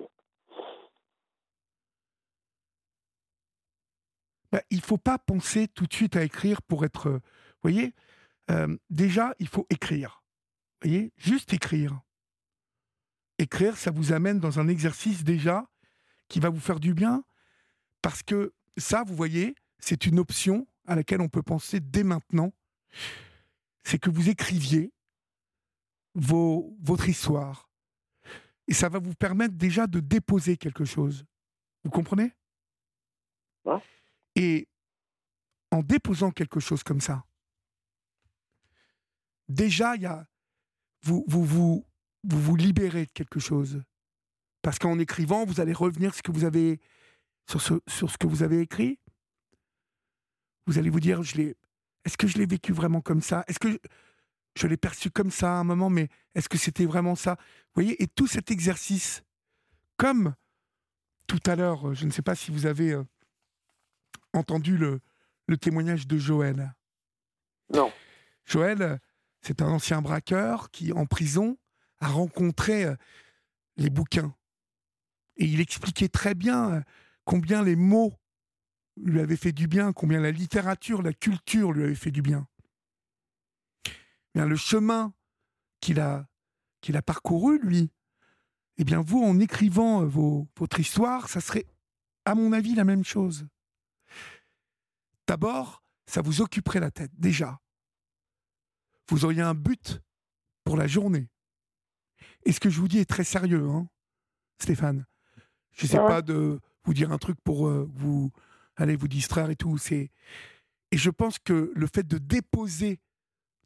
Bah, 4.54 4.62
il 4.70 4.80
faut 4.80 4.98
pas 4.98 5.18
penser 5.18 5.68
tout 5.68 5.86
de 5.86 5.94
suite 5.94 6.16
à 6.16 6.24
écrire 6.24 6.62
pour 6.62 6.86
être. 6.86 7.20
Vous 7.62 7.70
voyez, 7.70 7.94
euh, 8.52 8.78
déjà, 8.90 9.36
il 9.40 9.48
faut 9.48 9.68
écrire. 9.70 10.24
Vous 10.82 10.90
voyez, 10.90 11.14
juste 11.18 11.54
écrire. 11.54 12.02
écrire, 13.38 13.78
ça 13.78 13.92
vous 13.92 14.14
amène 14.14 14.40
dans 14.40 14.60
un 14.60 14.68
exercice 14.68 15.24
déjà 15.24 15.68
qui 16.30 16.40
va 16.40 16.50
vous 16.50 16.60
faire 16.60 16.80
du 16.80 16.94
bien, 16.94 17.24
parce 18.02 18.24
que 18.24 18.54
ça, 18.78 19.04
vous 19.04 19.16
voyez, 19.16 19.56
c'est 19.80 20.06
une 20.06 20.20
option 20.20 20.68
à 20.86 20.96
laquelle 20.96 21.22
on 21.22 21.30
peut 21.30 21.44
penser 21.44 21.80
dès 21.80 22.04
maintenant. 22.04 22.54
C'est 23.84 24.00
que 24.00 24.10
vous 24.10 24.30
écriviez 24.30 24.94
vos, 26.14 26.78
votre 26.82 27.10
histoire. 27.10 27.70
Et 28.68 28.74
ça 28.74 28.88
va 28.88 29.00
vous 29.00 29.16
permettre 29.16 29.56
déjà 29.56 29.88
de 29.88 30.00
déposer 30.00 30.56
quelque 30.58 30.86
chose. 30.86 31.26
Vous 31.84 31.90
comprenez? 31.90 32.34
Et 34.36 34.68
en 35.72 35.82
déposant 35.82 36.32
quelque 36.32 36.60
chose 36.60 36.84
comme 36.84 37.02
ça, 37.02 37.24
déjà, 39.50 39.96
il 39.96 40.04
y 40.04 40.06
a, 40.06 40.26
vous, 41.04 41.26
vous, 41.28 41.44
vous, 41.44 41.86
vous 42.24 42.42
vous 42.42 42.56
libérez 42.56 43.06
de 43.06 43.12
quelque 43.12 43.40
chose. 43.40 43.82
Parce 44.62 44.80
qu'en 44.80 45.00
écrivant, 45.00 45.46
vous 45.46 45.60
allez 45.60 45.74
revenir 45.74 46.14
ce 46.14 46.22
que 46.22 46.32
vous 46.32 46.44
avez, 46.44 46.80
sur, 47.50 47.62
ce, 47.62 47.74
sur 47.88 48.10
ce 48.12 48.18
que 48.18 48.28
vous 48.28 48.44
avez 48.44 48.62
écrit. 48.62 49.00
Vous 50.68 50.78
allez 50.78 50.90
vous 50.90 51.00
dire, 51.00 51.24
je 51.24 51.36
l'ai, 51.38 51.58
est-ce 52.06 52.18
que 52.18 52.28
je 52.28 52.38
l'ai 52.38 52.46
vécu 52.46 52.72
vraiment 52.74 53.02
comme 53.02 53.22
ça? 53.22 53.44
Est-ce 53.48 53.60
que 53.60 53.80
je, 54.56 54.68
l'ai 54.68 54.78
perçu 54.78 55.10
comme 55.10 55.32
ça 55.32 55.54
à 55.54 55.60
un 55.60 55.64
moment, 55.64 55.90
mais 55.90 56.10
est-ce 56.36 56.50
que 56.50 56.58
c'était 56.58 56.86
vraiment 56.86 57.16
ça? 57.16 57.38
Vous 57.40 57.82
voyez, 57.82 58.02
et 58.02 58.08
tout 58.08 58.28
cet 58.28 58.52
exercice, 58.52 59.24
comme 59.98 60.36
tout 61.28 61.42
à 61.46 61.56
l'heure, 61.56 61.94
je 61.94 62.06
ne 62.06 62.12
sais 62.12 62.22
pas 62.22 62.36
si 62.36 62.52
vous 62.52 62.66
avez 62.66 62.92
euh, 62.92 63.04
entendu 64.34 64.78
le, 64.78 65.00
le 65.48 65.58
témoignage 65.58 66.08
de 66.08 66.18
Joël. 66.18 66.74
Non. 67.74 67.92
Joël, 68.46 69.00
c'est 69.42 69.62
un 69.62 69.68
ancien 69.68 70.02
braqueur 70.02 70.72
qui, 70.72 70.92
en 70.92 71.06
prison, 71.06 71.58
a 72.00 72.08
rencontré 72.08 72.86
euh, 72.86 72.96
les 73.78 73.90
bouquins. 73.90 74.36
Et 75.38 75.46
il 75.46 75.62
expliquait 75.62 76.10
très 76.10 76.36
bien 76.36 76.72
euh, 76.72 76.82
combien 77.24 77.64
les 77.64 77.76
mots 77.76 78.14
lui 78.98 79.20
avaient 79.20 79.38
fait 79.38 79.54
du 79.54 79.68
bien, 79.68 79.94
combien 79.94 80.20
la 80.20 80.32
littérature, 80.32 81.02
la 81.02 81.14
culture 81.14 81.72
lui 81.72 81.84
avait 81.84 81.96
fait 81.96 82.12
du 82.12 82.22
bien. 82.22 82.48
Bien, 84.34 84.46
le 84.46 84.58
chemin 84.58 85.14
qu'il 85.80 86.00
a, 86.00 86.28
parcouru, 87.06 87.60
lui, 87.60 87.92
eh 88.78 88.84
bien, 88.84 89.02
vous, 89.02 89.24
en 89.24 89.40
écrivant 89.40 90.04
euh, 90.04 90.46
votre 90.58 90.80
histoire, 90.80 91.30
ça 91.30 91.42
serait, 91.42 91.66
à 92.26 92.36
mon 92.36 92.52
avis, 92.52 92.76
la 92.76 92.84
même 92.84 93.06
chose. 93.06 93.48
D'abord, 95.28 95.84
ça 96.06 96.22
vous 96.22 96.42
occuperait 96.42 96.80
la 96.80 96.92
tête, 96.92 97.12
déjà. 97.18 97.60
Vous 99.10 99.26
auriez 99.26 99.42
un 99.42 99.56
but 99.56 100.02
pour 100.64 100.78
la 100.78 100.88
journée. 100.88 101.30
Et 102.46 102.52
ce 102.52 102.60
que 102.60 102.70
je 102.70 102.80
vous 102.80 102.88
dis 102.88 103.00
est 103.00 103.10
très 103.10 103.24
sérieux, 103.24 103.68
hein, 103.68 103.90
Stéphane. 104.62 105.06
Je 105.72 105.86
ne 105.86 105.92
sais 105.92 105.98
pas 105.98 106.22
de 106.22 106.60
vous 106.84 106.94
dire 106.94 107.12
un 107.12 107.18
truc 107.18 107.38
pour 107.44 107.68
euh, 107.68 107.90
vous 107.96 108.32
aller 108.76 108.96
vous 108.96 109.08
distraire 109.08 109.50
et 109.50 109.56
tout. 109.56 109.78
C'est 109.78 110.12
et 110.92 110.98
je 110.98 111.10
pense 111.10 111.38
que 111.40 111.72
le 111.76 111.88
fait 111.88 112.08
de 112.08 112.18
déposer 112.18 113.00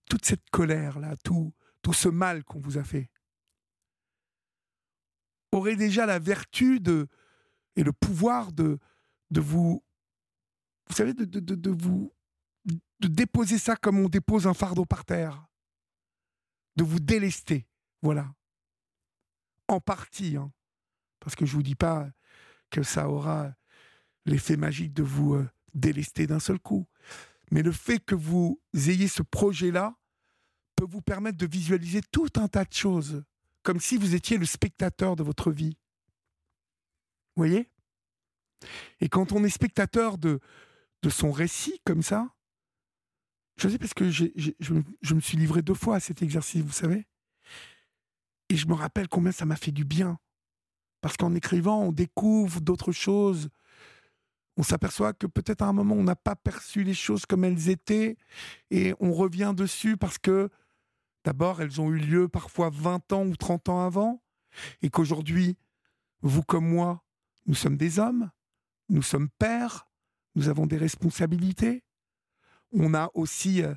toute 0.10 0.26
cette 0.26 0.50
colère 0.50 1.00
là, 1.00 1.16
tout 1.24 1.54
tout 1.82 1.94
ce 1.94 2.08
mal 2.10 2.44
qu'on 2.44 2.60
vous 2.60 2.78
a 2.78 2.84
fait, 2.84 3.10
aurait 5.52 5.76
déjà 5.76 6.06
la 6.06 6.20
vertu 6.20 6.80
de 6.80 7.08
et 7.76 7.84
le 7.84 7.92
pouvoir 7.92 8.52
de 8.52 8.80
de 9.32 9.42
vous 9.42 9.84
vous 10.88 10.96
savez 10.96 11.14
de, 11.14 11.26
de, 11.26 11.56
de 11.56 11.70
vous 11.70 12.14
de 13.04 13.14
déposer 13.14 13.58
ça 13.58 13.76
comme 13.76 14.00
on 14.00 14.10
dépose 14.10 14.48
un 14.48 14.54
fardeau 14.54 14.86
par 14.86 15.06
terre, 15.06 15.46
de 16.76 16.84
vous 16.84 17.00
délester, 17.00 17.68
voilà 18.02 18.34
en 19.68 19.80
partie, 19.80 20.38
hein. 20.38 20.52
parce 21.20 21.36
que 21.36 21.46
je 21.46 21.54
vous 21.54 21.64
dis 21.64 21.76
pas 21.76 22.10
que 22.70 22.84
ça 22.84 23.10
aura 23.10 23.54
l'effet 24.26 24.58
magique 24.58 24.94
de 24.94 25.04
vous 25.04 25.36
euh, 25.36 25.50
délester 25.74 26.28
d'un 26.28 26.40
seul 26.40 26.60
coup. 26.60 26.88
Mais 27.52 27.62
le 27.62 27.72
fait 27.72 28.00
que 28.00 28.16
vous 28.16 28.62
ayez 28.74 29.08
ce 29.08 29.22
projet-là 29.22 29.96
peut 30.76 30.86
vous 30.88 31.02
permettre 31.02 31.38
de 31.38 31.46
visualiser 31.46 32.02
tout 32.12 32.30
un 32.36 32.48
tas 32.48 32.66
de 32.66 32.74
choses, 32.74 33.24
comme 33.64 33.80
si 33.80 33.98
vous 33.98 34.16
étiez 34.16 34.38
le 34.38 34.46
spectateur 34.46 35.16
de 35.16 35.24
votre 35.24 35.52
vie. 35.52 35.78
Vous 37.36 37.44
voyez? 37.44 37.70
Et 39.00 39.10
quand 39.10 39.32
on 39.32 39.44
est 39.44 39.50
spectateur 39.50 40.18
de, 40.18 40.40
de 41.02 41.10
son 41.10 41.32
récit 41.32 41.82
comme 41.86 42.02
ça, 42.02 42.34
je 43.58 43.70
sais 43.70 43.78
parce 43.78 43.94
que 43.94 44.10
je, 44.10 44.26
je 44.60 45.14
me 45.14 45.20
suis 45.20 45.38
livré 45.38 45.62
deux 45.62 45.74
fois 45.74 45.98
à 45.98 46.00
cet 46.00 46.22
exercice, 46.22 46.62
vous 46.62 46.72
savez. 46.72 47.06
Et 48.50 48.56
je 48.56 48.68
me 48.68 48.74
rappelle 48.74 49.08
combien 49.08 49.32
ça 49.32 49.46
m'a 49.46 49.56
fait 49.56 49.72
du 49.72 49.86
bien. 49.86 50.20
Parce 51.02 51.18
qu'en 51.18 51.36
écrivant, 51.36 51.82
on 51.82 51.92
découvre 51.92 52.62
d'autres 52.62 52.92
choses. 52.92 53.50
On 54.56 54.64
s'aperçoit 54.64 55.14
que 55.14 55.28
peut-être 55.28 55.62
à 55.62 55.68
un 55.68 55.74
moment, 55.74 55.96
on 55.96 56.04
n'a 56.04 56.16
pas 56.16 56.36
perçu 56.36 56.84
les 56.84 56.94
choses 56.94 57.26
comme 57.26 57.44
elles 57.44 57.70
étaient. 57.70 58.16
Et 58.72 58.94
on 59.00 59.12
revient 59.12 59.54
dessus 59.56 59.98
parce 59.98 60.18
que, 60.18 60.50
d'abord, 61.26 61.62
elles 61.62 61.82
ont 61.82 61.90
eu 61.90 61.98
lieu 61.98 62.28
parfois 62.30 62.70
20 62.70 63.12
ans 63.14 63.26
ou 63.26 63.36
30 63.36 63.70
ans 63.70 63.86
avant. 63.86 64.24
Et 64.82 64.90
qu'aujourd'hui, 64.90 65.58
vous 66.22 66.44
comme 66.44 66.70
moi, 66.70 67.04
nous 67.48 67.56
sommes 67.56 67.78
des 67.78 68.00
hommes. 68.00 68.30
Nous 68.90 69.02
sommes 69.02 69.30
pères. 69.40 69.88
Nous 70.36 70.48
avons 70.48 70.68
des 70.68 70.78
responsabilités. 70.78 71.84
On 72.74 72.94
a 72.94 73.10
aussi 73.14 73.64
euh, 73.64 73.74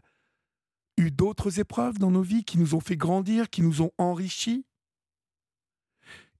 eu 0.97 1.11
d'autres 1.11 1.61
épreuves 1.61 1.99
dans 1.99 2.11
nos 2.11 2.23
vies 2.23 2.45
qui 2.45 2.59
nous 2.59 2.75
ont 2.75 2.81
fait 2.81 2.97
grandir, 2.97 3.51
qui 3.51 3.63
nous 3.63 3.83
ont 3.83 3.93
enrichis. 3.99 4.65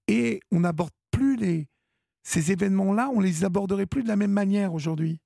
Et 0.07 0.39
on 0.51 0.61
n'aborde 0.61 0.93
plus 1.11 1.67
ces 2.23 2.51
événements-là, 2.51 3.09
on 3.13 3.19
les 3.19 3.45
aborderait 3.45 3.85
plus 3.85 4.03
de 4.03 4.07
la 4.07 4.15
même 4.15 4.31
manière 4.31 4.73
aujourd'hui. 4.73 5.21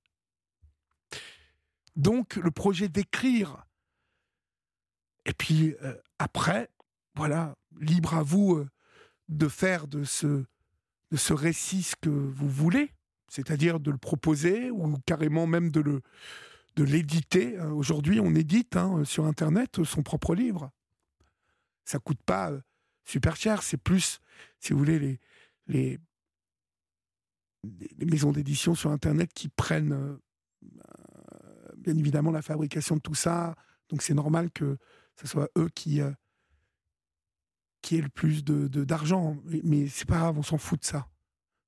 Donc 1.95 2.35
le 2.35 2.51
projet 2.51 2.87
d'écrire, 2.89 3.65
et 5.25 5.33
puis 5.33 5.75
euh, 5.81 5.95
après, 6.19 6.69
voilà, 7.15 7.55
libre 7.79 8.13
à 8.13 8.23
vous 8.23 8.55
euh, 8.55 8.69
de 9.29 9.47
faire 9.47 9.87
de 9.87 10.03
ce 10.03 10.45
récit 11.33 11.83
ce 11.83 11.95
que 11.95 12.09
vous 12.09 12.49
voulez, 12.49 12.91
c'est-à-dire 13.27 13.79
de 13.79 13.91
le 13.91 13.97
proposer 13.97 14.71
ou 14.71 14.97
carrément 15.05 15.47
même 15.47 15.71
de 15.71 15.81
le, 15.81 16.01
de 16.75 16.83
l'éditer. 16.83 17.57
Euh, 17.57 17.71
aujourd'hui, 17.71 18.19
on 18.19 18.33
édite 18.35 18.75
hein, 18.75 19.03
sur 19.03 19.25
Internet 19.25 19.83
son 19.83 20.03
propre 20.03 20.35
livre. 20.35 20.71
Ça 21.85 21.99
coûte 21.99 22.21
pas 22.25 22.51
euh, 22.51 22.61
super 23.03 23.35
cher, 23.35 23.63
c'est 23.63 23.77
plus, 23.77 24.19
si 24.59 24.73
vous 24.73 24.79
voulez, 24.79 24.99
les, 25.67 25.99
les, 27.63 28.05
maisons 28.05 28.31
d'édition 28.31 28.75
sur 28.75 28.91
Internet 28.91 29.33
qui 29.33 29.49
prennent 29.49 29.93
euh, 29.93 30.17
bien 31.77 31.97
évidemment 31.97 32.31
la 32.31 32.41
fabrication 32.41 32.95
de 32.95 33.01
tout 33.01 33.15
ça. 33.15 33.55
Donc 33.89 34.01
c'est 34.01 34.13
normal 34.13 34.51
que 34.51 34.77
ce 35.15 35.27
soit 35.27 35.49
eux 35.57 35.69
qui, 35.73 35.99
qui 37.81 37.97
aient 37.97 38.01
le 38.01 38.09
plus 38.09 38.43
de, 38.43 38.67
d'argent. 38.83 39.37
Mais 39.63 39.87
c'est 39.87 40.07
pas 40.07 40.19
grave, 40.19 40.37
on 40.37 40.43
s'en 40.43 40.57
fout 40.57 40.79
de 40.79 40.85
ça. 40.85 41.07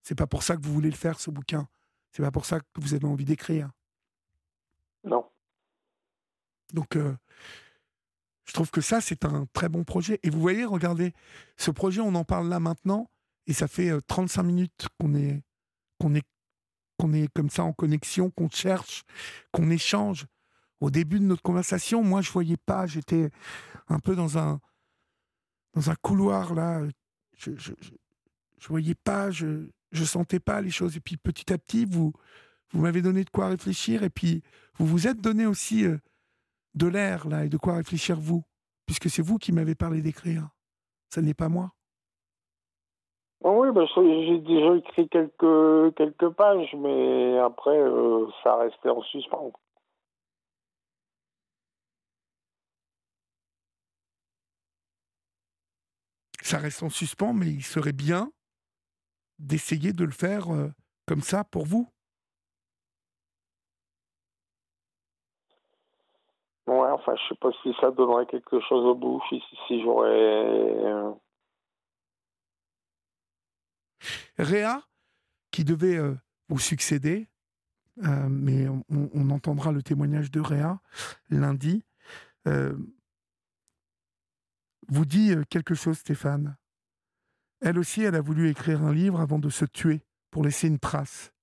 C'est 0.04 0.16
pas 0.16 0.28
pour 0.28 0.44
ça 0.44 0.56
que 0.56 0.62
vous 0.62 0.74
voulez 0.74 0.90
le 0.90 0.96
faire, 0.96 1.20
ce 1.20 1.32
bouquin. 1.32 1.68
C'est 2.12 2.24
pas 2.24 2.32
pour 2.32 2.46
ça 2.46 2.60
que 2.60 2.66
vous 2.76 2.94
avez 2.94 3.06
envie 3.06 3.26
d'écrire. 3.26 3.72
Non. 5.04 5.26
Donc, 6.74 6.96
euh, 6.96 7.16
je 8.46 8.54
trouve 8.54 8.72
que 8.72 8.82
ça, 8.82 9.02
c'est 9.02 9.26
un 9.26 9.46
très 9.54 9.70
bon 9.70 9.84
projet. 9.84 10.20
Et 10.24 10.30
vous 10.30 10.40
voyez, 10.40 10.66
regardez, 10.66 11.14
ce 11.58 11.72
projet, 11.72 12.02
on 12.02 12.16
en 12.16 12.24
parle 12.24 12.50
là 12.50 12.60
maintenant, 12.60 13.10
et 13.48 13.54
ça 13.54 13.68
fait 13.68 13.92
35 14.08 14.42
euh, 14.42 14.46
minutes 14.46 14.88
qu'on 15.00 15.16
est, 15.16 15.42
est, 16.16 16.26
est 17.16 17.34
comme 17.34 17.50
ça 17.50 17.64
en 17.64 17.74
connexion, 17.74 18.30
qu'on 18.32 18.50
cherche, 18.50 19.04
qu'on 19.52 19.70
échange. 19.70 20.26
Au 20.80 20.90
début 20.90 21.20
de 21.20 21.26
notre 21.26 21.42
conversation, 21.42 22.04
moi, 22.04 22.22
je 22.22 22.32
voyais 22.32 22.58
pas, 22.58 22.88
j'étais 22.88 23.30
un 23.88 24.00
peu 24.00 24.16
dans 24.16 24.38
un, 24.38 24.60
dans 25.74 25.90
un 25.90 25.96
couloir 25.96 26.54
là. 26.54 26.82
Je, 27.38 27.52
je, 27.58 27.74
je, 28.60 28.68
voyais 28.68 28.96
pas, 28.96 29.32
je, 29.32 29.68
je 29.92 30.04
sentais 30.04 30.40
pas 30.40 30.62
les 30.62 30.72
choses. 30.72 30.98
Et 30.98 31.00
puis 31.00 31.18
petit 31.18 31.52
à 31.54 31.58
petit, 31.58 31.86
vous, 31.86 32.14
vous 32.74 32.82
m'avez 32.82 33.02
donné 33.02 33.24
de 33.24 33.30
quoi 33.30 33.48
réfléchir. 33.48 34.04
Et 34.04 34.10
puis 34.10 34.42
vous 34.78 34.86
vous 34.86 35.08
êtes 35.08 35.22
donné 35.22 35.46
aussi 35.46 35.86
euh, 35.86 35.98
de 36.76 36.88
l'air, 36.88 37.28
là, 37.28 37.46
et 37.46 37.50
de 37.50 37.58
quoi 37.58 37.76
réfléchir 37.76 38.20
vous, 38.20 38.44
puisque 38.86 39.10
c'est 39.10 39.22
vous 39.22 39.38
qui 39.38 39.52
m'avez 39.52 39.76
parlé 39.76 40.02
d'écrire. 40.02 40.50
Ce 41.14 41.20
n'est 41.20 41.36
pas 41.36 41.50
moi. 41.50 41.72
Ah 43.46 43.52
oui, 43.52 43.70
bah, 43.74 43.84
j'ai 43.96 44.40
déjà 44.40 44.76
écrit 44.78 45.10
quelques, 45.10 45.96
quelques 45.96 46.30
pages, 46.30 46.74
mais 46.78 47.38
après, 47.40 47.78
euh, 47.78 48.26
ça 48.42 48.56
restait 48.56 48.90
en 48.90 49.02
suspens. 49.02 49.52
Ça 56.42 56.58
reste 56.58 56.84
en 56.84 56.90
suspens, 56.90 57.34
mais 57.34 57.48
il 57.48 57.64
serait 57.64 57.94
bien 57.94 58.32
d'essayer 59.40 59.92
de 59.92 60.06
le 60.06 60.12
faire 60.12 60.54
euh, 60.54 60.70
comme 61.06 61.22
ça 61.22 61.44
pour 61.44 61.66
vous. 61.66 61.90
Ouais, 66.66 66.90
enfin, 66.92 67.14
je 67.16 67.30
sais 67.30 67.40
pas 67.40 67.52
si 67.62 67.74
ça 67.82 67.92
donnerait 67.92 68.26
quelque 68.26 68.60
chose 68.62 68.86
au 68.86 68.96
bout, 68.96 69.22
si, 69.68 69.82
j'aurais. 69.84 71.14
Réa, 74.38 74.82
qui 75.52 75.64
devait 75.64 75.98
euh, 75.98 76.16
vous 76.50 76.60
succéder, 76.60 77.28
euh, 78.04 78.28
mais 78.30 78.68
on, 78.90 79.30
entendra 79.30 79.72
le 79.72 79.84
témoignage 79.84 80.32
de 80.32 80.40
Réa 80.40 80.80
lundi, 81.30 81.86
euh, 82.48 82.76
vous 84.88 85.06
dit 85.06 85.34
quelque 85.50 85.76
chose, 85.76 86.00
Stéphane. 86.00 86.58
Elle 87.62 87.78
aussi, 87.78 88.02
elle 88.04 88.16
a 88.16 88.22
voulu 88.22 88.50
écrire 88.50 88.84
un 88.84 88.94
livre 88.94 89.22
avant 89.22 89.40
de 89.40 89.50
se 89.50 89.64
tuer 89.66 90.02
pour 90.32 90.44
laisser 90.44 90.68
une 90.68 90.80
trace. 90.80 91.34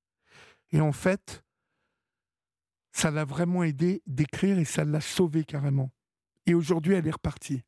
Et 0.73 0.81
en 0.81 0.93
fait, 0.93 1.43
ça 2.93 3.11
l'a 3.11 3.24
vraiment 3.24 3.62
aidé 3.62 4.03
d'écrire 4.07 4.59
et 4.59 4.64
ça 4.64 4.84
l'a 4.84 5.01
sauvée 5.01 5.45
carrément. 5.45 5.93
Et 6.47 6.55
aujourd'hui, 6.55 6.95
elle 6.95 7.07
est 7.07 7.12
repartie. 7.12 7.62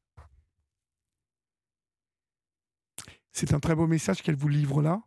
C'est 3.32 3.54
un 3.54 3.60
très 3.60 3.74
beau 3.74 3.86
message 3.86 4.22
qu'elle 4.22 4.36
vous 4.36 4.48
livre 4.48 4.82
là. 4.82 5.02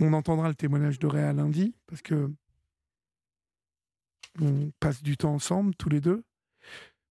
On 0.00 0.12
entendra 0.12 0.48
le 0.48 0.54
témoignage 0.54 0.98
de 0.98 1.06
Réa 1.06 1.32
lundi, 1.32 1.74
parce 1.86 2.02
que 2.02 2.32
on 4.40 4.70
passe 4.80 5.02
du 5.02 5.16
temps 5.16 5.32
ensemble, 5.32 5.74
tous 5.76 5.88
les 5.88 6.00
deux. 6.00 6.22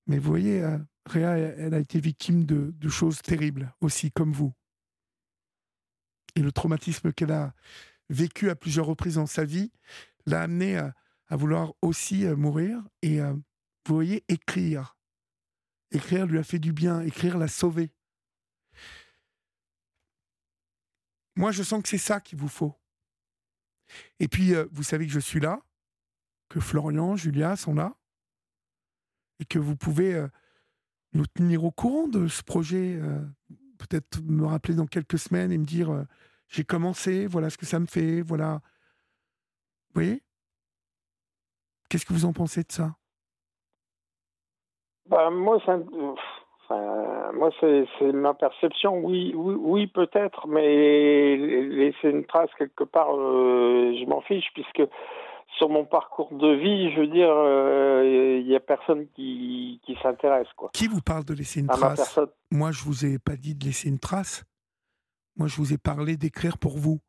Mais 0.07 0.19
vous 0.19 0.29
voyez, 0.29 0.61
euh, 0.61 0.77
Réa, 1.07 1.38
elle 1.38 1.73
a 1.73 1.79
été 1.79 1.99
victime 1.99 2.45
de, 2.45 2.89
choses 2.89 3.21
terribles 3.21 3.73
aussi, 3.81 4.11
comme 4.11 4.31
vous. 4.31 4.53
Et 6.36 6.41
le 6.41 6.51
traumatisme 6.51 7.13
qu'elle 7.13 7.31
a 7.31 7.53
vécu 8.09 8.49
à 8.49 8.55
plusieurs 8.55 8.86
reprises 8.86 9.15
dans 9.15 9.25
sa 9.25 9.45
vie 9.45 9.71
l'a 10.27 10.41
amené 10.43 10.77
à, 10.77 10.93
vouloir 11.32 11.73
aussi 11.82 12.26
euh, 12.26 12.36
mourir. 12.36 12.82
Et 13.01 13.21
euh, 13.21 13.34
vous 13.34 13.95
voyez, 13.95 14.23
écrire. 14.28 14.97
Écrire 15.91 16.26
lui 16.26 16.38
a 16.38 16.43
fait 16.43 16.59
du 16.59 16.73
bien, 16.73 17.01
écrire 17.01 17.38
l'a 17.38 17.47
sauvé. 17.47 17.91
Moi, 21.36 21.51
je 21.51 21.63
sens 21.63 21.82
que 21.82 21.89
c'est 21.89 21.97
ça 21.97 22.19
qu'il 22.21 22.38
vous 22.38 22.47
faut. 22.47 22.73
Et 24.19 24.28
puis, 24.28 24.53
euh, 24.53 24.65
vous 24.71 24.84
savez 24.84 25.05
que 25.05 25.11
je 25.11 25.19
suis 25.19 25.39
là, 25.39 25.61
que 26.49 26.59
Florian, 26.59 27.15
Julia 27.15 27.55
sont 27.55 27.73
là, 27.73 27.95
et 29.39 29.45
que 29.45 29.59
vous 29.59 29.76
pouvez 29.76 30.26
nous 31.11 31.26
tenir 31.28 31.65
au 31.65 31.71
courant 31.71 32.07
de 32.07 32.28
ce 32.28 32.41
projet. 32.41 32.97
Peut-être 33.78 34.21
me 34.23 34.45
rappeler 34.45 34.76
dans 34.76 34.88
quelques 34.88 35.19
semaines 35.19 35.51
et 35.51 35.57
me 35.57 35.65
dire 35.65 36.05
j'ai 36.47 36.63
commencé, 36.63 37.28
voilà 37.28 37.49
ce 37.49 37.57
que 37.57 37.65
ça 37.65 37.80
me 37.80 37.86
fait, 37.86 38.21
voilà. 38.21 38.61
Vous 39.89 40.01
voyez? 40.01 40.24
Qu'est-ce 41.89 42.05
que 42.05 42.13
vous 42.13 42.25
en 42.25 42.33
pensez 42.33 42.63
de 42.63 42.71
ça? 42.71 42.95
Bah, 45.07 45.29
Moi, 45.29 45.59
ça, 45.65 45.77
moi, 47.33 47.51
c'est 47.59 48.11
ma 48.13 48.33
perception. 48.33 48.97
Oui, 48.97 49.33
oui, 49.36 49.55
oui 49.57 49.88
peut-être, 49.88 50.47
mais 50.47 51.38
laisser 51.38 52.09
une 52.09 52.25
trace 52.25 52.49
quelque 52.57 52.83
part, 52.83 53.15
euh, 53.15 53.93
je 53.99 54.05
m'en 54.05 54.21
fiche, 54.21 54.47
puisque 54.53 54.81
sur 55.57 55.69
mon 55.69 55.86
parcours 55.86 56.33
de 56.33 56.53
vie, 56.55 56.91
je 56.93 57.01
veux 57.01 57.07
dire, 57.07 57.29
euh, 57.29 58.39
il 58.41 58.47
n'y 58.47 58.55
a 58.55 58.59
personne 58.59 59.07
qui, 59.15 59.79
qui 59.86 59.97
s'intéresse. 60.01 60.47
Quoi. 60.55 60.69
Qui 60.73 60.88
vous 60.88 61.01
parle 61.01 61.23
de 61.23 61.33
laisser 61.33 61.61
une 61.61 61.67
trace? 61.67 62.19
Moi, 62.51 62.71
je 62.71 62.83
vous 62.83 63.05
ai 63.05 63.19
pas 63.19 63.36
dit 63.36 63.55
de 63.55 63.65
laisser 63.65 63.89
une 63.89 63.99
trace. 63.99 64.43
Moi, 65.38 65.47
je 65.47 65.57
vous 65.57 65.73
ai 65.73 65.77
parlé 65.77 66.17
d'écrire 66.17 66.57
pour 66.57 66.77
vous, 66.77 66.99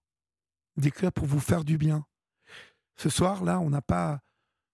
d'écrire 0.77 1.13
pour 1.13 1.27
vous 1.27 1.41
faire 1.41 1.65
du 1.65 1.79
bien. 1.79 2.05
Ce 2.97 3.09
soir, 3.09 3.45
là, 3.45 3.61
on 3.61 3.71
n'a 3.71 3.83
pas 3.83 4.19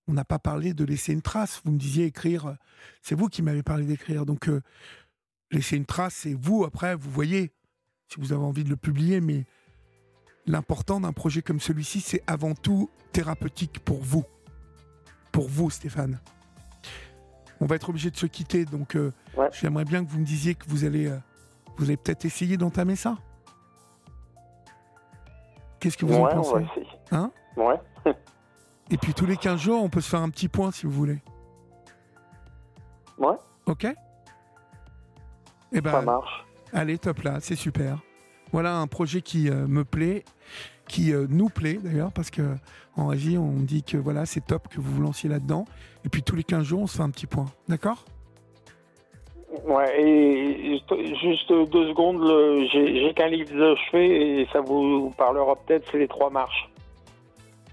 on 0.08 0.12
n'a 0.12 0.24
pas 0.24 0.38
parlé 0.38 0.74
de 0.74 0.84
laisser 0.84 1.12
une 1.12 1.22
trace. 1.22 1.60
Vous 1.64 1.72
me 1.72 1.78
disiez 1.78 2.06
écrire, 2.06 2.46
euh, 2.46 2.54
c'est 3.02 3.14
vous 3.14 3.28
qui 3.28 3.42
m'avez 3.42 3.62
parlé 3.62 3.84
d'écrire. 3.84 4.26
Donc, 4.26 4.48
euh, 4.48 4.62
laisser 5.50 5.76
une 5.76 5.86
trace, 5.86 6.14
c'est 6.14 6.34
vous, 6.34 6.64
après, 6.64 6.94
vous 6.94 7.10
voyez, 7.10 7.52
si 8.08 8.20
vous 8.20 8.32
avez 8.32 8.42
envie 8.42 8.64
de 8.64 8.68
le 8.68 8.76
publier, 8.76 9.20
mais 9.20 9.44
l'important 10.46 11.00
d'un 11.00 11.12
projet 11.12 11.42
comme 11.42 11.60
celui-ci, 11.60 12.00
c'est 12.00 12.22
avant 12.26 12.54
tout 12.54 12.90
thérapeutique 13.12 13.80
pour 13.80 14.02
vous. 14.02 14.24
Pour 15.30 15.48
vous, 15.48 15.70
Stéphane. 15.70 16.20
On 17.60 17.66
va 17.66 17.76
être 17.76 17.90
obligé 17.90 18.10
de 18.10 18.16
se 18.16 18.26
quitter, 18.26 18.64
donc 18.64 18.96
euh, 18.96 19.12
j'aimerais 19.52 19.84
bien 19.84 20.04
que 20.04 20.10
vous 20.10 20.18
me 20.18 20.24
disiez 20.24 20.56
que 20.56 20.64
vous 20.66 20.84
allez, 20.84 21.16
vous 21.76 21.84
allez 21.84 21.96
peut-être 21.96 22.24
essayer 22.24 22.56
d'entamer 22.56 22.96
ça. 22.96 23.18
Qu'est-ce 25.78 25.96
que 25.96 26.04
vous 26.04 26.14
en 26.14 26.26
pensez? 26.26 26.66
Hein? 27.12 27.30
Ouais. 27.56 27.76
Et 28.92 28.98
puis 28.98 29.14
tous 29.14 29.24
les 29.24 29.38
15 29.38 29.58
jours, 29.58 29.82
on 29.82 29.88
peut 29.88 30.02
se 30.02 30.10
faire 30.10 30.20
un 30.20 30.28
petit 30.28 30.48
point 30.48 30.70
si 30.70 30.84
vous 30.84 30.92
voulez. 30.92 31.18
Ouais. 33.16 33.36
Ok 33.64 33.86
Eh 35.72 35.80
ben, 35.80 35.90
Ça 35.90 36.02
marche. 36.02 36.44
Allez, 36.74 36.98
top 36.98 37.22
là, 37.22 37.38
c'est 37.40 37.56
super. 37.56 37.98
Voilà 38.52 38.76
un 38.76 38.86
projet 38.86 39.22
qui 39.22 39.48
euh, 39.48 39.66
me 39.66 39.84
plaît, 39.84 40.24
qui 40.88 41.14
euh, 41.14 41.26
nous 41.30 41.48
plaît 41.48 41.78
d'ailleurs, 41.82 42.12
parce 42.12 42.30
que 42.30 42.42
en 42.98 43.06
régie, 43.06 43.38
on 43.38 43.52
dit 43.52 43.82
que 43.82 43.96
voilà, 43.96 44.26
c'est 44.26 44.44
top 44.44 44.68
que 44.68 44.78
vous 44.78 44.96
vous 44.96 45.02
lanciez 45.02 45.30
là-dedans. 45.30 45.64
Et 46.04 46.10
puis 46.10 46.22
tous 46.22 46.36
les 46.36 46.44
15 46.44 46.62
jours, 46.62 46.82
on 46.82 46.86
se 46.86 46.98
fait 46.98 47.02
un 47.02 47.10
petit 47.10 47.26
point. 47.26 47.46
D'accord? 47.68 48.04
Ouais, 49.64 50.02
et 50.02 50.82
juste 51.18 51.48
deux 51.48 51.88
secondes, 51.88 52.22
j'ai 52.72 53.14
qu'un 53.14 53.28
livre 53.28 53.54
de 53.54 53.74
chevet 53.90 54.40
et 54.42 54.48
ça 54.52 54.60
vous 54.60 55.14
parlera 55.16 55.56
peut-être, 55.56 55.86
c'est 55.90 55.98
les 55.98 56.08
trois 56.08 56.28
marches. 56.28 56.68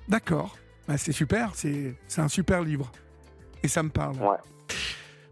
D'accord. 0.07 0.58
Bah, 0.89 0.97
c'est 0.97 1.11
super, 1.11 1.51
c'est 1.53 1.93
un 2.17 2.27
super 2.27 2.63
livre. 2.63 2.91
Et 3.61 3.67
ça 3.67 3.83
me 3.83 3.89
parle. 3.89 4.15
Ouais. 4.15 4.37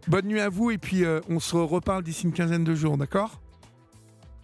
Bonne 0.06 0.26
nuit 0.26 0.38
à 0.38 0.48
vous 0.48 0.70
et 0.70 0.78
puis 0.78 1.04
euh, 1.04 1.20
on 1.28 1.40
se 1.40 1.56
reparle 1.56 2.04
d'ici 2.04 2.26
une 2.26 2.32
quinzaine 2.32 2.62
de 2.62 2.76
jours, 2.76 2.96
d'accord? 2.96 3.40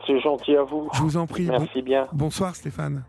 C'est 0.05 0.19
gentil 0.19 0.57
à 0.57 0.65
vous. 0.65 0.89
Je 0.93 1.01
vous 1.01 1.17
en 1.17 1.29
prie. 1.29 1.47
Merci 1.47 1.83
bien. 1.83 2.09
Bonsoir 2.13 2.57
Stéphane. 2.57 3.05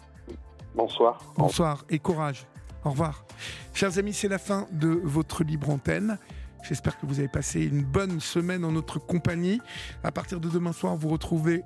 Bonsoir. 0.76 1.20
Bonsoir 1.36 1.84
et 1.89 1.97
courage. 1.97 2.45
Au 2.84 2.91
revoir. 2.91 3.26
Chers 3.74 3.97
amis, 3.97 4.14
c'est 4.14 4.28
la 4.30 4.38
fin 4.38 4.68
de 4.72 4.99
votre 5.03 5.43
libre 5.43 5.72
antenne. 5.72 6.20
J'espère 6.62 6.99
que 6.99 7.08
vous 7.08 7.18
avez 7.18 7.28
passé 7.28 7.66
une 7.66 7.84
bonne 7.84 8.20
semaine 8.20 8.64
en 8.66 8.72
notre 8.72 8.99
compagnie. 8.99 9.62
À 10.03 10.12
partir 10.12 10.39
de 10.39 10.47
demain 10.47 10.74
soir, 10.74 10.95
vous 10.95 11.10
retrouvez 11.10 11.64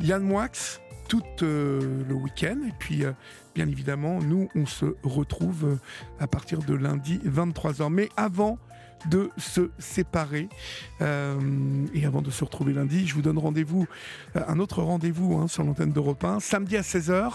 Yann 0.00 0.22
Moix 0.22 0.48
tout 1.08 1.22
euh, 1.42 2.02
le 2.08 2.14
week-end. 2.14 2.58
Et 2.66 2.72
puis, 2.78 3.04
euh, 3.04 3.12
bien 3.54 3.68
évidemment, 3.68 4.20
nous, 4.20 4.48
on 4.54 4.66
se 4.66 4.96
retrouve 5.02 5.64
euh, 5.64 5.76
à 6.20 6.26
partir 6.26 6.60
de 6.60 6.74
lundi 6.74 7.20
23h. 7.24 7.90
Mais 7.90 8.08
avant 8.16 8.58
de 9.10 9.30
se 9.36 9.70
séparer 9.78 10.48
et 11.00 12.06
avant 12.06 12.22
de 12.22 12.30
se 12.30 12.42
retrouver 12.42 12.72
lundi, 12.72 13.06
je 13.06 13.14
vous 13.14 13.22
donne 13.22 13.38
rendez-vous, 13.38 13.86
un 14.34 14.58
autre 14.58 14.82
rendez-vous 14.82 15.36
hein, 15.36 15.46
sur 15.46 15.62
l'antenne 15.62 15.92
d'Europe 15.92 16.24
1, 16.24 16.40
samedi 16.40 16.76
à 16.76 16.80
16h. 16.80 17.34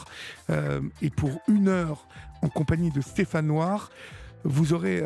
et 1.02 1.10
pour 1.12 1.40
une 1.48 1.70
heure 1.70 2.08
en 2.42 2.50
compagnie 2.50 2.90
de 2.90 3.00
Stéphane 3.00 3.46
Noir, 3.46 3.90
vous 4.44 4.74
aurez 4.74 5.02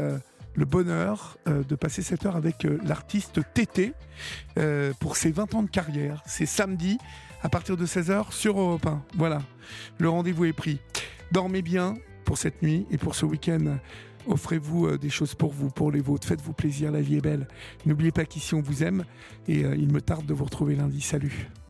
le 0.55 0.66
bonheur 0.66 1.38
de 1.45 1.76
passer 1.76 2.01
cette 2.01 2.26
heure 2.26 2.38
avec 2.38 2.66
l'artiste 2.84 3.41
Tété 3.53 3.93
pour 4.99 5.18
ses 5.18 5.32
20 5.32 5.53
ans 5.55 5.63
de 5.63 5.70
carrière. 5.70 6.24
C'est 6.26 6.47
samedi 6.47 6.97
à 7.46 7.50
partir 7.50 7.78
de 7.78 7.86
16h 7.86 8.32
sur 8.32 8.60
Europe 8.60 8.88
1. 8.88 9.04
Voilà, 9.14 9.39
le 10.00 10.10
rendez-vous 10.10 10.46
est 10.46 10.54
pris. 10.54 10.80
Dormez 11.32 11.62
bien 11.62 11.93
pour 12.24 12.39
cette 12.39 12.64
nuit 12.64 12.88
et 12.89 12.98
pour 12.98 13.14
ce 13.14 13.24
week-end. 13.28 13.78
Offrez-vous 14.26 14.88
euh, 14.88 14.98
des 14.98 15.12
choses 15.12 15.36
pour 15.36 15.54
vous, 15.54 15.70
pour 15.70 15.91
les 15.91 16.02
vôtres. 16.02 16.28
Faites-vous 16.28 16.54
plaisir, 16.54 16.91
la 16.91 17.02
vie 17.02 17.18
est 17.18 17.22
belle. 17.22 17.48
N'oubliez 17.86 18.12
pas 18.12 18.26
qu'ici 18.26 18.56
on 18.56 18.62
vous 18.62 18.84
aime 18.84 19.06
et 19.48 19.64
euh, 19.64 19.76
il 19.78 19.93
me 19.93 20.02
tarde 20.02 20.26
de 20.26 20.34
vous 20.34 20.46
retrouver 20.46 20.76
lundi. 20.76 21.02
Salut. 21.02 21.48